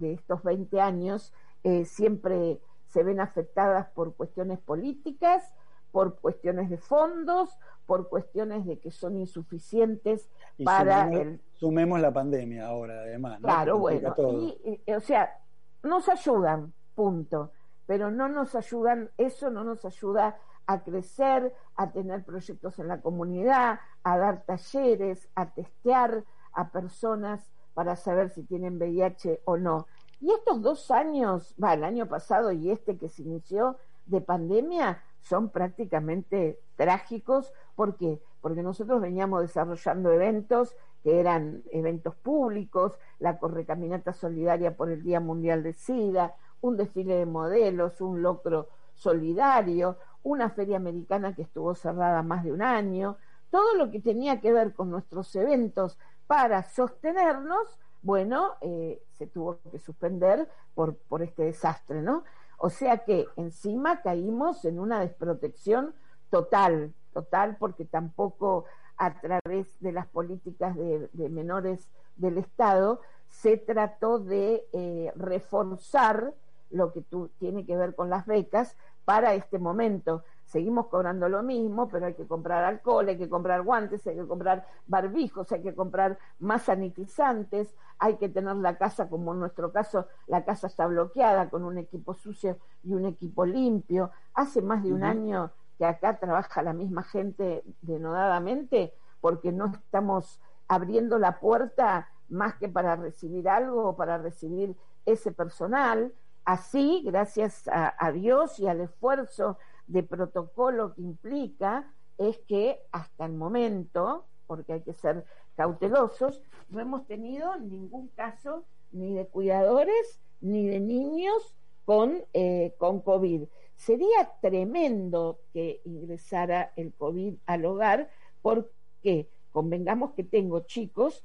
estos 0.00 0.42
20 0.42 0.80
años 0.80 1.32
eh, 1.62 1.84
siempre 1.84 2.58
se 2.88 3.02
ven 3.02 3.20
afectadas 3.20 3.86
por 3.90 4.14
cuestiones 4.14 4.58
políticas, 4.58 5.54
por 5.92 6.18
cuestiones 6.18 6.68
de 6.68 6.78
fondos, 6.78 7.56
por 7.86 8.08
cuestiones 8.08 8.66
de 8.66 8.78
que 8.78 8.90
son 8.90 9.16
insuficientes 9.16 10.28
para 10.64 11.04
sumemos, 11.04 11.20
el... 11.20 11.40
Sumemos 11.54 12.00
la 12.00 12.12
pandemia 12.12 12.66
ahora, 12.66 13.02
además. 13.02 13.38
Claro, 13.40 13.78
bueno, 13.78 14.14
o 14.16 15.00
sea, 15.00 15.38
nos 15.82 16.08
ayudan, 16.08 16.72
punto, 16.94 17.52
pero 17.86 18.10
no 18.10 18.28
nos 18.28 18.54
ayudan, 18.54 19.10
eso 19.16 19.50
no 19.50 19.62
nos 19.64 19.84
ayuda 19.84 20.38
a 20.66 20.82
crecer, 20.82 21.54
a 21.76 21.90
tener 21.92 22.24
proyectos 22.24 22.78
en 22.78 22.88
la 22.88 23.00
comunidad, 23.00 23.80
a 24.02 24.18
dar 24.18 24.44
talleres, 24.44 25.28
a 25.34 25.50
testear 25.50 26.24
a 26.52 26.70
personas 26.70 27.50
para 27.74 27.96
saber 27.96 28.30
si 28.30 28.42
tienen 28.42 28.76
VIH 28.76 29.42
o 29.44 29.56
no. 29.56 29.86
Y 30.20 30.30
estos 30.30 30.62
dos 30.62 30.90
años, 30.90 31.54
va, 31.62 31.74
el 31.74 31.84
año 31.84 32.06
pasado 32.06 32.52
y 32.52 32.70
este 32.70 32.96
que 32.96 33.08
se 33.08 33.22
inició 33.22 33.76
de 34.06 34.20
pandemia, 34.20 35.02
son 35.22 35.50
prácticamente 35.50 36.60
trágicos. 36.76 37.52
¿Por 37.74 37.96
qué? 37.96 38.20
Porque 38.40 38.62
nosotros 38.62 39.00
veníamos 39.00 39.42
desarrollando 39.42 40.12
eventos 40.12 40.76
que 41.02 41.18
eran 41.18 41.62
eventos 41.72 42.14
públicos, 42.14 42.98
la 43.18 43.38
Correcaminata 43.38 44.12
Solidaria 44.12 44.76
por 44.76 44.90
el 44.90 45.02
Día 45.02 45.18
Mundial 45.18 45.62
de 45.62 45.72
SIDA, 45.72 46.36
un 46.60 46.76
desfile 46.76 47.16
de 47.16 47.26
modelos, 47.26 48.00
un 48.00 48.22
locro 48.22 48.68
solidario, 48.94 49.96
una 50.22 50.50
feria 50.50 50.76
americana 50.76 51.34
que 51.34 51.42
estuvo 51.42 51.74
cerrada 51.74 52.22
más 52.22 52.44
de 52.44 52.52
un 52.52 52.62
año, 52.62 53.16
todo 53.50 53.74
lo 53.74 53.90
que 53.90 54.00
tenía 54.00 54.40
que 54.40 54.52
ver 54.52 54.72
con 54.72 54.90
nuestros 54.90 55.34
eventos 55.36 55.98
para 56.26 56.62
sostenernos, 56.62 57.78
bueno, 58.02 58.54
eh, 58.60 59.02
se 59.12 59.26
tuvo 59.26 59.58
que 59.70 59.78
suspender 59.78 60.48
por, 60.74 60.96
por 60.96 61.22
este 61.22 61.44
desastre, 61.44 62.02
¿no? 62.02 62.24
O 62.58 62.70
sea 62.70 62.98
que 62.98 63.26
encima 63.36 64.02
caímos 64.02 64.64
en 64.64 64.78
una 64.78 65.00
desprotección 65.00 65.94
total, 66.30 66.94
total, 67.12 67.56
porque 67.58 67.84
tampoco 67.84 68.64
a 68.96 69.20
través 69.20 69.80
de 69.80 69.92
las 69.92 70.06
políticas 70.06 70.76
de, 70.76 71.28
menores 71.28 71.90
del 72.16 72.38
Estado 72.38 73.00
se 73.28 73.56
trató 73.56 74.18
de 74.18 74.64
eh, 74.72 75.12
reforzar 75.16 76.34
lo 76.70 76.92
que 76.92 77.02
tú, 77.02 77.30
tiene 77.38 77.66
que 77.66 77.76
ver 77.76 77.94
con 77.94 78.10
las 78.10 78.26
becas 78.26 78.76
para 79.04 79.34
este 79.34 79.58
momento. 79.58 80.24
Seguimos 80.44 80.88
cobrando 80.88 81.28
lo 81.28 81.42
mismo, 81.42 81.88
pero 81.88 82.06
hay 82.06 82.14
que 82.14 82.26
comprar 82.26 82.64
alcohol, 82.64 83.08
hay 83.08 83.16
que 83.16 83.28
comprar 83.28 83.62
guantes, 83.62 84.06
hay 84.06 84.16
que 84.16 84.26
comprar 84.26 84.66
barbijos, 84.86 85.50
hay 85.52 85.62
que 85.62 85.74
comprar 85.74 86.18
más 86.40 86.62
sanitizantes, 86.62 87.74
hay 87.98 88.16
que 88.16 88.28
tener 88.28 88.56
la 88.56 88.76
casa, 88.76 89.08
como 89.08 89.32
en 89.32 89.40
nuestro 89.40 89.72
caso, 89.72 90.08
la 90.26 90.44
casa 90.44 90.66
está 90.66 90.86
bloqueada 90.86 91.48
con 91.48 91.64
un 91.64 91.78
equipo 91.78 92.14
sucio 92.14 92.58
y 92.82 92.92
un 92.92 93.06
equipo 93.06 93.46
limpio. 93.46 94.10
Hace 94.34 94.60
más 94.60 94.82
de 94.82 94.92
un 94.92 95.04
año 95.04 95.52
que 95.78 95.86
acá 95.86 96.18
trabaja 96.18 96.62
la 96.62 96.72
misma 96.72 97.02
gente 97.02 97.64
denodadamente 97.80 98.92
porque 99.20 99.52
no 99.52 99.66
estamos 99.72 100.40
abriendo 100.68 101.18
la 101.18 101.38
puerta 101.38 102.08
más 102.28 102.54
que 102.56 102.68
para 102.68 102.96
recibir 102.96 103.48
algo 103.48 103.90
o 103.90 103.96
para 103.96 104.18
recibir 104.18 104.76
ese 105.06 105.32
personal. 105.32 106.12
Así, 106.44 107.02
gracias 107.04 107.68
a, 107.68 108.10
Dios 108.12 108.58
y 108.58 108.66
al 108.66 108.80
esfuerzo 108.80 109.58
de 109.86 110.02
protocolo 110.02 110.94
que 110.94 111.02
implica, 111.02 111.92
es 112.18 112.38
que 112.40 112.80
hasta 112.90 113.26
el 113.26 113.32
momento, 113.32 114.26
porque 114.46 114.72
hay 114.74 114.80
que 114.80 114.92
ser 114.92 115.24
cautelosos, 115.56 116.42
no 116.68 116.80
hemos 116.80 117.06
tenido 117.06 117.56
ningún 117.58 118.08
caso 118.08 118.64
ni 118.90 119.14
de 119.14 119.26
cuidadores 119.26 120.20
ni 120.40 120.66
de 120.66 120.80
niños 120.80 121.54
con, 121.84 122.24
eh, 122.32 122.74
con 122.78 123.00
COVID. 123.00 123.44
Sería 123.76 124.32
tremendo 124.40 125.38
que 125.52 125.80
ingresara 125.84 126.72
el 126.76 126.92
COVID 126.94 127.34
al 127.46 127.64
hogar 127.64 128.10
porque 128.40 129.28
convengamos 129.52 130.12
que 130.12 130.24
tengo 130.24 130.60
chicos 130.60 131.24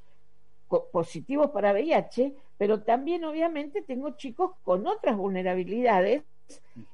positivos 0.91 1.49
para 1.51 1.71
VIH, 1.71 2.35
pero 2.57 2.81
también 2.81 3.23
obviamente 3.23 3.81
tengo 3.81 4.11
chicos 4.11 4.51
con 4.63 4.87
otras 4.87 5.15
vulnerabilidades, 5.17 6.23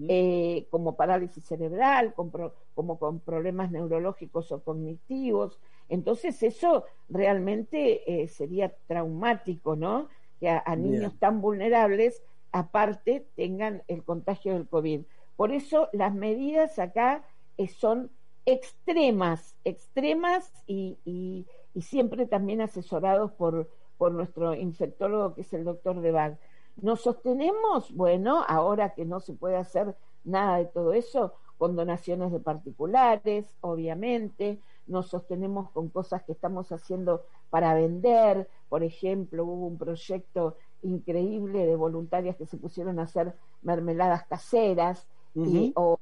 eh, 0.08 0.66
como 0.72 0.96
parálisis 0.96 1.44
cerebral, 1.46 2.14
como 2.16 2.98
con 2.98 3.20
problemas 3.20 3.70
neurológicos 3.72 4.52
o 4.52 4.64
cognitivos. 4.64 5.60
Entonces 5.90 6.42
eso 6.44 6.86
realmente 7.10 8.24
eh, 8.24 8.28
sería 8.28 8.74
traumático, 8.88 9.76
¿no? 9.76 10.10
Que 10.40 10.50
a, 10.50 10.76
niños 10.76 11.18
tan 11.20 11.42
vulnerables, 11.42 12.24
aparte, 12.52 13.28
tengan 13.36 13.84
el 13.88 14.04
contagio 14.04 14.54
del 14.54 14.68
COVID. 14.68 15.02
Por 15.36 15.52
eso 15.52 15.90
las 15.94 16.14
medidas 16.14 16.80
acá 16.80 17.24
eh, 17.58 17.68
son 17.68 18.12
extremas, 18.46 19.56
extremas 19.64 20.52
y, 20.68 20.98
y, 21.06 21.46
siempre 21.82 22.28
también 22.28 22.62
asesorados 22.62 23.32
por, 23.32 23.70
por 23.98 24.12
nuestro 24.12 24.54
infectólogo 24.54 25.36
que 25.36 25.42
es 25.42 25.54
el 25.54 25.64
doctor 25.64 26.02
Debag. 26.02 26.38
¿Nos 26.82 27.02
sostenemos? 27.02 27.94
Bueno, 27.94 28.44
ahora 28.48 28.94
que 28.94 29.06
no 29.06 29.20
se 29.20 29.34
puede 29.34 29.58
hacer 29.58 29.96
nada 30.24 30.58
de 30.58 30.66
todo 30.66 30.94
eso, 30.94 31.34
con 31.58 31.76
donaciones 31.76 32.32
de 32.32 32.40
particulares, 32.40 33.46
obviamente, 33.62 34.60
nos 34.88 35.08
sostenemos 35.08 35.70
con 35.72 35.90
cosas 35.90 36.24
que 36.24 36.32
estamos 36.32 36.72
haciendo 36.72 37.24
para 37.50 37.74
vender, 37.74 38.50
por 38.70 38.84
ejemplo, 38.84 39.46
hubo 39.46 39.68
un 39.68 39.78
proyecto 39.78 40.58
increíble 40.82 41.66
de 41.66 41.76
voluntarias 41.76 42.36
que 42.36 42.46
se 42.46 42.58
pusieron 42.58 43.00
a 43.00 43.04
hacer 43.04 43.36
mermeladas 43.62 44.26
caseras 44.26 45.08
y, 45.36 45.72
o 45.76 46.00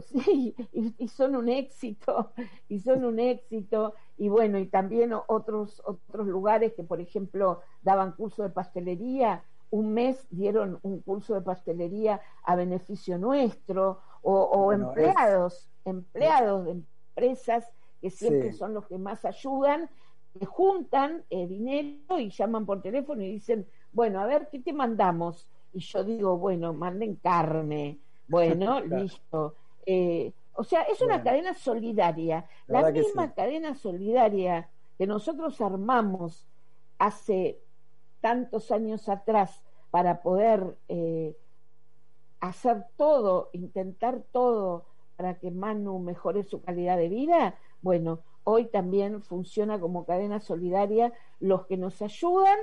sí, 0.00 0.54
y, 0.72 1.08
son 1.08 1.36
un 1.36 1.48
éxito, 1.48 2.32
y 2.68 2.80
son 2.80 3.04
un 3.04 3.18
éxito, 3.18 3.94
y 4.16 4.28
bueno, 4.28 4.58
y 4.58 4.66
también 4.66 5.12
otros, 5.26 5.82
otros 5.84 6.26
lugares 6.26 6.74
que, 6.74 6.82
por 6.82 7.00
ejemplo, 7.00 7.60
daban 7.82 8.12
curso 8.12 8.42
de 8.42 8.50
pastelería, 8.50 9.44
un 9.70 9.94
mes 9.94 10.26
dieron 10.30 10.78
un 10.82 11.00
curso 11.00 11.34
de 11.34 11.40
pastelería 11.40 12.20
a 12.44 12.56
beneficio 12.56 13.18
nuestro, 13.18 14.00
o, 14.22 14.72
empleados, 14.72 15.68
empleados 15.84 16.64
de 16.64 16.70
empresas 16.72 17.68
que 18.00 18.10
siempre 18.10 18.52
son 18.52 18.74
los 18.74 18.86
que 18.86 18.98
más 18.98 19.24
ayudan, 19.24 19.90
que 20.38 20.46
juntan 20.46 21.24
eh, 21.30 21.46
dinero 21.46 22.18
y 22.18 22.30
llaman 22.30 22.66
por 22.66 22.82
teléfono 22.82 23.22
y 23.22 23.32
dicen, 23.32 23.66
bueno, 23.92 24.20
a 24.20 24.26
ver, 24.26 24.48
¿qué 24.50 24.60
te 24.60 24.72
mandamos? 24.72 25.48
Y 25.72 25.80
yo 25.80 26.04
digo, 26.04 26.38
bueno, 26.38 26.72
manden 26.72 27.16
carne. 27.16 27.98
Bueno, 28.28 28.80
listo. 28.80 29.56
Eh, 29.86 30.32
o 30.54 30.64
sea, 30.64 30.82
es 30.82 31.00
una 31.00 31.22
cadena 31.22 31.54
solidaria. 31.54 32.46
La, 32.66 32.90
misma 32.90 33.32
cadena 33.32 33.74
solidaria 33.74 34.68
que 34.98 35.06
nosotros 35.06 35.60
armamos 35.60 36.46
hace 36.98 37.58
tantos 38.20 38.70
años 38.70 39.08
atrás 39.08 39.62
para 39.90 40.22
poder 40.22 40.76
eh, 40.88 41.36
hacer 42.40 42.86
todo, 42.96 43.50
intentar 43.52 44.22
todo 44.32 44.84
para 45.16 45.38
que 45.38 45.50
Manu 45.50 45.98
mejore 45.98 46.42
su 46.44 46.62
calidad 46.62 46.96
de 46.96 47.08
vida, 47.08 47.56
bueno, 47.82 48.20
hoy 48.44 48.66
también 48.66 49.22
funciona 49.22 49.78
como 49.78 50.04
cadena 50.04 50.40
solidaria 50.40 51.12
los 51.40 51.66
que 51.66 51.76
nos 51.76 52.00
ayudan 52.02 52.58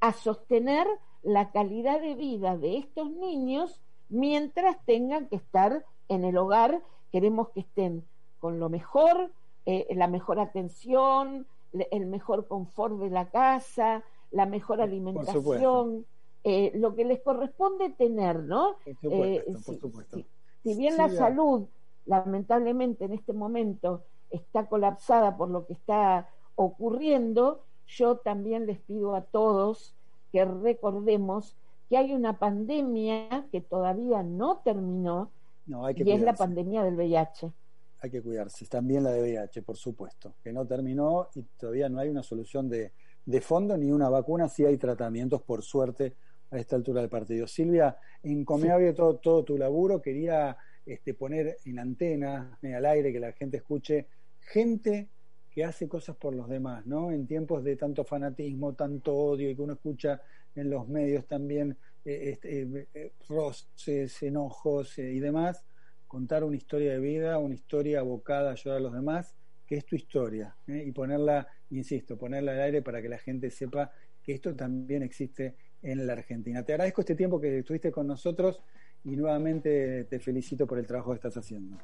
a 0.00 0.12
sostener 0.12 0.86
la 1.22 1.50
calidad 1.50 2.00
de 2.00 2.14
vida 2.14 2.56
de 2.56 2.78
estos 2.78 3.10
niños 3.10 3.80
mientras 4.08 4.84
tengan 4.84 5.28
que 5.28 5.36
estar 5.36 5.84
en 6.08 6.24
el 6.24 6.36
hogar. 6.36 6.82
Queremos 7.12 7.50
que 7.50 7.60
estén 7.60 8.04
con 8.40 8.58
lo 8.58 8.68
mejor, 8.68 9.30
eh, 9.66 9.86
la 9.94 10.06
mejor 10.06 10.38
atención, 10.38 11.46
el 11.72 12.06
mejor 12.06 12.46
confort 12.46 12.98
de 12.98 13.10
la 13.10 13.30
casa, 13.30 14.04
la 14.30 14.46
mejor 14.46 14.80
alimentación, 14.80 16.04
eh, 16.42 16.72
lo 16.74 16.94
que 16.94 17.04
les 17.04 17.20
corresponde 17.22 17.90
tener, 17.90 18.40
¿no? 18.40 18.76
Eh, 19.02 19.44
si, 19.64 20.26
si, 20.62 20.74
bien 20.76 20.96
la 20.96 21.08
salud, 21.08 21.66
lamentablemente 22.04 23.06
en 23.06 23.12
este 23.14 23.32
momento, 23.32 24.02
está 24.30 24.66
colapsada 24.66 25.36
por 25.36 25.48
lo 25.48 25.66
que 25.66 25.72
está 25.72 26.28
ocurriendo, 26.56 27.62
yo 27.86 28.16
también 28.16 28.66
les 28.66 28.78
pido 28.80 29.14
a 29.14 29.22
todos 29.22 29.94
que 30.32 30.44
recordemos 30.44 31.56
que 31.88 31.96
hay 31.96 32.12
una 32.12 32.38
pandemia 32.38 33.46
que 33.50 33.60
todavía 33.60 34.22
no 34.22 34.58
terminó 34.58 35.30
y 35.66 36.10
es 36.10 36.20
la 36.20 36.34
pandemia 36.34 36.82
del 36.82 36.94
VIH. 36.94 37.52
Hay 38.00 38.10
que 38.10 38.22
cuidarse, 38.22 38.66
también 38.66 39.02
la 39.02 39.12
de 39.12 39.22
VIH, 39.22 39.62
por 39.62 39.76
supuesto, 39.76 40.34
que 40.42 40.52
no 40.52 40.66
terminó 40.66 41.28
y 41.34 41.42
todavía 41.58 41.88
no 41.88 41.98
hay 41.98 42.10
una 42.10 42.22
solución 42.22 42.68
de, 42.68 42.92
de 43.24 43.40
fondo 43.40 43.76
ni 43.76 43.90
una 43.90 44.08
vacuna, 44.10 44.48
sí 44.48 44.64
hay 44.64 44.76
tratamientos, 44.76 45.42
por 45.42 45.62
suerte, 45.62 46.14
a 46.50 46.58
esta 46.58 46.76
altura 46.76 47.00
del 47.00 47.10
partido. 47.10 47.46
Silvia, 47.46 47.96
encomiable 48.22 48.92
todo, 48.92 49.16
todo 49.16 49.44
tu 49.44 49.56
laburo, 49.56 50.02
quería 50.02 50.56
este, 50.84 51.14
poner 51.14 51.56
en 51.64 51.78
antena, 51.78 52.58
al 52.62 52.86
aire, 52.86 53.12
que 53.12 53.20
la 53.20 53.32
gente 53.32 53.58
escuche, 53.58 54.06
gente 54.40 55.08
que 55.50 55.64
hace 55.64 55.88
cosas 55.88 56.16
por 56.16 56.34
los 56.34 56.48
demás, 56.48 56.84
¿no? 56.84 57.10
En 57.10 57.26
tiempos 57.26 57.62
de 57.62 57.76
tanto 57.76 58.04
fanatismo, 58.04 58.74
tanto 58.74 59.14
odio 59.14 59.48
y 59.48 59.54
que 59.56 59.62
uno 59.62 59.74
escucha 59.74 60.20
en 60.54 60.68
los 60.68 60.88
medios 60.88 61.26
también 61.26 61.70
eh, 61.70 61.76
este, 62.04 62.62
eh, 62.62 62.88
eh, 62.94 63.12
roces, 63.28 64.22
enojos 64.22 64.98
y 64.98 65.20
demás, 65.20 65.64
contar 66.06 66.44
una 66.44 66.56
historia 66.56 66.92
de 66.92 67.00
vida, 67.00 67.38
una 67.38 67.54
historia 67.54 68.00
abocada 68.00 68.50
a 68.50 68.52
ayudar 68.52 68.78
a 68.78 68.80
los 68.80 68.92
demás, 68.92 69.34
que 69.66 69.76
es 69.76 69.86
tu 69.86 69.96
historia, 69.96 70.54
y 70.66 70.92
ponerla, 70.92 71.48
insisto, 71.70 72.18
ponerla 72.18 72.52
al 72.52 72.60
aire 72.60 72.82
para 72.82 73.00
que 73.00 73.08
la 73.08 73.18
gente 73.18 73.50
sepa 73.50 73.90
que 74.22 74.34
esto 74.34 74.54
también 74.54 75.02
existe 75.02 75.56
en 75.82 76.06
la 76.06 76.12
Argentina. 76.12 76.62
Te 76.62 76.72
agradezco 76.72 77.00
este 77.00 77.14
tiempo 77.14 77.40
que 77.40 77.58
estuviste 77.58 77.90
con 77.90 78.06
nosotros 78.06 78.62
y 79.04 79.16
nuevamente 79.16 80.04
te 80.04 80.18
felicito 80.18 80.66
por 80.66 80.78
el 80.78 80.86
trabajo 80.86 81.10
que 81.10 81.16
estás 81.16 81.36
haciendo. 81.36 81.78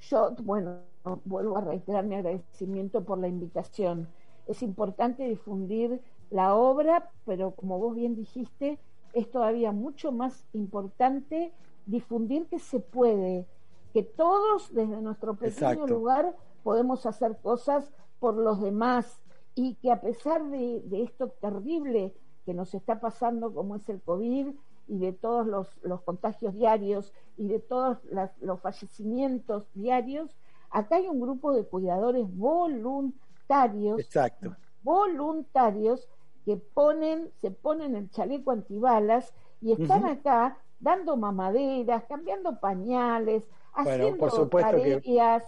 Yo, 0.00 0.34
bueno, 0.42 0.80
vuelvo 1.24 1.56
a 1.56 1.60
reiterar 1.62 2.04
mi 2.04 2.16
agradecimiento 2.16 3.04
por 3.04 3.18
la 3.18 3.28
invitación. 3.28 4.08
Es 4.46 4.62
importante 4.62 5.26
difundir 5.26 6.00
la 6.30 6.54
obra, 6.54 7.10
pero 7.24 7.52
como 7.52 7.78
vos 7.78 7.94
bien 7.94 8.14
dijiste, 8.14 8.78
es 9.14 9.30
todavía 9.30 9.72
mucho 9.72 10.12
más 10.12 10.44
importante 10.52 11.52
difundir 11.86 12.46
que 12.46 12.58
se 12.58 12.80
puede, 12.80 13.46
que 13.92 14.02
todos 14.02 14.74
desde 14.74 15.00
nuestro 15.00 15.34
pequeño 15.34 15.86
lugar 15.86 16.34
podemos 16.62 17.06
hacer 17.06 17.38
cosas 17.40 17.92
por 18.18 18.34
los 18.34 18.60
demás 18.60 19.22
y 19.54 19.76
que 19.76 19.92
a 19.92 20.00
pesar 20.00 20.44
de, 20.50 20.82
de 20.86 21.02
esto 21.02 21.28
terrible 21.40 22.14
que 22.44 22.54
nos 22.54 22.74
está 22.74 23.00
pasando 23.00 23.54
como 23.54 23.76
es 23.76 23.88
el 23.88 24.00
COVID 24.02 24.48
y 24.88 24.98
de 24.98 25.12
todos 25.12 25.46
los, 25.46 25.68
los 25.82 26.02
contagios 26.02 26.54
diarios 26.54 27.12
y 27.36 27.48
de 27.48 27.58
todos 27.58 27.98
los 28.40 28.60
fallecimientos 28.60 29.66
diarios, 29.74 30.36
acá 30.70 30.96
hay 30.96 31.08
un 31.08 31.20
grupo 31.20 31.52
de 31.52 31.64
cuidadores 31.64 32.26
voluntarios, 32.36 34.00
Exacto. 34.00 34.56
voluntarios 34.82 36.08
que 36.44 36.56
ponen, 36.56 37.30
se 37.40 37.50
ponen 37.50 37.96
el 37.96 38.10
chaleco 38.10 38.50
antibalas 38.50 39.32
y 39.60 39.72
están 39.72 40.04
acá 40.06 40.58
dando 40.78 41.16
mamaderas, 41.16 42.04
cambiando 42.04 42.60
pañales, 42.60 43.48
haciendo 43.72 44.16
por 44.16 44.30
supuesto 44.30 44.72
tareas. 44.72 45.44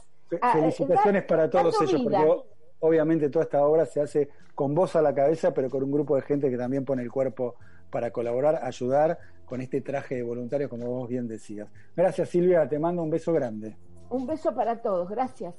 felicitaciones 0.53 1.25
para 1.25 1.51
todos 1.51 1.81
ellos, 1.83 2.01
porque 2.03 2.43
obviamente 2.81 3.29
toda 3.29 3.45
esta 3.45 3.65
obra 3.67 3.85
se 3.85 4.01
hace 4.01 4.31
con 4.55 4.75
voz 4.75 4.97
a 4.97 5.03
la 5.03 5.15
cabeza, 5.15 5.53
pero 5.53 5.69
con 5.69 5.83
un 5.83 5.93
grupo 5.93 6.17
de 6.17 6.23
gente 6.23 6.51
que 6.51 6.57
también 6.57 6.85
pone 6.85 7.03
el 7.03 7.13
cuerpo 7.13 7.57
para 7.91 8.11
colaborar, 8.11 8.61
ayudar 8.65 9.19
con 9.45 9.61
este 9.61 9.81
traje 9.81 10.17
de 10.17 10.23
voluntarios, 10.23 10.71
como 10.71 10.87
vos 10.87 11.09
bien 11.09 11.29
decías. 11.29 11.69
Gracias 11.95 12.31
Silvia, 12.31 12.67
te 12.69 12.79
mando 12.79 13.03
un 13.03 13.11
beso 13.11 13.33
grande. 13.33 13.77
Un 14.09 14.27
beso 14.27 14.55
para 14.55 14.81
todos, 14.81 15.09
gracias. 15.09 15.55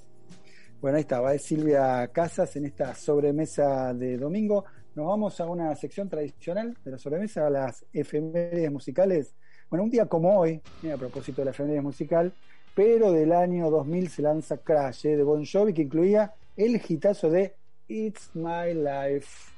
Bueno, 0.82 0.98
ahí 0.98 1.02
estaba, 1.02 1.34
es 1.34 1.44
Silvia 1.44 2.08
Casas 2.10 2.56
en 2.56 2.66
esta 2.66 2.94
sobremesa 2.94 3.94
de 3.94 4.18
domingo. 4.18 4.66
Nos 4.98 5.06
vamos 5.06 5.40
a 5.40 5.46
una 5.46 5.76
sección 5.76 6.10
tradicional 6.10 6.76
de 6.84 6.90
la 6.90 6.98
sobremesa, 6.98 7.46
a 7.46 7.52
las 7.52 7.86
efemérides 7.94 8.72
musicales. 8.72 9.36
Bueno, 9.70 9.84
un 9.84 9.92
día 9.92 10.08
como 10.08 10.40
hoy, 10.40 10.60
a 10.92 10.98
propósito 10.98 11.42
de 11.42 11.46
la 11.46 11.52
efemérides 11.52 11.84
musical, 11.84 12.34
pero 12.74 13.12
del 13.12 13.32
año 13.32 13.70
2000 13.70 14.10
se 14.10 14.24
lanza 14.24 14.58
Crash 14.58 15.06
eh, 15.06 15.16
de 15.16 15.22
Bon 15.22 15.46
Jovi, 15.46 15.76
que 15.76 15.84
incluía 15.84 16.34
el 16.56 16.82
hitazo 16.84 17.30
de 17.30 17.54
It's 17.88 18.32
My 18.34 18.74
Life. 18.74 19.52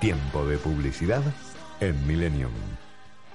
Tiempo 0.00 0.46
de 0.46 0.56
publicidad 0.56 1.22
en 1.80 2.06
Millennium. 2.06 2.52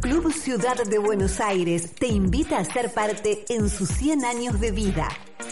Club 0.00 0.32
Ciudad 0.32 0.82
de 0.84 0.98
Buenos 0.98 1.40
Aires 1.40 1.94
te 1.94 2.08
invita 2.08 2.58
a 2.58 2.64
ser 2.64 2.92
parte 2.92 3.44
en 3.48 3.68
sus 3.68 3.88
100 3.90 4.24
años 4.24 4.58
de 4.60 4.70
vida. 4.70 5.08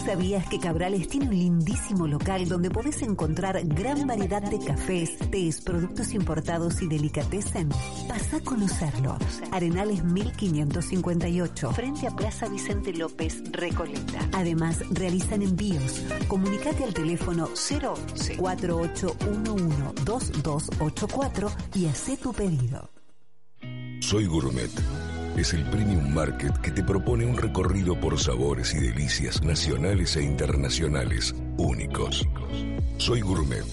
¿Sabías 0.05 0.47
que 0.49 0.59
Cabrales 0.59 1.09
tiene 1.09 1.29
un 1.29 1.39
lindísimo 1.39 2.07
local 2.07 2.47
donde 2.47 2.71
podés 2.71 3.01
encontrar 3.01 3.59
gran 3.65 4.07
variedad 4.07 4.43
de 4.43 4.59
cafés, 4.59 5.17
tés, 5.31 5.63
productos 5.63 6.13
importados 6.13 6.83
y 6.83 6.89
delicatessen? 6.89 7.71
Pasa 8.07 8.37
a 8.37 8.41
conocerlo. 8.41 9.17
Arenales 9.51 10.05
1558, 10.05 11.73
frente 11.73 12.07
a 12.07 12.11
Plaza 12.11 12.49
Vicente 12.49 12.93
López, 12.93 13.43
Recoleta. 13.51 14.29
Además, 14.33 14.81
realizan 14.91 15.41
envíos. 15.41 16.03
Comunicate 16.29 16.85
al 16.85 16.93
teléfono 16.93 17.49
011 17.55 18.37
4811 18.37 20.05
2284 20.05 21.51
y 21.77 21.87
haz 21.87 22.05
tu 22.21 22.33
pedido. 22.35 22.91
Soy 24.01 24.27
Gourmet 24.27 24.71
es 25.37 25.53
el 25.53 25.65
Premium 25.65 26.13
Market 26.13 26.57
que 26.59 26.71
te 26.71 26.83
propone 26.83 27.27
un 27.27 27.37
recorrido 27.37 27.99
por 27.99 28.19
sabores 28.19 28.75
y 28.75 28.79
delicias 28.79 29.43
nacionales 29.43 30.17
e 30.17 30.23
internacionales 30.23 31.35
únicos. 31.57 32.27
Soy 32.99 33.21
Gourmet. 33.21 33.65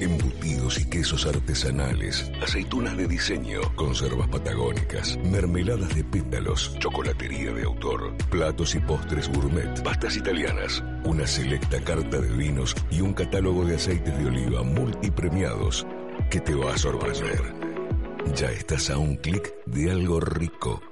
Embutidos 0.00 0.80
y 0.80 0.86
quesos 0.86 1.24
artesanales, 1.24 2.30
aceitunas 2.42 2.96
de 2.96 3.06
diseño, 3.06 3.60
conservas 3.76 4.26
patagónicas, 4.28 5.16
mermeladas 5.24 5.94
de 5.94 6.02
pétalos, 6.02 6.76
chocolatería 6.80 7.52
de 7.52 7.62
autor, 7.62 8.16
platos 8.28 8.74
y 8.74 8.80
postres 8.80 9.28
gourmet, 9.32 9.82
pastas 9.84 10.16
italianas, 10.16 10.82
una 11.04 11.28
selecta 11.28 11.80
carta 11.80 12.18
de 12.20 12.28
vinos 12.28 12.74
y 12.90 13.02
un 13.02 13.14
catálogo 13.14 13.64
de 13.64 13.76
aceites 13.76 14.18
de 14.18 14.26
oliva 14.26 14.64
multipremiados 14.64 15.86
que 16.28 16.40
te 16.40 16.54
va 16.54 16.74
a 16.74 16.78
sorprender. 16.78 17.54
Ya 18.34 18.50
estás 18.50 18.90
a 18.90 18.98
un 18.98 19.14
clic 19.16 19.54
de 19.66 19.92
algo 19.92 20.18
rico. 20.18 20.82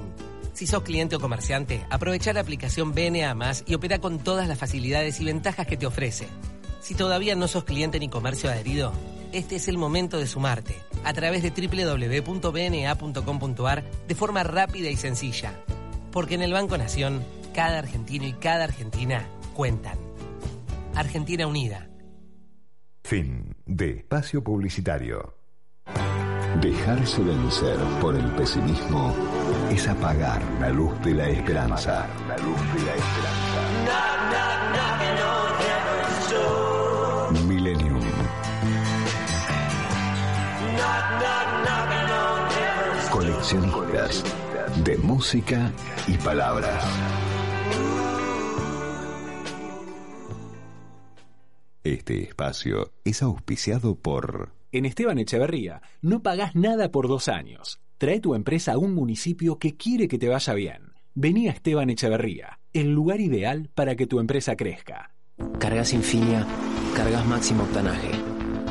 Si 0.53 0.67
sos 0.67 0.83
cliente 0.83 1.15
o 1.15 1.19
comerciante, 1.19 1.85
aprovecha 1.89 2.33
la 2.33 2.41
aplicación 2.41 2.93
BNA 2.93 3.35
y 3.65 3.73
opera 3.75 3.99
con 3.99 4.19
todas 4.19 4.47
las 4.47 4.57
facilidades 4.57 5.21
y 5.21 5.25
ventajas 5.25 5.65
que 5.65 5.77
te 5.77 5.85
ofrece. 5.85 6.27
Si 6.81 6.95
todavía 6.95 7.35
no 7.35 7.47
sos 7.47 7.63
cliente 7.63 7.99
ni 7.99 8.09
comercio 8.09 8.49
adherido, 8.49 8.91
este 9.31 9.57
es 9.57 9.67
el 9.67 9.77
momento 9.77 10.17
de 10.17 10.25
sumarte 10.27 10.75
a 11.03 11.13
través 11.13 11.43
de 11.43 11.51
www.bna.com.ar 11.51 13.83
de 14.07 14.15
forma 14.15 14.43
rápida 14.43 14.89
y 14.89 14.97
sencilla. 14.97 15.53
Porque 16.11 16.33
en 16.35 16.41
el 16.41 16.53
Banco 16.53 16.77
Nación, 16.77 17.23
cada 17.57 17.79
argentino 17.79 18.27
y 18.27 18.33
cada 18.33 18.65
argentina 18.65 19.27
cuentan. 19.55 19.97
Argentina 20.93 21.47
Unida. 21.47 21.89
Fin 23.03 23.55
de 23.65 23.97
espacio 23.97 24.43
publicitario. 24.43 25.33
Dejarse 26.61 27.23
vencer 27.23 27.79
por 27.99 28.15
el 28.15 28.29
pesimismo 28.35 29.11
es 29.71 29.87
apagar 29.87 30.39
la 30.61 30.69
luz 30.69 31.01
de 31.01 31.15
la 31.15 31.29
esperanza. 31.29 32.05
La 32.27 32.37
luz 32.37 32.61
de 32.75 32.85
la 32.85 32.93
esperanza. 32.93 33.57
Millennium. 37.47 38.01
Coleccionistas 43.09 44.23
de 44.83 44.97
música 44.97 45.71
y 46.07 46.17
palabras. 46.17 46.85
Este 51.87 52.21
espacio 52.21 52.91
es 53.05 53.23
auspiciado 53.23 53.95
por... 53.95 54.51
En 54.73 54.85
Esteban 54.85 55.19
Echeverría 55.19 55.81
no 56.01 56.21
pagás 56.21 56.53
nada 56.53 56.91
por 56.91 57.07
dos 57.07 57.29
años. 57.29 57.79
Trae 57.97 58.19
tu 58.19 58.35
empresa 58.35 58.73
a 58.73 58.77
un 58.77 58.93
municipio 58.93 59.57
que 59.57 59.77
quiere 59.77 60.09
que 60.09 60.17
te 60.17 60.27
vaya 60.27 60.53
bien. 60.53 60.91
Vení 61.15 61.47
a 61.47 61.51
Esteban 61.51 61.89
Echeverría, 61.89 62.59
el 62.73 62.91
lugar 62.91 63.21
ideal 63.21 63.69
para 63.73 63.95
que 63.95 64.05
tu 64.05 64.19
empresa 64.19 64.57
crezca. 64.57 65.15
Cargas 65.59 65.93
Infinia, 65.93 66.45
cargas 66.93 67.25
máximo 67.25 67.63
octanaje. 67.63 68.11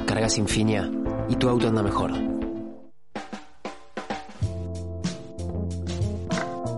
Cargas 0.06 0.36
Infinia 0.36 0.92
y 1.30 1.36
tu 1.36 1.48
auto 1.48 1.68
anda 1.68 1.82
mejor. 1.82 2.12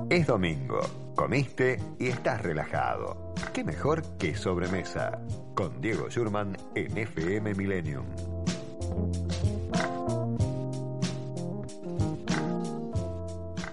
Es 0.08 0.24
domingo, 0.28 0.78
comiste 1.16 1.82
y 1.98 2.06
estás 2.06 2.42
relajado. 2.42 3.34
¿Qué 3.52 3.64
mejor 3.64 4.16
que 4.18 4.36
sobremesa? 4.36 5.20
Con 5.58 5.80
Diego 5.80 6.08
Schurman 6.08 6.56
en 6.76 6.96
FM 6.96 7.52
Millennium. 7.54 8.06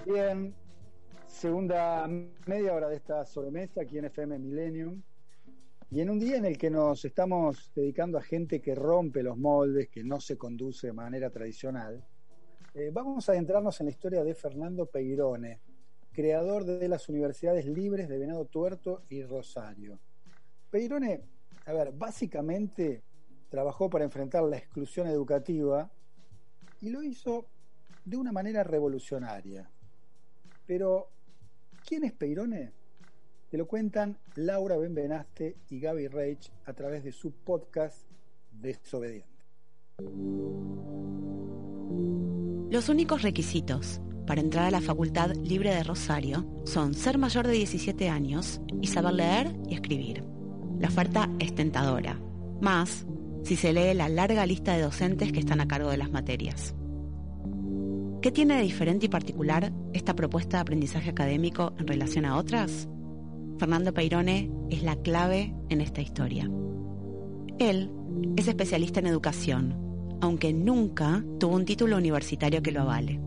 Bien, 0.04 0.56
segunda 1.28 2.08
media 2.48 2.74
hora 2.74 2.90
de 2.90 2.96
esta 2.96 3.24
sobremesa 3.28 3.82
aquí 3.82 4.00
en 4.00 4.06
FM 4.06 4.40
Millennium. 4.40 5.04
Y 5.92 6.02
en 6.02 6.10
un 6.10 6.18
día 6.18 6.38
en 6.38 6.46
el 6.46 6.58
que 6.58 6.72
nos 6.72 7.06
estamos 7.06 7.72
dedicando 7.76 8.18
a 8.18 8.24
gente 8.24 8.60
que 8.64 8.74
rompe 8.74 9.22
los 9.22 9.38
moldes, 9.38 9.88
que 9.90 10.04
no 10.04 10.20
se 10.20 10.40
conduce 10.40 10.88
de 10.88 10.94
manera 10.94 11.30
tradicional, 11.30 12.04
eh, 12.74 12.90
vamos 12.92 13.30
a 13.30 13.34
adentrarnos 13.34 13.80
en 13.80 13.86
la 13.86 13.92
historia 13.92 14.24
de 14.24 14.34
Fernando 14.34 14.88
Peirone, 14.88 15.60
creador 16.12 16.66
de 16.66 16.88
las 16.88 17.08
universidades 17.10 17.68
libres 17.68 18.10
de 18.10 18.18
Venado 18.18 18.46
Tuerto 18.46 19.04
y 19.08 19.22
Rosario. 19.22 20.00
Peirone, 20.72 21.35
a 21.66 21.74
ver, 21.74 21.92
básicamente 21.92 23.04
trabajó 23.50 23.90
para 23.90 24.06
enfrentar 24.06 24.44
la 24.44 24.58
exclusión 24.58 25.08
educativa 25.08 25.90
y 26.82 26.90
lo 26.90 27.02
hizo 27.02 27.48
de 28.04 28.18
una 28.18 28.32
manera 28.32 28.64
revolucionaria. 28.64 29.70
Pero, 30.66 31.10
¿quién 31.86 32.04
es 32.04 32.14
Peirone? 32.14 32.72
Te 33.50 33.58
lo 33.58 33.68
cuentan 33.68 34.18
Laura 34.36 34.78
Benvenaste 34.78 35.58
y 35.70 35.80
Gaby 35.80 36.08
Reich 36.08 36.52
a 36.66 36.74
través 36.74 37.04
de 37.04 37.12
su 37.12 37.32
podcast 37.32 38.08
Desobediente. 38.52 39.30
Los 42.70 42.90
únicos 42.90 43.22
requisitos 43.22 44.02
para 44.28 44.42
entrar 44.42 44.66
a 44.66 44.72
la 44.72 44.82
Facultad 44.82 45.36
Libre 45.36 45.74
de 45.74 45.84
Rosario 45.84 46.46
son 46.66 46.94
ser 46.94 47.18
mayor 47.18 47.48
de 47.48 47.54
17 47.54 48.10
años 48.10 48.60
y 48.82 48.88
saber 48.88 49.14
leer 49.14 49.56
y 49.68 49.76
escribir. 49.76 50.36
La 50.80 50.90
oferta 50.90 51.30
es 51.40 51.56
tentadora, 51.56 52.20
más 52.62 53.06
si 53.44 53.56
se 53.56 53.74
lee 53.74 53.94
la 53.94 54.10
larga 54.10 54.46
lista 54.46 54.74
de 54.74 54.82
docentes 54.82 55.32
que 55.32 55.40
están 55.40 55.62
a 55.62 55.68
cargo 55.68 55.90
de 55.90 55.98
las 55.98 56.12
materias. 56.12 56.76
¿Qué 58.22 58.32
tiene 58.32 58.56
de 58.56 58.64
diferente 58.64 59.06
y 59.06 59.10
particular 59.10 59.72
esta 59.94 60.16
propuesta 60.16 60.58
de 60.58 60.62
aprendizaje 60.62 61.12
académico 61.12 61.74
en 61.78 61.86
relación 61.86 62.26
a 62.26 62.38
otras? 62.38 62.88
Fernando 63.60 63.94
Peirone 63.94 64.50
es 64.72 64.82
la 64.82 64.96
clave 64.96 65.54
en 65.70 65.80
esta 65.80 66.02
historia. 66.02 66.50
Él 67.60 67.92
es 68.36 68.48
especialista 68.48 69.00
en 69.00 69.08
educación, 69.08 70.18
aunque 70.22 70.54
nunca 70.54 71.24
tuvo 71.40 71.56
un 71.56 71.66
título 71.66 71.98
universitario 71.98 72.64
que 72.64 72.72
lo 72.72 72.82
avale. 72.82 73.22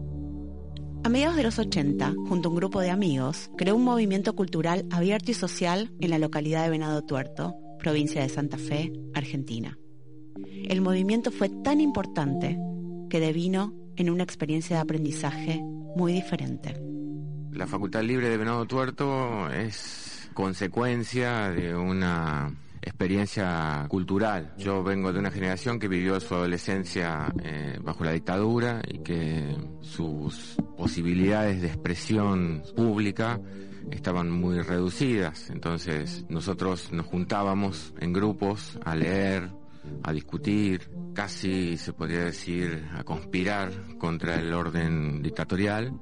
A 1.05 1.09
mediados 1.09 1.37
de 1.37 1.43
los 1.43 1.59
80, 1.59 2.15
junto 2.29 2.49
a 2.49 2.51
un 2.51 2.57
grupo 2.57 2.81
de 2.81 2.91
amigos, 2.91 3.51
creó 3.57 3.77
un 3.77 3.85
movimiento 3.85 4.35
cultural 4.35 4.85
abierto 4.91 5.31
y 5.31 5.35
social 5.35 5.91
en 6.01 6.11
la 6.11 6.19
localidad 6.19 6.65
de 6.65 6.71
Venado 6.71 7.03
Tuerto, 7.03 7.55
provincia 7.79 8.21
de 8.21 8.29
Santa 8.29 8.59
Fe, 8.59 8.93
Argentina. 9.15 9.79
El 10.69 10.81
movimiento 10.81 11.31
fue 11.31 11.49
tan 11.49 11.81
importante 11.81 12.59
que 13.09 13.21
devino 13.21 13.75
en 13.97 14.11
una 14.11 14.25
experiencia 14.25 14.77
de 14.77 14.83
aprendizaje 14.83 15.63
muy 15.97 16.13
diferente. 16.13 16.75
La 17.53 17.67
Facultad 17.67 18.03
Libre 18.03 18.29
de 18.29 18.37
Venado 18.37 18.67
Tuerto 18.67 19.51
es 19.51 20.29
consecuencia 20.35 21.51
de 21.51 21.75
una 21.75 22.55
experiencia 22.89 23.87
cultural. 23.89 24.55
Yo 24.59 24.83
vengo 24.83 25.13
de 25.13 25.21
una 25.21 25.31
generación 25.31 25.79
que 25.79 25.89
vivió 25.89 26.19
su 26.21 26.35
adolescencia 26.35 27.33
eh, 27.43 27.79
bajo 27.81 28.05
la 28.05 28.13
dictadura 28.13 28.83
y 28.87 28.99
que 28.99 29.57
sus 29.81 30.57
posibilidades 30.77 31.63
de 31.63 31.69
expresión 31.69 32.63
pública 32.75 33.41
estaban 33.91 34.31
muy 34.31 34.61
reducidas. 34.61 35.51
Entonces 35.51 36.25
nosotros 36.29 36.93
nos 36.93 37.07
juntábamos 37.07 37.95
en 38.01 38.13
grupos 38.13 38.79
a 38.85 38.95
leer, 38.95 39.51
a 40.03 40.13
discutir, 40.13 40.91
casi 41.15 41.77
se 41.77 41.93
podría 41.93 42.25
decir 42.25 42.87
a 42.95 43.05
conspirar 43.05 43.71
contra 43.99 44.37
el 44.37 44.53
orden 44.53 45.23
dictatorial 45.23 45.93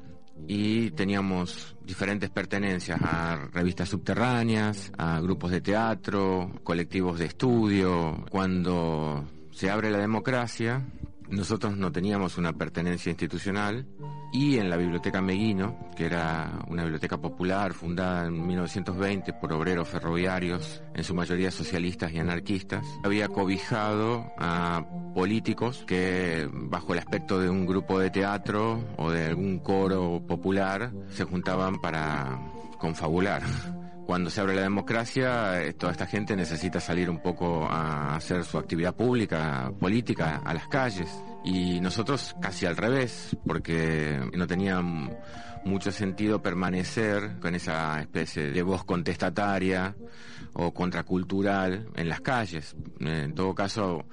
y 0.46 0.90
teníamos 0.90 1.75
diferentes 1.86 2.28
pertenencias 2.30 3.00
a 3.00 3.48
revistas 3.52 3.88
subterráneas, 3.88 4.92
a 4.98 5.20
grupos 5.20 5.52
de 5.52 5.60
teatro, 5.60 6.50
colectivos 6.64 7.18
de 7.18 7.26
estudio. 7.26 8.24
Cuando 8.28 9.24
se 9.52 9.70
abre 9.70 9.90
la 9.90 9.98
democracia, 9.98 10.82
nosotros 11.28 11.76
no 11.76 11.92
teníamos 11.92 12.38
una 12.38 12.52
pertenencia 12.52 13.10
institucional 13.10 13.86
y 14.32 14.58
en 14.58 14.68
la 14.68 14.76
Biblioteca 14.76 15.20
Meguino, 15.20 15.90
que 15.96 16.06
era 16.06 16.64
una 16.68 16.82
biblioteca 16.82 17.18
popular 17.18 17.72
fundada 17.72 18.26
en 18.26 18.46
1920 18.46 19.32
por 19.34 19.52
obreros 19.52 19.88
ferroviarios, 19.88 20.82
en 20.94 21.04
su 21.04 21.14
mayoría 21.14 21.50
socialistas 21.50 22.12
y 22.12 22.18
anarquistas, 22.18 22.84
había 23.02 23.28
cobijado 23.28 24.32
a 24.38 24.84
políticos 25.14 25.84
que 25.86 26.48
bajo 26.52 26.92
el 26.92 26.98
aspecto 26.98 27.40
de 27.40 27.48
un 27.48 27.66
grupo 27.66 27.98
de 27.98 28.10
teatro 28.10 28.84
o 28.96 29.10
de 29.10 29.26
algún 29.26 29.58
coro 29.60 30.22
popular 30.26 30.92
se 31.08 31.24
juntaban 31.24 31.80
para 31.80 32.38
confabular 32.78 33.42
cuando 34.06 34.30
se 34.30 34.40
abre 34.40 34.54
la 34.54 34.62
democracia, 34.62 35.62
eh, 35.62 35.72
toda 35.72 35.90
esta 35.90 36.06
gente 36.06 36.36
necesita 36.36 36.80
salir 36.80 37.10
un 37.10 37.20
poco 37.20 37.66
a 37.68 38.14
hacer 38.14 38.44
su 38.44 38.56
actividad 38.56 38.94
pública, 38.94 39.72
política, 39.78 40.42
a 40.44 40.54
las 40.54 40.68
calles. 40.68 41.10
Y 41.44 41.80
nosotros 41.80 42.34
casi 42.40 42.66
al 42.66 42.76
revés, 42.76 43.36
porque 43.44 44.20
no 44.32 44.46
tenía 44.46 44.80
mucho 44.80 45.90
sentido 45.90 46.40
permanecer 46.40 47.38
con 47.40 47.56
esa 47.56 48.00
especie 48.00 48.52
de 48.52 48.62
voz 48.62 48.84
contestataria 48.84 49.96
o 50.52 50.72
contracultural 50.72 51.88
en 51.96 52.08
las 52.08 52.20
calles. 52.20 52.76
En 53.00 53.34
todo 53.34 53.54
caso, 53.54 54.06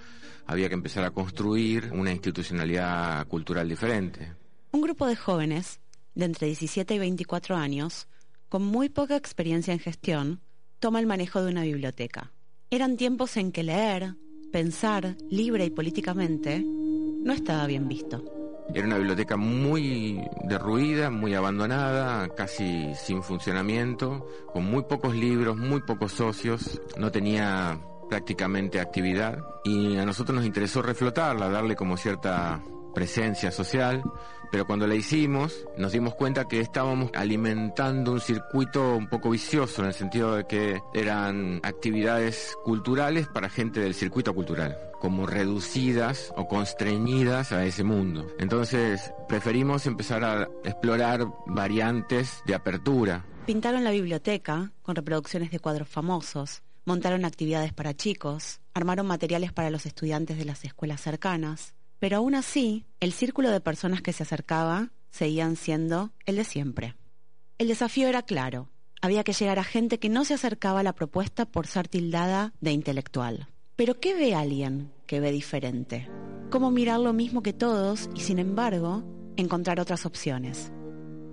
había 0.47 0.67
que 0.69 0.75
empezar 0.75 1.03
a 1.03 1.11
construir 1.11 1.91
una 1.93 2.11
institucionalidad 2.11 3.27
cultural 3.27 3.69
diferente. 3.69 4.33
Un 4.71 4.81
grupo 4.81 5.05
de 5.05 5.15
jóvenes 5.15 5.79
de 6.15 6.25
entre 6.25 6.47
17 6.47 6.95
y 6.95 6.99
24 6.99 7.55
años, 7.55 8.07
con 8.53 8.61
muy 8.61 8.87
poca 8.87 9.15
experiencia 9.15 9.73
en 9.73 9.79
gestión, 9.79 10.39
toma 10.77 10.99
el 10.99 11.07
manejo 11.07 11.41
de 11.41 11.49
una 11.49 11.63
biblioteca. 11.63 12.33
Eran 12.69 12.97
tiempos 12.97 13.35
en 13.37 13.51
que 13.51 13.63
leer, 13.63 14.13
pensar 14.51 15.15
libre 15.27 15.65
y 15.65 15.71
políticamente 15.71 16.63
no 16.63 17.33
estaba 17.33 17.65
bien 17.65 17.87
visto. 17.87 18.23
Era 18.71 18.85
una 18.85 18.99
biblioteca 18.99 19.37
muy 19.37 20.21
derruida, 20.43 21.09
muy 21.09 21.33
abandonada, 21.33 22.29
casi 22.35 22.93
sin 22.93 23.23
funcionamiento, 23.23 24.27
con 24.53 24.65
muy 24.65 24.83
pocos 24.83 25.15
libros, 25.15 25.57
muy 25.57 25.81
pocos 25.81 26.11
socios, 26.11 26.79
no 26.95 27.11
tenía 27.11 27.81
prácticamente 28.07 28.79
actividad 28.79 29.39
y 29.63 29.97
a 29.97 30.05
nosotros 30.05 30.35
nos 30.35 30.45
interesó 30.45 30.83
reflotarla, 30.83 31.49
darle 31.49 31.75
como 31.75 31.97
cierta 31.97 32.63
presencia 32.93 33.49
social, 33.49 34.03
pero 34.53 34.67
cuando 34.67 34.85
la 34.85 34.93
hicimos 34.93 35.65
nos 35.77 35.93
dimos 35.93 36.13
cuenta 36.13 36.47
que 36.47 36.59
estábamos 36.59 37.09
alimentando 37.15 38.11
un 38.11 38.21
circuito 38.21 38.95
un 38.95 39.07
poco 39.07 39.31
vicioso 39.31 39.81
en 39.81 39.87
el 39.87 39.95
sentido 39.95 40.35
de 40.35 40.45
que 40.45 40.79
eran 40.93 41.59
actividades 41.63 42.53
culturales 42.63 43.27
para 43.27 43.49
gente 43.49 43.79
del 43.79 43.95
circuito 43.95 44.31
cultural 44.35 44.77
como 45.01 45.25
reducidas 45.25 46.31
o 46.37 46.47
constreñidas 46.47 47.51
a 47.51 47.65
ese 47.65 47.83
mundo. 47.83 48.27
Entonces 48.37 49.11
preferimos 49.27 49.87
empezar 49.87 50.23
a 50.23 50.47
explorar 50.63 51.25
variantes 51.47 52.43
de 52.45 52.53
apertura. 52.53 53.25
Pintaron 53.47 53.83
la 53.83 53.89
biblioteca 53.89 54.71
con 54.83 54.95
reproducciones 54.95 55.49
de 55.49 55.57
cuadros 55.57 55.89
famosos, 55.89 56.61
montaron 56.85 57.25
actividades 57.25 57.73
para 57.73 57.95
chicos, 57.95 58.61
armaron 58.75 59.07
materiales 59.07 59.51
para 59.51 59.71
los 59.71 59.87
estudiantes 59.87 60.37
de 60.37 60.45
las 60.45 60.63
escuelas 60.63 61.01
cercanas, 61.01 61.73
pero 62.03 62.17
aún 62.17 62.35
así, 62.35 62.85
el 62.99 63.13
círculo 63.13 63.49
de 63.49 63.61
personas 63.61 64.01
que 64.01 64.11
se 64.11 64.23
acercaba 64.23 64.89
seguían 65.09 65.55
siendo 65.55 66.11
el 66.25 66.35
de 66.35 66.43
siempre. 66.43 66.97
El 67.57 67.69
desafío 67.69 68.09
era 68.09 68.23
claro. 68.23 68.69
Había 69.01 69.23
que 69.23 69.31
llegar 69.31 69.57
a 69.57 69.63
gente 69.63 69.99
que 69.99 70.09
no 70.09 70.25
se 70.25 70.33
acercaba 70.33 70.81
a 70.81 70.83
la 70.83 70.95
propuesta 70.95 71.45
por 71.45 71.65
ser 71.65 71.87
tildada 71.87 72.51
de 72.59 72.71
intelectual. 72.73 73.47
Pero 73.77 74.01
¿qué 74.01 74.15
ve 74.15 74.35
alguien 74.35 74.91
que 75.07 75.21
ve 75.21 75.31
diferente? 75.31 76.09
¿Cómo 76.49 76.71
mirar 76.71 76.99
lo 76.99 77.13
mismo 77.13 77.41
que 77.41 77.53
todos 77.53 78.09
y 78.13 78.19
sin 78.19 78.37
embargo 78.37 79.05
encontrar 79.37 79.79
otras 79.79 80.05
opciones? 80.05 80.73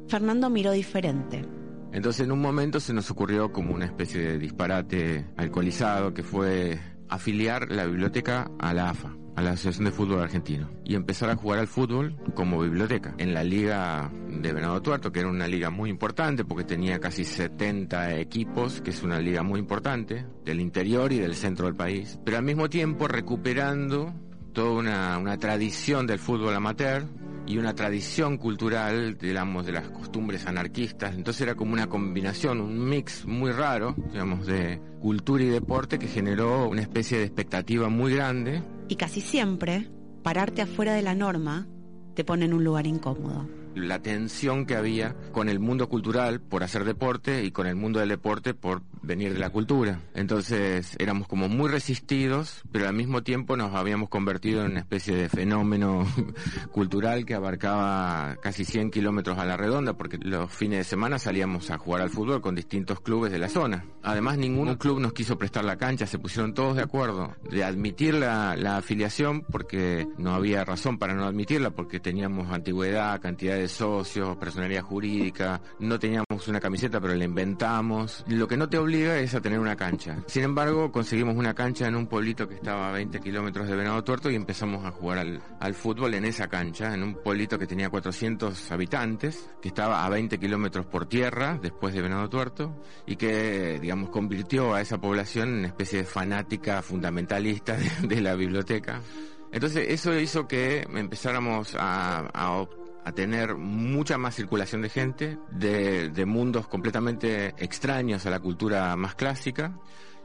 Fernando 0.07 0.51
miró 0.51 0.71
diferente. 0.71 1.45
Entonces 1.93 2.25
en 2.25 2.31
un 2.31 2.41
momento 2.41 2.79
se 2.79 2.93
nos 2.93 3.11
ocurrió 3.11 3.53
como 3.53 3.75
una 3.75 3.87
especie 3.87 4.21
de 4.21 4.39
disparate 4.39 5.27
alcoholizado 5.37 6.15
que 6.15 6.23
fue 6.23 6.79
afiliar 7.09 7.73
la 7.73 7.87
biblioteca 7.87 8.49
a 8.61 8.73
la 8.73 8.91
AFA 8.91 9.17
a 9.41 9.43
la 9.43 9.53
Asociación 9.53 9.87
de 9.87 9.91
Fútbol 9.91 10.21
Argentino 10.21 10.71
y 10.85 10.95
empezar 10.95 11.31
a 11.31 11.37
jugar 11.37 11.59
al 11.59 11.67
fútbol 11.67 12.15
como 12.35 12.61
biblioteca 12.61 13.15
en 13.17 13.33
la 13.33 13.43
liga 13.43 14.13
de 14.29 14.53
Venado 14.53 14.83
Tuerto, 14.83 15.11
que 15.11 15.21
era 15.21 15.29
una 15.31 15.49
liga 15.49 15.71
muy 15.71 15.89
importante 15.89 16.45
porque 16.45 16.65
tenía 16.65 17.01
casi 17.01 17.25
70 17.25 18.17
equipos, 18.17 18.83
que 18.83 18.91
es 18.91 19.03
una 19.03 19.19
liga 19.19 19.43
muy 19.43 19.59
importante 19.59 20.27
del 20.45 20.61
interior 20.61 21.13
y 21.13 21.19
del 21.19 21.35
centro 21.35 21.67
del 21.67 21.75
país, 21.75 22.21
pero 22.25 22.37
al 22.37 22.45
mismo 22.45 22.69
tiempo 22.69 23.09
recuperando 23.09 24.13
toda 24.53 24.73
una, 24.73 25.19
una 25.19 25.39
tradición 25.39 26.07
del 26.07 26.19
fútbol 26.19 26.55
amateur 26.55 27.07
y 27.47 27.59
una 27.59 27.75
tradición 27.75 28.37
cultural, 28.37 29.19
digamos, 29.19 29.67
de 29.67 29.73
las 29.73 29.89
costumbres 29.89 30.47
anarquistas. 30.47 31.17
Entonces 31.17 31.43
era 31.43 31.55
como 31.57 31.73
una 31.73 31.89
combinación, 31.89 32.61
un 32.61 32.89
mix 32.89 33.27
muy 33.27 33.51
raro, 33.51 33.95
digamos, 34.13 34.47
de 34.47 34.81
cultura 35.01 35.43
y 35.43 35.49
deporte 35.49 35.99
que 35.99 36.07
generó 36.07 36.69
una 36.69 36.83
especie 36.83 37.19
de 37.19 37.25
expectativa 37.25 37.89
muy 37.89 38.15
grande. 38.15 38.63
Y 38.91 38.97
casi 38.97 39.21
siempre, 39.21 39.89
pararte 40.25 40.63
afuera 40.63 40.95
de 40.95 41.03
la 41.03 41.15
norma 41.15 41.69
te 42.15 42.25
pone 42.25 42.47
en 42.47 42.53
un 42.53 42.65
lugar 42.65 42.89
incómodo 42.89 43.60
la 43.75 44.01
tensión 44.01 44.67
que 44.67 44.77
había 44.77 45.15
con 45.33 45.49
el 45.49 45.61
mundo 45.61 45.89
cultural 45.89 46.41
por 46.41 46.63
hacer 46.63 46.85
deporte 46.85 47.45
y 47.45 47.51
con 47.51 47.67
el 47.67 47.77
mundo 47.77 48.01
del 48.01 48.09
deporte 48.09 48.55
por 48.55 48.83
venir 49.03 49.33
de 49.33 49.39
la 49.39 49.51
cultura. 49.51 50.01
Entonces 50.15 50.97
éramos 50.99 51.27
como 51.27 51.49
muy 51.49 51.69
resistidos, 51.69 52.63
pero 52.71 52.89
al 52.89 52.95
mismo 52.95 53.23
tiempo 53.23 53.57
nos 53.57 53.75
habíamos 53.75 54.09
convertido 54.09 54.65
en 54.65 54.73
una 54.73 54.81
especie 54.81 55.15
de 55.17 55.29
fenómeno 55.29 56.07
cultural 56.73 57.25
que 57.25 57.35
abarcaba 57.35 58.37
casi 58.43 58.65
100 58.65 58.91
kilómetros 58.91 59.39
a 59.39 59.45
la 59.45 59.57
redonda, 59.57 59.95
porque 59.95 60.19
los 60.19 60.53
fines 60.53 60.79
de 60.79 60.85
semana 60.85 61.19
salíamos 61.19 61.71
a 61.71 61.79
jugar 61.79 62.03
al 62.03 62.11
fútbol 62.11 62.41
con 62.41 62.55
distintos 62.55 63.01
clubes 63.01 63.33
de 63.33 63.39
la 63.39 63.49
zona. 63.49 63.85
Además, 64.03 64.39
ningún 64.39 64.75
club 64.77 65.01
nos 65.01 65.13
quiso 65.13 65.39
prestar 65.39 65.65
la 65.65 65.77
cancha, 65.77 66.07
se 66.07 66.19
pusieron 66.19 66.55
todos 66.55 66.77
de 66.77 66.83
acuerdo 66.83 67.35
de 67.51 67.65
admitir 67.65 68.15
la, 68.15 68.57
la 68.57 68.79
afiliación 68.79 69.43
porque 69.43 70.07
no 70.19 70.35
había 70.35 70.65
razón 70.65 70.99
para 70.99 71.15
no 71.15 71.25
admitirla, 71.25 71.71
porque 71.71 72.01
teníamos 72.01 72.51
antigüedad, 72.51 73.21
cantidad 73.21 73.57
de 73.57 73.60
socios, 73.69 74.37
personalidad 74.37 74.83
jurídica, 74.83 75.61
no 75.79 75.99
teníamos 75.99 76.49
una 76.49 76.61
camiseta 76.61 77.01
pero 77.01 77.15
la 77.15 77.25
inventamos. 77.25 78.25
Lo 78.29 78.47
que 78.49 78.57
no 78.57 78.69
te 78.69 78.79
obliga 78.79 79.19
es 79.19 79.35
a 79.35 79.41
tener 79.41 79.59
una 79.59 79.77
cancha. 79.77 80.19
Sin 80.27 80.45
embargo, 80.45 80.91
conseguimos 80.93 81.37
una 81.37 81.55
cancha 81.55 81.87
en 81.87 81.95
un 81.95 82.07
pueblito 82.07 82.49
que 82.49 82.55
estaba 82.55 82.89
a 82.89 82.93
20 82.93 83.21
kilómetros 83.21 83.69
de 83.69 83.77
Venado 83.77 84.03
Tuerto 84.05 84.31
y 84.31 84.35
empezamos 84.35 84.85
a 84.85 84.91
jugar 84.91 85.19
al, 85.19 85.43
al 85.59 85.75
fútbol 85.75 86.15
en 86.15 86.25
esa 86.25 86.49
cancha, 86.49 86.95
en 86.95 87.03
un 87.03 87.15
pueblito 87.15 87.59
que 87.59 87.67
tenía 87.67 87.91
400 87.91 88.71
habitantes, 88.73 89.51
que 89.61 89.69
estaba 89.69 90.05
a 90.05 90.09
20 90.09 90.39
kilómetros 90.39 90.87
por 90.87 91.07
tierra 91.07 91.59
después 91.61 91.95
de 91.95 92.03
Venado 92.03 92.29
Tuerto 92.29 92.75
y 93.07 93.17
que, 93.17 93.79
digamos, 93.81 94.11
convirtió 94.11 94.75
a 94.75 94.81
esa 94.81 94.99
población 94.99 95.49
en 95.49 95.59
una 95.61 95.69
especie 95.69 96.01
de 96.01 96.05
fanática 96.05 96.83
fundamentalista 96.83 97.77
de, 98.03 98.21
la 98.21 98.35
biblioteca. 98.35 99.01
Entonces 99.53 99.87
eso 99.89 100.17
hizo 100.19 100.47
que 100.47 100.87
empezáramos 100.95 101.75
a, 101.75 102.31
a, 102.33 102.67
a 103.05 103.13
tener 103.13 103.57
mucha 103.57 104.19
más 104.19 104.35
circulación 104.35 104.83
de 104.83 104.89
gente, 104.89 105.39
de, 105.51 106.25
mundos 106.27 106.67
completamente 106.67 107.55
extraños 107.59 108.27
a 108.27 108.31
la 108.31 108.41
cultura 108.41 108.95
más 108.97 109.15
clásica 109.15 109.79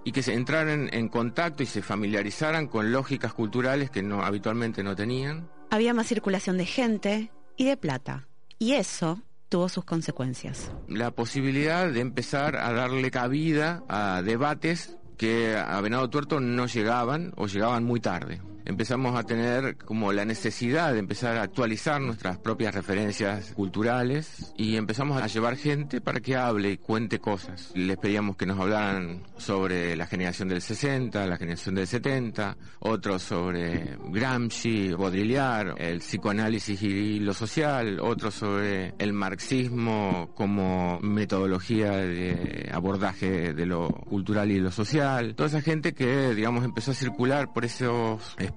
y 0.04 0.12
que 0.12 0.24
se 0.24 0.34
entraran 0.34 0.90
en 0.94 1.10
contacto 1.10 1.64
y 1.64 1.66
se 1.66 1.82
familiarizaran 1.82 2.68
con 2.68 2.92
lógicas 2.92 3.34
culturales 3.34 3.90
que 3.90 4.04
no 4.04 4.24
habitualmente 4.24 4.84
no 4.84 4.96
tenían. 4.96 5.50
Había 5.72 5.94
más 5.94 6.08
circulación 6.08 6.58
de 6.58 6.66
gente 6.66 7.32
y 7.58 7.66
de 7.66 7.78
plata. 7.78 8.28
Y 8.60 8.74
eso 8.74 9.22
tuvo 9.50 9.70
sus 9.70 9.86
consecuencias. 9.86 10.72
La 10.88 11.12
posibilidad 11.12 11.92
de 11.92 12.02
empezar 12.02 12.56
a 12.56 12.72
darle 12.72 13.10
cabida 13.10 13.84
a 13.88 14.22
debates 14.22 14.98
que 15.18 15.56
a 15.56 15.80
Venado 15.82 16.10
Tuerto 16.10 16.40
no 16.40 16.68
llegaban 16.68 17.34
o 17.36 17.48
llegaban 17.48 17.84
muy 17.84 18.00
tarde 18.00 18.42
empezamos 18.66 19.18
a 19.18 19.24
tener 19.24 19.78
como 19.78 20.11
la 20.11 20.26
necesidad 20.26 20.93
de 20.93 20.99
empezar 20.99 21.38
a 21.38 21.43
actualizar 21.43 22.01
nuestras 22.01 22.38
propias 22.38 22.74
referencias 22.74 23.53
culturales 23.53 24.53
y 24.57 24.76
empezamos 24.76 25.22
a 25.22 25.28
llevar 25.28 25.55
gente 25.55 26.01
para 26.01 26.20
que 26.20 26.36
hable 26.36 26.72
y 26.72 26.78
cuente 26.78 27.20
cosas. 27.20 27.72
Les 27.76 27.97
pedíamos 27.97 28.36
que 28.36 28.45
nos 28.45 28.59
hablaran 28.59 29.24
sobre 29.38 29.95
la 29.95 30.07
generación 30.07 30.49
del 30.49 30.61
60, 30.61 31.26
la 31.28 31.38
generación 31.38 31.76
del 31.76 31.88
70, 31.88 32.57
otros 32.80 33.22
sobre 33.22 33.97
Gramsci, 34.09 34.91
Baudrillard, 34.93 35.76
el 35.78 35.99
psicoanálisis 35.99 36.82
y 36.82 37.20
lo 37.20 37.34
social, 37.34 37.99
otros 37.99 38.34
sobre 38.34 38.95
el 38.97 39.13
marxismo 39.13 40.32
como 40.36 40.99
metodología 41.01 41.91
de 41.91 42.70
abordaje 42.74 43.53
de 43.53 43.66
lo 43.66 43.89
cultural 43.89 44.51
y 44.51 44.59
lo 44.59 44.72
social. 44.72 45.36
Toda 45.36 45.49
esa 45.49 45.61
gente 45.61 45.93
que, 45.93 46.34
digamos, 46.34 46.66
empezó 46.66 46.91
a 46.91 46.95
circular 46.95 47.53
por 47.53 47.66
esos 47.66 48.36
espacios 48.39 48.55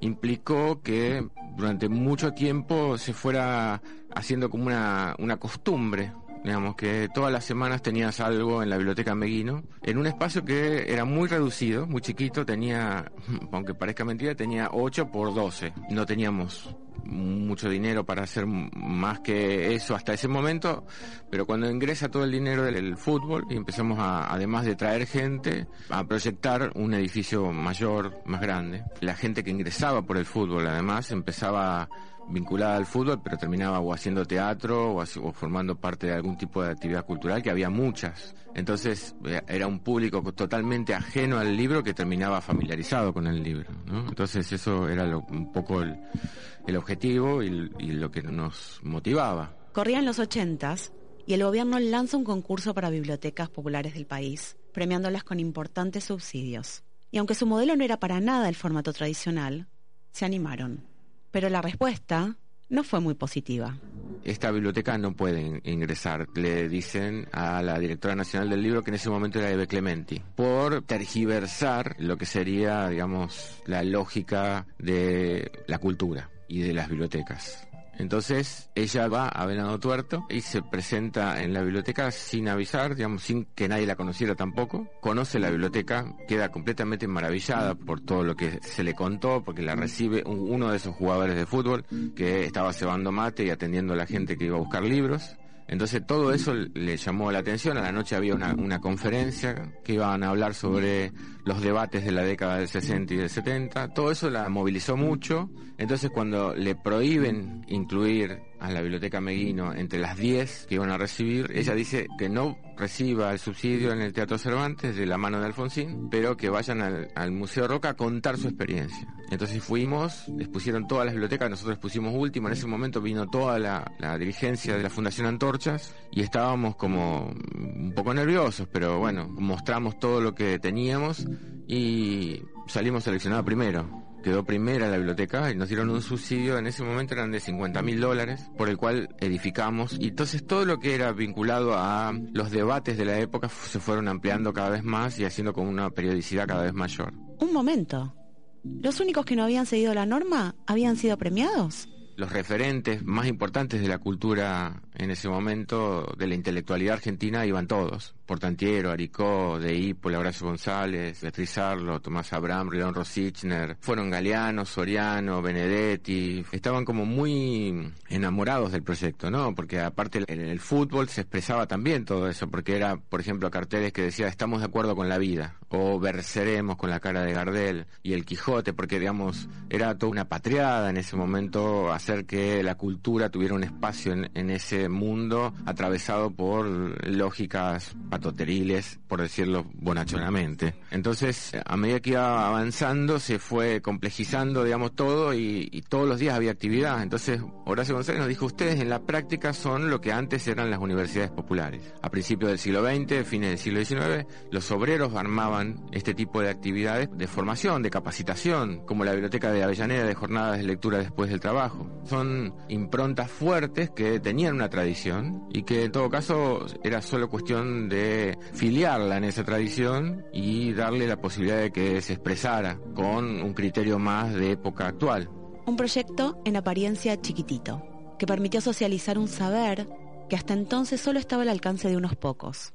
implicó 0.00 0.82
que 0.82 1.26
durante 1.56 1.88
mucho 1.88 2.32
tiempo 2.32 2.98
se 2.98 3.12
fuera 3.12 3.80
haciendo 4.14 4.50
como 4.50 4.66
una, 4.66 5.14
una 5.18 5.36
costumbre 5.38 6.12
digamos 6.44 6.76
que 6.76 7.08
todas 7.12 7.32
las 7.32 7.44
semanas 7.44 7.80
tenías 7.80 8.20
algo 8.20 8.62
en 8.62 8.68
la 8.68 8.76
biblioteca 8.76 9.14
Meguino, 9.14 9.64
en 9.82 9.98
un 9.98 10.06
espacio 10.06 10.44
que 10.44 10.92
era 10.92 11.06
muy 11.06 11.26
reducido, 11.26 11.86
muy 11.86 12.02
chiquito, 12.02 12.44
tenía, 12.44 13.10
aunque 13.50 13.74
parezca 13.74 14.04
mentira, 14.04 14.34
tenía 14.34 14.68
8 14.70 15.10
por 15.10 15.34
12. 15.34 15.72
No 15.90 16.04
teníamos 16.04 16.76
mucho 17.04 17.68
dinero 17.68 18.04
para 18.04 18.22
hacer 18.22 18.46
más 18.46 19.20
que 19.20 19.74
eso 19.74 19.94
hasta 19.94 20.14
ese 20.14 20.28
momento, 20.28 20.86
pero 21.30 21.46
cuando 21.46 21.70
ingresa 21.70 22.10
todo 22.10 22.24
el 22.24 22.32
dinero 22.32 22.64
del 22.64 22.96
fútbol 22.96 23.46
y 23.50 23.56
empezamos 23.56 23.98
a, 23.98 24.32
además 24.32 24.64
de 24.64 24.76
traer 24.76 25.06
gente, 25.06 25.66
a 25.90 26.04
proyectar 26.04 26.72
un 26.74 26.94
edificio 26.94 27.52
mayor, 27.52 28.22
más 28.24 28.40
grande. 28.40 28.84
La 29.00 29.14
gente 29.14 29.42
que 29.44 29.50
ingresaba 29.50 30.02
por 30.02 30.16
el 30.16 30.26
fútbol 30.26 30.66
además 30.66 31.10
empezaba 31.10 31.88
vinculada 32.28 32.76
al 32.76 32.86
fútbol, 32.86 33.20
pero 33.22 33.36
terminaba 33.36 33.80
o 33.80 33.92
haciendo 33.92 34.24
teatro 34.24 34.94
o, 34.96 35.32
formando 35.32 35.76
parte 35.76 36.06
de 36.06 36.14
algún 36.14 36.36
tipo 36.36 36.62
de 36.62 36.70
actividad 36.70 37.04
cultural, 37.04 37.42
que 37.42 37.50
había 37.50 37.70
muchas. 37.70 38.34
Entonces 38.54 39.14
eh, 39.24 39.42
era 39.48 39.66
un 39.66 39.80
público 39.80 40.22
totalmente 40.32 40.94
ajeno 40.94 41.38
al 41.38 41.56
libro 41.56 41.82
que 41.82 41.94
terminaba 41.94 42.40
familiarizado 42.40 43.12
con 43.12 43.26
el 43.26 43.42
libro. 43.42 43.70
Entonces 44.08 44.50
eso 44.52 44.88
era 44.88 45.16
un 45.16 45.52
poco 45.52 45.82
el, 45.82 46.76
objetivo 46.76 47.42
y, 47.42 47.70
y 47.78 47.92
lo 47.92 48.10
que 48.10 48.22
nos 48.22 48.80
motivaba. 48.82 49.54
Corrían 49.72 50.04
los 50.04 50.18
ochentas 50.18 50.92
y 51.26 51.34
el 51.34 51.44
gobierno 51.44 51.78
lanza 51.78 52.16
un 52.16 52.24
concurso 52.24 52.74
para 52.74 52.90
bibliotecas 52.90 53.48
populares 53.48 53.94
del 53.94 54.06
país, 54.06 54.56
premiándolas 54.72 55.24
con 55.24 55.40
importantes 55.40 56.04
subsidios. 56.04 56.82
Y 57.10 57.18
aunque 57.18 57.34
su 57.34 57.46
modelo 57.46 57.76
no 57.76 57.84
era 57.84 57.98
para 57.98 58.20
nada 58.20 58.48
el 58.48 58.56
formato 58.56 58.92
tradicional, 58.92 59.68
se 60.10 60.24
animaron. 60.24 60.93
Pero 61.34 61.48
la 61.48 61.60
respuesta 61.60 62.36
no 62.68 62.84
fue 62.84 63.00
muy 63.00 63.14
positiva. 63.14 63.76
Esta 64.22 64.52
biblioteca 64.52 64.96
no 64.98 65.16
puede 65.16 65.60
ingresar, 65.64 66.28
le 66.36 66.68
dicen 66.68 67.26
a 67.32 67.60
la 67.60 67.76
directora 67.80 68.14
nacional 68.14 68.50
del 68.50 68.62
libro 68.62 68.84
que 68.84 68.92
en 68.92 68.94
ese 68.94 69.10
momento 69.10 69.40
era 69.40 69.50
Eve 69.50 69.66
Clementi, 69.66 70.22
por 70.36 70.82
tergiversar 70.82 71.96
lo 71.98 72.16
que 72.16 72.24
sería, 72.24 72.88
digamos, 72.88 73.60
la 73.66 73.82
lógica 73.82 74.68
de 74.78 75.50
la 75.66 75.78
cultura 75.78 76.30
y 76.46 76.60
de 76.60 76.72
las 76.72 76.88
bibliotecas. 76.88 77.66
Entonces 77.98 78.70
ella 78.74 79.08
va 79.08 79.28
a 79.28 79.46
Venado 79.46 79.78
Tuerto 79.78 80.26
y 80.28 80.40
se 80.40 80.62
presenta 80.62 81.42
en 81.42 81.52
la 81.52 81.62
biblioteca 81.62 82.10
sin 82.10 82.48
avisar, 82.48 82.94
digamos, 82.94 83.22
sin 83.22 83.44
que 83.54 83.68
nadie 83.68 83.86
la 83.86 83.96
conociera 83.96 84.34
tampoco. 84.34 84.88
Conoce 85.00 85.38
la 85.38 85.50
biblioteca, 85.50 86.14
queda 86.26 86.50
completamente 86.50 87.06
maravillada 87.06 87.74
por 87.74 88.00
todo 88.00 88.24
lo 88.24 88.36
que 88.36 88.58
se 88.62 88.84
le 88.84 88.94
contó, 88.94 89.42
porque 89.44 89.62
la 89.62 89.76
recibe 89.76 90.22
uno 90.26 90.70
de 90.70 90.76
esos 90.76 90.94
jugadores 90.94 91.36
de 91.36 91.46
fútbol 91.46 91.84
que 92.14 92.44
estaba 92.44 92.72
cebando 92.72 93.12
mate 93.12 93.44
y 93.44 93.50
atendiendo 93.50 93.94
a 93.94 93.96
la 93.96 94.06
gente 94.06 94.36
que 94.36 94.46
iba 94.46 94.56
a 94.56 94.60
buscar 94.60 94.82
libros. 94.82 95.36
Entonces 95.66 96.06
todo 96.06 96.32
eso 96.32 96.54
le 96.54 96.96
llamó 96.96 97.32
la 97.32 97.38
atención. 97.38 97.78
A 97.78 97.82
la 97.82 97.92
noche 97.92 98.16
había 98.16 98.34
una, 98.34 98.80
conferencia 98.80 99.72
que 99.82 99.94
iban 99.94 100.22
a 100.22 100.28
hablar 100.28 100.54
sobre 100.54 101.12
los 101.44 101.62
debates 101.62 102.04
de 102.04 102.12
la 102.12 102.22
década 102.22 102.58
del 102.58 102.68
60 102.68 103.14
y 103.14 103.16
del 103.16 103.30
70. 103.30 103.88
Todo 103.88 104.10
eso 104.10 104.30
la 104.30 104.48
movilizó 104.48 104.96
mucho. 104.96 105.50
Entonces 105.78 106.10
cuando 106.10 106.54
le 106.54 106.74
prohíben 106.74 107.64
incluir 107.68 108.40
a 108.64 108.70
la 108.70 108.80
biblioteca 108.80 109.20
Meguino 109.20 109.74
entre 109.74 109.98
las 109.98 110.16
10 110.16 110.66
que 110.68 110.76
iban 110.76 110.90
a 110.90 110.98
recibir, 110.98 111.50
ella 111.54 111.74
dice 111.74 112.06
que 112.18 112.28
no 112.28 112.58
reciba 112.76 113.32
el 113.32 113.38
subsidio 113.38 113.92
en 113.92 114.00
el 114.00 114.12
Teatro 114.12 114.38
Cervantes 114.38 114.96
de 114.96 115.06
la 115.06 115.18
mano 115.18 115.38
de 115.38 115.46
Alfonsín, 115.46 116.08
pero 116.10 116.36
que 116.36 116.48
vayan 116.48 116.80
al, 117.14 117.30
Museo 117.30 117.68
Roca 117.68 117.90
a 117.90 117.94
contar 117.94 118.36
su 118.36 118.48
experiencia. 118.48 119.06
Entonces 119.30 119.62
fuimos, 119.62 120.28
les 120.36 120.48
pusieron 120.48 120.86
todas 120.86 121.06
las 121.06 121.14
bibliotecas, 121.14 121.50
nosotros 121.50 121.78
pusimos 121.78 122.14
último, 122.14 122.48
en 122.48 122.54
ese 122.54 122.66
momento 122.66 123.00
vino 123.00 123.28
toda 123.28 123.58
la, 123.58 123.92
la 123.98 124.16
dirigencia 124.18 124.76
de 124.76 124.82
la 124.82 124.90
Fundación 124.90 125.26
Antorchas 125.26 125.94
y 126.10 126.22
estábamos 126.22 126.76
como 126.76 127.32
un 127.54 127.92
poco 127.94 128.14
nerviosos, 128.14 128.68
pero 128.72 128.98
bueno, 128.98 129.28
mostramos 129.28 129.98
todo 129.98 130.20
lo 130.20 130.34
que 130.34 130.58
teníamos 130.58 131.26
y 131.66 132.42
salimos 132.66 133.04
seleccionados 133.04 133.44
primero 133.44 134.13
quedó 134.24 134.44
primera 134.44 134.88
la 134.88 134.96
biblioteca 134.96 135.52
y 135.52 135.54
nos 135.54 135.68
dieron 135.68 135.90
un 135.90 136.02
subsidio, 136.02 136.58
en 136.58 136.66
ese 136.66 136.82
momento 136.82 137.14
eran 137.14 137.30
de 137.30 137.38
50 137.38 137.82
mil 137.82 138.00
dólares, 138.00 138.50
por 138.56 138.68
el 138.68 138.76
cual 138.76 139.14
edificamos. 139.20 139.96
Y 140.00 140.08
entonces 140.08 140.46
todo 140.46 140.64
lo 140.64 140.80
que 140.80 140.94
era 140.94 141.12
vinculado 141.12 141.74
a 141.76 142.12
los 142.32 142.50
debates 142.50 142.96
de 142.96 143.04
la 143.04 143.20
época 143.20 143.48
se 143.48 143.78
fueron 143.78 144.08
ampliando 144.08 144.52
cada 144.52 144.70
vez 144.70 144.82
más 144.82 145.18
y 145.18 145.24
haciendo 145.24 145.52
con 145.52 145.68
una 145.68 145.90
periodicidad 145.90 146.48
cada 146.48 146.62
vez 146.62 146.72
mayor. 146.72 147.12
Un 147.38 147.52
momento. 147.52 148.16
¿Los 148.64 148.98
únicos 148.98 149.26
que 149.26 149.36
no 149.36 149.44
habían 149.44 149.66
seguido 149.66 149.92
la 149.92 150.06
norma 150.06 150.54
habían 150.66 150.96
sido 150.96 151.18
premiados? 151.18 151.88
los 152.16 152.32
referentes 152.32 153.04
más 153.04 153.26
importantes 153.26 153.80
de 153.80 153.88
la 153.88 153.98
cultura 153.98 154.82
en 154.94 155.10
ese 155.10 155.28
momento, 155.28 156.14
de 156.16 156.26
la 156.26 156.34
intelectualidad 156.34 156.94
argentina, 156.94 157.44
iban 157.46 157.66
todos. 157.66 158.14
Portantiero, 158.26 158.90
Aricó, 158.90 159.58
De 159.58 159.94
Horacio 160.02 160.46
González, 160.46 161.20
Beatriz 161.20 161.58
Arlo, 161.58 162.00
Tomás 162.00 162.32
Abraham, 162.32 162.70
León 162.70 162.94
Rosichner, 162.94 163.76
fueron 163.80 164.10
Galeano, 164.10 164.64
Soriano, 164.64 165.42
Benedetti, 165.42 166.44
estaban 166.52 166.84
como 166.84 167.04
muy 167.04 167.92
enamorados 168.08 168.72
del 168.72 168.82
proyecto, 168.82 169.30
¿no? 169.30 169.54
Porque 169.54 169.80
aparte 169.80 170.24
en 170.26 170.40
el 170.40 170.60
fútbol 170.60 171.08
se 171.08 171.22
expresaba 171.22 171.66
también 171.66 172.04
todo 172.04 172.28
eso, 172.28 172.48
porque 172.48 172.76
era, 172.76 172.96
por 172.96 173.20
ejemplo, 173.20 173.50
carteles 173.50 173.92
que 173.92 174.02
decía 174.02 174.28
estamos 174.28 174.60
de 174.60 174.66
acuerdo 174.66 174.96
con 174.96 175.08
la 175.08 175.18
vida, 175.18 175.56
o 175.68 176.00
verseremos 176.00 176.76
con 176.76 176.90
la 176.90 177.00
cara 177.00 177.22
de 177.22 177.32
Gardel, 177.32 177.86
y 178.02 178.14
el 178.14 178.24
Quijote, 178.24 178.72
porque 178.72 178.98
digamos, 178.98 179.48
era 179.68 179.98
toda 179.98 180.12
una 180.12 180.28
patriada 180.28 180.88
en 180.88 180.96
ese 180.96 181.16
momento 181.16 181.92
hacer 181.92 182.24
que 182.24 182.62
la 182.62 182.76
cultura 182.76 183.28
tuviera 183.28 183.54
un 183.54 183.64
espacio 183.64 184.12
en, 184.12 184.30
en 184.34 184.50
ese 184.50 184.83
mundo 184.88 185.52
atravesado 185.66 186.30
por 186.30 186.66
lógicas 187.06 187.96
patoteriles, 188.10 188.98
por 189.08 189.20
decirlo 189.20 189.66
bonachonamente. 189.74 190.74
Entonces, 190.90 191.52
a 191.64 191.76
medida 191.76 192.00
que 192.00 192.10
iba 192.10 192.46
avanzando, 192.46 193.18
se 193.18 193.38
fue 193.38 193.80
complejizando, 193.80 194.64
digamos, 194.64 194.94
todo 194.94 195.34
y, 195.34 195.84
todos 195.88 196.08
los 196.08 196.18
días 196.18 196.34
había 196.34 196.50
actividad. 196.50 197.02
Entonces, 197.02 197.40
Horacio 197.66 197.94
González 197.94 198.20
nos 198.20 198.28
dijo, 198.28 198.46
ustedes 198.46 198.80
en 198.80 198.88
la 198.88 199.02
práctica 199.02 199.52
son 199.52 199.90
lo 199.90 200.00
que 200.00 200.12
antes 200.12 200.46
eran 200.48 200.70
las 200.70 200.80
universidades 200.80 201.30
populares. 201.30 201.92
A 202.02 202.10
principios 202.10 202.50
del 202.50 202.58
siglo 202.58 202.82
XX, 202.82 203.26
fines 203.26 203.50
del 203.50 203.58
siglo 203.58 203.84
XIX, 203.84 204.26
los 204.50 204.70
obreros 204.70 205.14
armaban 205.14 205.84
este 205.92 206.14
tipo 206.14 206.40
de 206.40 206.50
actividades 206.50 207.08
de 207.16 207.26
formación, 207.26 207.82
de 207.82 207.90
capacitación, 207.90 208.84
como 208.86 209.04
la 209.04 209.12
biblioteca 209.12 209.52
de 209.52 209.62
Avellaneda 209.62 210.04
de 210.04 210.14
jornadas 210.14 210.58
de 210.58 210.64
lectura 210.64 210.98
después 210.98 211.30
del 211.30 211.40
trabajo. 211.40 211.88
Son 212.04 212.54
improntas 212.68 213.30
fuertes 213.30 213.90
que 213.90 214.20
tenían 214.20 214.54
una 214.54 214.68
tradición 214.74 215.46
y 215.52 215.62
que 215.62 215.84
en 215.84 215.92
todo 215.92 216.10
caso 216.10 216.66
era 216.82 217.00
solo 217.00 217.30
cuestión 217.30 217.88
de 217.88 218.36
filiarla 218.52 219.16
en 219.16 219.24
esa 219.24 219.44
tradición 219.44 220.24
y 220.32 220.72
darle 220.72 221.06
la 221.06 221.20
posibilidad 221.20 221.58
de 221.58 221.70
que 221.70 222.02
se 222.02 222.14
expresara 222.14 222.78
con 222.94 223.40
un 223.40 223.54
criterio 223.54 223.98
más 223.98 224.34
de 224.34 224.52
época 224.52 224.88
actual. 224.88 225.30
Un 225.66 225.76
proyecto 225.76 226.42
en 226.44 226.56
apariencia 226.56 227.20
chiquitito, 227.20 227.82
que 228.18 228.26
permitió 228.26 228.60
socializar 228.60 229.16
un 229.16 229.28
saber 229.28 229.88
que 230.28 230.36
hasta 230.36 230.54
entonces 230.54 231.00
solo 231.00 231.20
estaba 231.20 231.42
al 231.42 231.48
alcance 231.48 231.88
de 231.88 231.96
unos 231.96 232.16
pocos, 232.16 232.74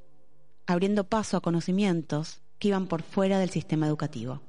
abriendo 0.65 1.03
paso 1.03 1.35
a 1.35 1.41
conocimientos 1.41 2.41
que 2.59 2.69
iban 2.69 2.87
por 2.87 3.03
fuera 3.03 3.39
del 3.39 3.49
sistema 3.49 3.87
educativo. 3.87 4.41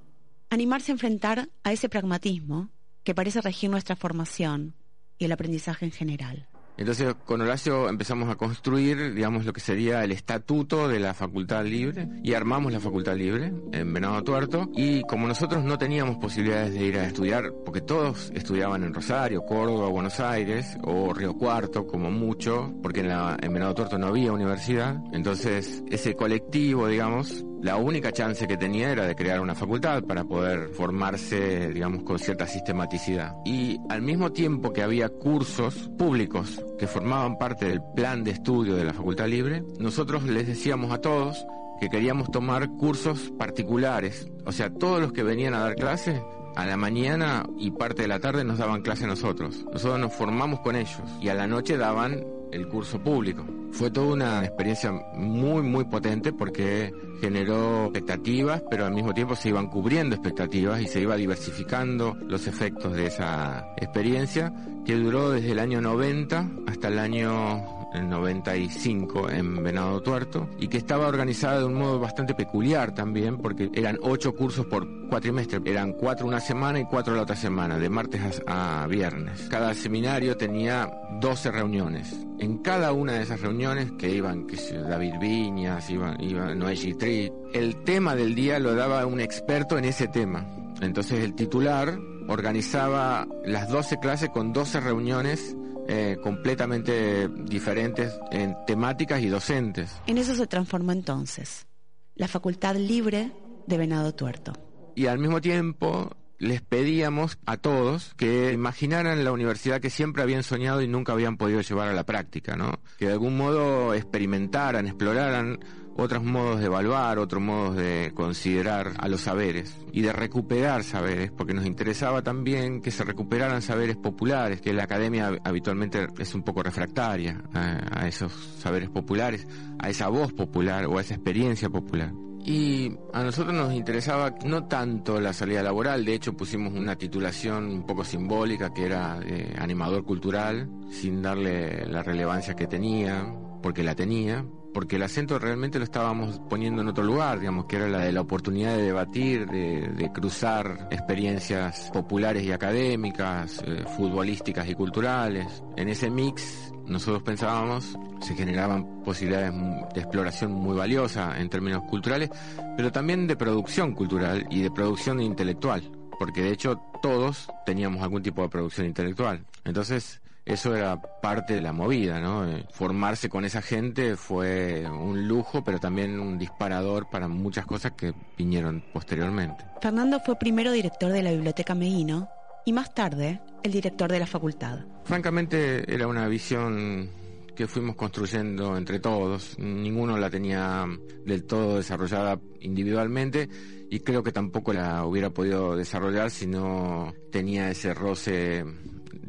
Animarse 0.50 0.92
a 0.92 0.94
enfrentar 0.94 1.48
a 1.64 1.72
ese 1.72 1.88
pragmatismo 1.88 2.70
que 3.02 3.14
parece 3.14 3.40
regir 3.40 3.70
nuestra 3.70 3.96
formación 3.96 4.74
y 5.18 5.24
el 5.24 5.32
aprendizaje 5.32 5.84
en 5.84 5.92
general. 5.92 6.48
Entonces 6.80 7.14
con 7.26 7.42
Horacio 7.42 7.90
empezamos 7.90 8.30
a 8.30 8.36
construir, 8.36 9.12
digamos, 9.12 9.44
lo 9.44 9.52
que 9.52 9.60
sería 9.60 10.02
el 10.02 10.12
estatuto 10.12 10.88
de 10.88 10.98
la 10.98 11.12
Facultad 11.12 11.62
Libre 11.62 12.08
y 12.24 12.32
armamos 12.32 12.72
la 12.72 12.80
Facultad 12.80 13.16
Libre 13.16 13.52
en 13.72 13.92
Venado 13.92 14.24
Tuerto. 14.24 14.70
Y 14.74 15.02
como 15.02 15.28
nosotros 15.28 15.62
no 15.62 15.76
teníamos 15.76 16.16
posibilidades 16.16 16.72
de 16.72 16.82
ir 16.82 16.98
a 16.98 17.04
estudiar, 17.04 17.52
porque 17.66 17.82
todos 17.82 18.32
estudiaban 18.34 18.82
en 18.82 18.94
Rosario, 18.94 19.42
Córdoba, 19.42 19.88
Buenos 19.88 20.20
Aires 20.20 20.78
o 20.82 21.12
Río 21.12 21.34
Cuarto 21.34 21.86
como 21.86 22.10
mucho, 22.10 22.72
porque 22.82 23.00
en, 23.00 23.08
la, 23.08 23.36
en 23.42 23.52
Venado 23.52 23.74
Tuerto 23.74 23.98
no 23.98 24.06
había 24.06 24.32
universidad, 24.32 24.96
entonces 25.12 25.84
ese 25.90 26.14
colectivo, 26.16 26.88
digamos, 26.88 27.44
la 27.62 27.76
única 27.76 28.12
chance 28.12 28.46
que 28.46 28.56
tenía 28.56 28.90
era 28.90 29.06
de 29.06 29.14
crear 29.14 29.40
una 29.40 29.54
facultad 29.54 30.02
para 30.04 30.24
poder 30.24 30.68
formarse, 30.68 31.68
digamos, 31.68 32.02
con 32.02 32.18
cierta 32.18 32.46
sistematicidad. 32.46 33.34
Y 33.44 33.78
al 33.88 34.02
mismo 34.02 34.32
tiempo 34.32 34.72
que 34.72 34.82
había 34.82 35.08
cursos 35.08 35.90
públicos 35.98 36.64
que 36.78 36.86
formaban 36.86 37.38
parte 37.38 37.66
del 37.66 37.82
plan 37.94 38.24
de 38.24 38.30
estudio 38.32 38.76
de 38.76 38.84
la 38.84 38.94
Facultad 38.94 39.28
Libre, 39.28 39.62
nosotros 39.78 40.24
les 40.24 40.46
decíamos 40.46 40.92
a 40.92 41.00
todos 41.00 41.46
que 41.80 41.88
queríamos 41.88 42.30
tomar 42.30 42.68
cursos 42.70 43.32
particulares. 43.38 44.28
O 44.46 44.52
sea, 44.52 44.70
todos 44.70 45.00
los 45.00 45.12
que 45.12 45.22
venían 45.22 45.54
a 45.54 45.60
dar 45.60 45.74
clase, 45.74 46.22
a 46.56 46.66
la 46.66 46.76
mañana 46.76 47.46
y 47.58 47.70
parte 47.70 48.02
de 48.02 48.08
la 48.08 48.20
tarde 48.20 48.44
nos 48.44 48.58
daban 48.58 48.82
clase 48.82 49.06
nosotros. 49.06 49.64
Nosotros 49.72 49.98
nos 49.98 50.12
formamos 50.12 50.60
con 50.60 50.76
ellos 50.76 51.02
y 51.20 51.28
a 51.28 51.34
la 51.34 51.46
noche 51.46 51.76
daban 51.76 52.24
el 52.52 52.68
curso 52.68 52.98
público. 53.00 53.44
Fue 53.72 53.90
toda 53.90 54.14
una 54.14 54.44
experiencia 54.44 54.92
muy, 55.14 55.62
muy 55.62 55.84
potente 55.84 56.32
porque 56.32 56.92
generó 57.20 57.84
expectativas, 57.84 58.62
pero 58.70 58.86
al 58.86 58.94
mismo 58.94 59.12
tiempo 59.14 59.36
se 59.36 59.50
iban 59.50 59.68
cubriendo 59.68 60.16
expectativas 60.16 60.80
y 60.80 60.86
se 60.86 61.00
iba 61.00 61.16
diversificando 61.16 62.16
los 62.26 62.46
efectos 62.46 62.94
de 62.94 63.06
esa 63.06 63.74
experiencia 63.76 64.52
que 64.84 64.96
duró 64.96 65.30
desde 65.30 65.52
el 65.52 65.58
año 65.58 65.80
90 65.80 66.50
hasta 66.66 66.88
el 66.88 66.98
año 66.98 67.79
el 67.92 68.08
95 68.08 69.30
en 69.30 69.62
Venado 69.62 70.00
Tuerto 70.00 70.48
y 70.58 70.68
que 70.68 70.78
estaba 70.78 71.08
organizada 71.08 71.60
de 71.60 71.64
un 71.64 71.74
modo 71.74 71.98
bastante 71.98 72.34
peculiar 72.34 72.94
también 72.94 73.38
porque 73.38 73.70
eran 73.74 73.98
ocho 74.02 74.34
cursos 74.34 74.66
por 74.66 74.86
cuatrimestre, 75.08 75.60
eran 75.64 75.92
cuatro 75.92 76.26
una 76.26 76.40
semana 76.40 76.80
y 76.80 76.84
cuatro 76.84 77.14
la 77.14 77.22
otra 77.22 77.36
semana, 77.36 77.78
de 77.78 77.88
martes 77.88 78.42
a, 78.46 78.86
viernes. 78.88 79.48
Cada 79.50 79.74
seminario 79.74 80.36
tenía 80.36 80.90
12 81.20 81.50
reuniones. 81.50 82.26
En 82.38 82.58
cada 82.58 82.92
una 82.92 83.14
de 83.14 83.22
esas 83.22 83.40
reuniones 83.40 83.92
que 83.92 84.08
iban, 84.10 84.46
que 84.46 84.56
David 84.72 85.14
Viñas, 85.20 85.90
iban, 85.90 86.20
iban 86.22 86.58
Noé 86.58 86.76
Gitrit, 86.76 87.32
el 87.52 87.82
tema 87.84 88.14
del 88.14 88.34
día 88.34 88.58
lo 88.58 88.74
daba 88.74 89.04
un 89.06 89.20
experto 89.20 89.76
en 89.76 89.84
ese 89.84 90.08
tema. 90.08 90.46
Entonces 90.80 91.22
el 91.22 91.34
titular 91.34 91.98
organizaba 92.28 93.26
las 93.44 93.68
12 93.68 93.98
clases 93.98 94.30
con 94.30 94.52
12 94.52 94.80
reuniones 94.80 95.56
eh, 95.88 96.16
completamente 96.22 97.28
diferentes 97.28 98.18
en 98.30 98.56
temáticas 98.66 99.20
y 99.22 99.28
docentes. 99.28 100.00
En 100.06 100.18
eso 100.18 100.34
se 100.34 100.46
transformó 100.46 100.92
entonces 100.92 101.66
la 102.14 102.28
Facultad 102.28 102.76
Libre 102.76 103.32
de 103.66 103.78
Venado 103.78 104.14
Tuerto. 104.14 104.52
Y 104.94 105.06
al 105.06 105.18
mismo 105.18 105.40
tiempo 105.40 106.10
les 106.38 106.62
pedíamos 106.62 107.38
a 107.44 107.58
todos 107.58 108.14
que 108.16 108.52
imaginaran 108.52 109.24
la 109.24 109.32
universidad 109.32 109.80
que 109.80 109.90
siempre 109.90 110.22
habían 110.22 110.42
soñado 110.42 110.80
y 110.82 110.88
nunca 110.88 111.12
habían 111.12 111.36
podido 111.36 111.60
llevar 111.60 111.88
a 111.88 111.92
la 111.92 112.04
práctica, 112.04 112.56
¿no? 112.56 112.80
Que 112.98 113.06
de 113.06 113.12
algún 113.12 113.36
modo 113.36 113.94
experimentaran, 113.94 114.86
exploraran 114.86 115.60
otros 115.96 116.22
modos 116.22 116.60
de 116.60 116.66
evaluar, 116.66 117.18
otros 117.18 117.42
modos 117.42 117.76
de 117.76 118.12
considerar 118.14 118.92
a 118.98 119.08
los 119.08 119.22
saberes 119.22 119.76
y 119.92 120.02
de 120.02 120.12
recuperar 120.12 120.84
saberes, 120.84 121.30
porque 121.30 121.54
nos 121.54 121.66
interesaba 121.66 122.22
también 122.22 122.80
que 122.80 122.90
se 122.90 123.04
recuperaran 123.04 123.62
saberes 123.62 123.96
populares, 123.96 124.60
que 124.60 124.72
la 124.72 124.84
academia 124.84 125.38
habitualmente 125.44 126.08
es 126.18 126.34
un 126.34 126.42
poco 126.42 126.62
refractaria 126.62 127.42
a, 127.52 128.06
esos 128.08 128.32
saberes 128.58 128.88
populares, 128.88 129.46
a 129.78 129.90
esa 129.90 130.08
voz 130.08 130.32
popular 130.32 130.86
o 130.86 130.98
a 130.98 131.00
esa 131.00 131.14
experiencia 131.14 131.68
popular. 131.68 132.12
Y 132.42 132.96
a 133.12 133.22
nosotros 133.22 133.54
nos 133.54 133.74
interesaba 133.74 134.34
no 134.46 134.64
tanto 134.64 135.20
la 135.20 135.34
salida 135.34 135.62
laboral, 135.62 136.06
de 136.06 136.14
hecho 136.14 136.32
pusimos 136.34 136.72
una 136.72 136.96
titulación 136.96 137.66
un 137.66 137.86
poco 137.86 138.02
simbólica 138.02 138.72
que 138.72 138.86
era 138.86 139.20
de 139.20 139.54
animador 139.58 140.04
cultural, 140.04 140.70
sin 140.90 141.20
darle 141.20 141.86
la 141.86 142.02
relevancia 142.02 142.54
que 142.54 142.66
tenía, 142.66 143.30
porque 143.62 143.82
la 143.82 143.94
tenía, 143.94 144.46
porque 144.72 144.96
el 144.96 145.02
acento 145.02 145.38
realmente 145.38 145.78
lo 145.78 145.84
estábamos 145.84 146.40
poniendo 146.48 146.82
en 146.82 146.88
otro 146.88 147.04
lugar, 147.04 147.40
digamos, 147.40 147.66
que 147.66 147.76
era 147.76 147.88
la 147.88 148.00
de 148.00 148.12
la 148.12 148.20
oportunidad 148.20 148.76
de 148.76 148.82
debatir, 148.82 149.46
de, 149.46 150.10
cruzar 150.12 150.88
experiencias 150.90 151.90
populares 151.92 152.42
y 152.42 152.52
académicas, 152.52 153.62
eh, 153.64 153.84
futbolísticas 153.96 154.68
y 154.68 154.74
culturales. 154.74 155.62
En 155.76 155.88
ese 155.88 156.10
mix 156.10 156.72
nosotros 156.86 157.22
pensábamos 157.22 157.96
se 158.20 158.34
generaban 158.34 159.02
posibilidades 159.02 159.54
de 159.94 160.00
exploración 160.00 160.52
muy 160.52 160.76
valiosa 160.76 161.40
en 161.40 161.48
términos 161.48 161.84
culturales, 161.84 162.30
pero 162.76 162.92
también 162.92 163.26
de 163.26 163.36
producción 163.36 163.94
cultural 163.94 164.46
y 164.50 164.62
de 164.62 164.70
producción 164.70 165.20
intelectual, 165.20 165.82
porque 166.18 166.42
de 166.42 166.52
hecho 166.52 166.80
todos 167.00 167.48
teníamos 167.64 168.02
algún 168.02 168.22
tipo 168.22 168.42
de 168.42 168.48
producción 168.48 168.86
intelectual. 168.86 169.46
Entonces, 169.64 170.20
eso 170.52 170.74
era 170.74 171.00
parte 171.00 171.54
de 171.54 171.60
la 171.60 171.72
movida, 171.72 172.20
¿no? 172.20 172.48
Eh, 172.48 172.66
formarse 172.72 173.28
con 173.28 173.44
esa 173.44 173.62
gente 173.62 174.16
fue 174.16 174.84
un 174.88 175.28
lujo, 175.28 175.62
pero 175.62 175.78
también 175.78 176.18
un 176.18 176.38
disparador 176.38 177.08
para 177.08 177.28
muchas 177.28 177.66
cosas 177.66 177.92
que 177.92 178.12
vinieron 178.36 178.82
posteriormente. 178.92 179.64
Fernando 179.80 180.20
fue 180.20 180.36
primero 180.36 180.72
director 180.72 181.12
de 181.12 181.22
la 181.22 181.30
Biblioteca 181.30 181.74
Meguino 181.74 182.28
y 182.64 182.72
más 182.72 182.92
tarde 182.94 183.40
el 183.62 183.72
director 183.72 184.10
de 184.10 184.18
la 184.18 184.26
facultad. 184.26 184.80
Francamente 185.04 185.92
era 185.92 186.06
una 186.06 186.26
visión 186.28 187.10
que 187.54 187.66
fuimos 187.66 187.94
construyendo 187.96 188.76
entre 188.76 189.00
todos. 189.00 189.58
Ninguno 189.58 190.16
la 190.16 190.30
tenía 190.30 190.86
del 191.24 191.44
todo 191.44 191.76
desarrollada 191.76 192.40
individualmente 192.60 193.48
y 193.90 194.00
creo 194.00 194.22
que 194.22 194.32
tampoco 194.32 194.72
la 194.72 195.04
hubiera 195.04 195.30
podido 195.30 195.76
desarrollar 195.76 196.30
si 196.30 196.46
no 196.46 197.12
tenía 197.30 197.70
ese 197.70 197.92
roce 197.92 198.64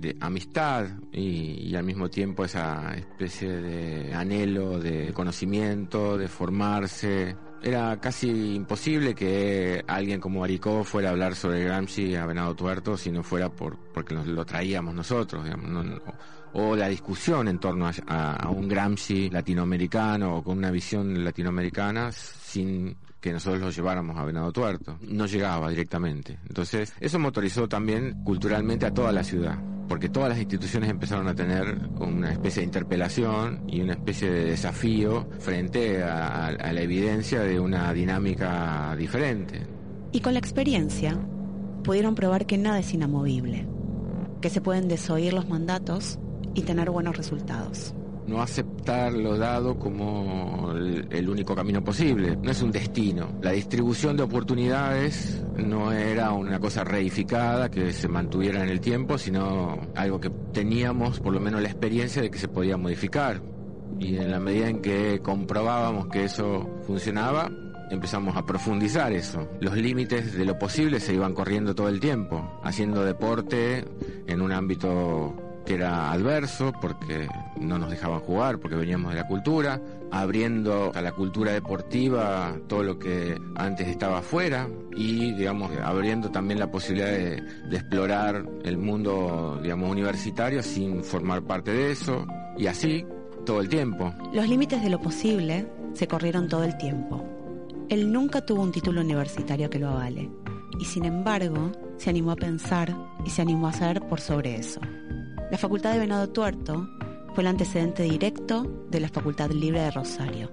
de 0.02 0.18
amistad 0.20 0.88
y, 1.12 1.74
al 1.76 1.84
mismo 1.84 2.10
tiempo 2.10 2.44
esa 2.44 2.94
especie 2.96 3.50
de 3.50 4.14
anhelo 4.14 4.80
de 4.80 5.14
conocimiento, 5.14 6.18
de 6.18 6.28
formarse. 6.28 7.36
Era 7.62 8.00
casi 8.02 8.56
imposible 8.56 9.14
que 9.14 9.84
alguien 9.88 10.20
como 10.20 10.44
Aricó 10.44 10.84
fuera 10.84 11.10
a 11.10 11.12
hablar 11.12 11.36
sobre 11.36 11.64
Gramsci 11.64 12.16
a 12.16 12.26
Venado 12.26 12.56
Tuerto 12.56 12.98
si 12.98 13.12
no 13.12 13.22
fuera 13.22 13.50
por, 13.50 13.78
porque 13.94 14.16
nos 14.16 14.26
lo 14.26 14.44
traíamos 14.44 14.96
nosotros, 14.96 15.46
o 16.54 16.76
la 16.76 16.88
discusión 16.88 17.48
en 17.48 17.60
torno 17.60 17.88
a, 17.88 18.34
a, 18.34 18.50
un 18.50 18.68
Gramsci 18.68 19.30
latinoamericano 19.30 20.38
o 20.38 20.44
con 20.44 20.58
una 20.58 20.72
visión 20.72 21.24
latinoamericana 21.24 22.12
sin 22.12 22.98
que 23.22 23.32
nosotros 23.32 23.62
lo 23.62 23.70
lleváramos 23.70 24.18
a 24.18 24.26
Venado 24.26 24.52
Tuerto. 24.52 24.98
No 25.02 25.28
llegaba 25.28 25.70
directamente. 25.70 26.40
Entonces, 26.48 26.94
eso 27.00 27.20
motorizó 27.20 27.70
también 27.70 28.24
culturalmente 28.24 28.86
a 28.86 28.94
toda 28.94 29.12
la 29.12 29.24
ciudad 29.24 29.60
porque 29.88 30.08
todas 30.08 30.30
las 30.30 30.40
instituciones 30.40 30.90
empezaron 30.90 31.28
a 31.28 31.36
tener 31.36 31.78
una 32.00 32.32
especie 32.32 32.62
de 32.62 32.66
interpelación 32.66 33.66
y 33.68 33.82
una 33.82 33.92
especie 33.92 34.32
de 34.32 34.46
desafío 34.46 35.28
frente 35.40 36.02
a, 36.02 36.50
la 36.50 36.82
evidencia 36.82 37.42
de 37.42 37.60
una 37.60 37.92
dinámica 37.92 38.96
diferente. 38.98 39.68
Y 40.14 40.22
con 40.22 40.32
la 40.32 40.40
experiencia 40.40 41.20
pudieron 41.84 42.16
probar 42.16 42.46
que 42.46 42.58
nada 42.58 42.80
es 42.80 42.94
inamovible, 42.94 43.68
que 44.40 44.50
se 44.50 44.62
pueden 44.62 44.88
desoír 44.88 45.34
los 45.34 45.50
mandatos 45.50 46.20
y 46.54 46.62
tener 46.62 46.90
buenos 46.90 47.18
resultados 47.18 47.94
no 48.32 48.42
aceptar 48.42 49.12
lo 49.12 49.38
dado 49.38 49.78
como 49.78 50.72
el, 50.72 51.30
único 51.30 51.54
camino 51.54 51.84
posible. 51.84 52.38
No 52.42 52.52
es 52.52 52.62
un 52.62 52.72
destino. 52.72 53.34
La 53.42 53.52
distribución 53.52 54.16
de 54.16 54.24
oportunidades 54.24 55.44
no 55.58 55.92
era 55.92 56.32
una 56.32 56.60
cosa 56.60 56.84
reificada 56.84 57.70
que 57.70 57.92
se 57.92 58.08
mantuviera 58.08 58.64
en 58.64 58.70
el 58.70 58.80
tiempo, 58.80 59.18
sino 59.18 59.80
algo 59.96 60.20
que 60.20 60.30
teníamos 60.54 61.20
por 61.20 61.34
lo 61.34 61.42
menos 61.42 61.62
la 61.62 61.68
experiencia 61.68 62.22
de 62.22 62.32
que 62.32 62.40
se 62.40 62.48
podía 62.48 62.78
modificar. 62.78 63.42
Y 64.00 64.16
en 64.16 64.32
la 64.32 64.40
medida 64.40 64.70
en 64.70 64.82
que 64.82 65.20
comprobábamos 65.22 66.08
que 66.08 66.24
eso 66.24 66.82
funcionaba, 66.88 67.52
empezamos 67.92 68.38
a 68.38 68.46
profundizar 68.46 69.12
eso. 69.12 69.50
Los 69.60 69.76
límites 69.76 70.34
de 70.34 70.46
lo 70.46 70.58
posible 70.58 71.02
se 71.02 71.14
iban 71.14 71.34
corriendo 71.34 71.76
todo 71.76 71.90
el 71.90 72.00
tiempo, 72.00 72.60
haciendo 72.64 73.04
deporte 73.04 73.86
en 74.26 74.42
un 74.42 74.54
ámbito 74.54 75.51
que 75.66 75.76
era 75.76 76.12
adverso 76.12 76.74
porque 76.82 77.28
no 77.60 77.78
nos 77.78 77.90
dejaban 77.90 78.20
jugar, 78.20 78.60
porque 78.60 78.76
veníamos 78.76 79.14
de 79.14 79.20
la 79.20 79.28
cultura, 79.28 79.82
abriendo 80.12 80.92
a 80.94 81.02
la 81.02 81.12
cultura 81.12 81.54
deportiva 81.54 82.56
todo 82.68 82.84
lo 82.84 83.00
que 83.00 83.40
antes 83.56 83.88
estaba 83.88 84.20
afuera 84.20 84.68
y, 84.96 85.34
digamos, 85.34 85.72
abriendo 85.84 86.32
también 86.32 86.60
la 86.60 86.70
posibilidad 86.70 87.10
de, 87.10 87.42
explorar 87.72 88.46
el 88.64 88.78
mundo, 88.78 89.60
digamos, 89.62 89.90
universitario 89.90 90.62
sin 90.64 91.04
formar 91.04 91.44
parte 91.44 91.72
de 91.72 91.92
eso 91.92 92.26
y 92.58 92.68
así 92.68 93.06
todo 93.46 93.62
el 93.62 93.70
tiempo. 93.70 94.14
Los 94.34 94.48
límites 94.48 94.82
de 94.82 94.90
lo 94.90 95.00
posible 95.00 95.68
se 95.94 96.08
corrieron 96.08 96.48
todo 96.48 96.64
el 96.64 96.78
tiempo. 96.78 97.26
Él 97.90 98.12
nunca 98.12 98.46
tuvo 98.46 98.62
un 98.62 98.72
título 98.72 99.02
universitario 99.02 99.70
que 99.70 99.80
lo 99.80 99.90
avale 99.90 100.30
y 100.80 100.86
sin 100.86 101.06
embargo 101.06 101.72
se 101.98 102.10
animó 102.10 102.32
a 102.32 102.36
pensar 102.36 102.96
y 103.26 103.30
se 103.30 103.42
animó 103.42 103.68
a 103.68 103.72
hacer 103.72 104.02
por 104.08 104.20
sobre 104.20 104.56
eso. 104.56 104.80
La 105.52 105.58
Facultad 105.58 105.92
de 105.92 106.00
Venado 106.00 106.30
Tuerto 106.30 106.88
fue 107.36 107.44
el 107.44 107.48
antecedente 107.48 108.04
directo 108.04 108.64
de 108.90 109.02
la 109.02 109.10
Facultad 109.10 109.52
Libre 109.52 109.82
de 109.82 109.92
Rosario, 109.92 110.50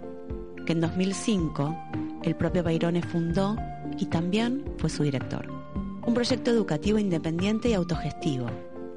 que 0.66 0.72
en 0.72 0.80
2005 0.80 1.78
el 2.24 2.34
propio 2.34 2.64
Bayrone 2.64 3.00
fundó 3.02 3.56
y 3.96 4.06
también 4.06 4.64
fue 4.76 4.90
su 4.90 5.04
director. 5.04 5.46
Un 6.04 6.14
proyecto 6.14 6.50
educativo 6.50 6.98
independiente 6.98 7.68
y 7.68 7.74
autogestivo 7.74 8.46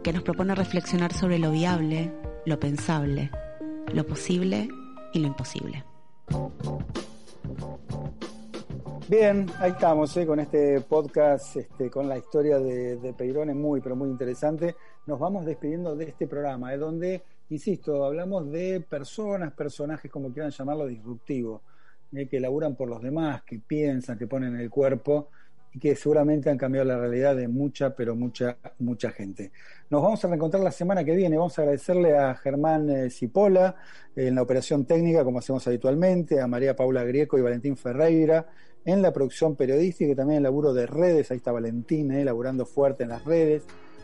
que 0.04 0.12
nos 0.12 0.24
propone 0.24 0.56
reflexionar 0.56 1.14
sobre 1.14 1.38
lo 1.38 1.52
viable, 1.52 2.12
lo 2.48 2.60
pensable, 2.60 3.30
lo 3.94 4.04
posible 4.08 4.70
y 5.14 5.20
lo 5.20 5.28
imposible. 5.28 5.84
Bien, 9.12 9.46
ahí 9.60 9.72
estamos 9.72 10.16
¿eh? 10.16 10.26
con 10.26 10.40
este 10.40 10.80
podcast, 10.80 11.58
este, 11.58 11.90
con 11.90 12.08
la 12.08 12.18
historia 12.18 12.60
de, 12.60 12.96
de 12.96 13.54
muy, 13.54 13.82
pero 13.82 13.94
muy 13.94 14.08
interesante 14.08 14.74
nos 15.06 15.20
vamos 15.20 15.46
despidiendo 15.46 15.98
de 15.98 16.06
este 16.06 16.28
programa, 16.28 16.72
de 16.72 16.78
donde, 16.78 17.22
insisto, 17.50 18.06
hablamos 18.06 18.50
de 18.50 18.80
personas, 18.80 19.52
personajes, 19.52 20.10
como 20.10 20.32
quieran 20.32 20.52
llamarlo, 20.52 20.88
disruptivos, 20.88 21.60
eh, 22.14 22.30
que 22.30 22.40
laburan 22.40 22.78
por 22.78 22.88
los 22.88 23.02
demás, 23.02 23.44
que 23.44 23.60
piensan, 23.60 24.18
que 24.18 24.28
ponen 24.28 24.56
el 24.56 24.70
cuerpo 24.70 25.28
y 25.74 25.80
que 25.80 25.96
seguramente 25.96 26.50
han 26.50 26.58
cambiado 26.58 26.86
la 26.86 26.98
realidad 26.98 27.36
de 27.36 27.48
mucha, 27.48 27.96
pero 27.96 28.16
mucha, 28.16 28.58
mucha 28.80 29.12
gente. 29.12 29.52
Nos 29.90 30.02
vamos 30.02 30.24
a 30.24 30.28
reencontrar 30.28 30.64
la 30.64 30.72
semana 30.72 31.04
que 31.04 31.16
viene. 31.16 31.38
Vamos 31.38 31.58
a 31.58 31.62
agradecerle 31.62 32.18
a 32.18 32.36
Germán 32.36 32.90
eh, 32.90 33.10
Cipolla 33.10 33.76
en 34.16 34.36
la 34.36 34.42
operación 34.42 34.86
técnica, 34.86 35.24
como 35.24 35.40
hacemos 35.40 35.66
habitualmente, 35.68 36.42
a 36.42 36.48
María 36.48 36.76
Paula 36.76 37.04
Grieco 37.04 37.38
y 37.38 37.42
Valentín 37.42 37.78
Ferreira 37.78 38.48
en 38.84 39.02
la 39.02 39.14
producción 39.14 39.56
periodística 39.56 40.12
y 40.12 40.16
también 40.16 40.38
el 40.38 40.44
laburo 40.44 40.74
de 40.74 40.88
redes. 40.88 41.32
Ahí 41.32 41.38
está 41.38 41.52
Valentín, 41.52 42.12
eh, 42.12 42.26
laburando 42.26 42.66
fuerte 42.66 43.04
en 43.04 43.10
las 43.10 43.24
redes 43.24 43.64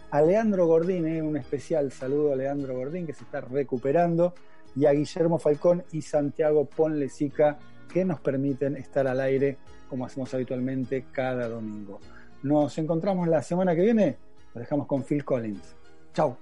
a 0.09 0.21
Leandro 0.21 0.65
Gordín, 0.67 1.05
eh, 1.07 1.21
un 1.21 1.37
especial 1.37 1.91
saludo 1.91 2.33
a 2.33 2.35
Leandro 2.35 2.75
Gordín 2.75 3.05
que 3.05 3.13
se 3.13 3.23
está 3.23 3.41
recuperando, 3.41 4.33
y 4.75 4.85
a 4.85 4.91
Guillermo 4.91 5.39
Falcón 5.39 5.83
y 5.91 6.01
Santiago 6.01 6.65
Ponlesica 6.65 7.57
que 7.91 8.05
nos 8.05 8.19
permiten 8.19 8.75
estar 8.75 9.07
al 9.07 9.19
aire 9.19 9.57
como 9.87 10.05
hacemos 10.05 10.33
habitualmente 10.33 11.05
cada 11.11 11.47
domingo. 11.47 11.99
Nos 12.43 12.77
encontramos 12.77 13.27
la 13.27 13.41
semana 13.41 13.75
que 13.75 13.81
viene, 13.81 14.17
lo 14.53 14.61
dejamos 14.61 14.87
con 14.87 15.03
Phil 15.03 15.23
Collins. 15.23 15.75
Chao. 16.13 16.37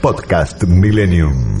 Podcast 0.00 0.64
Millennium. 0.64 1.60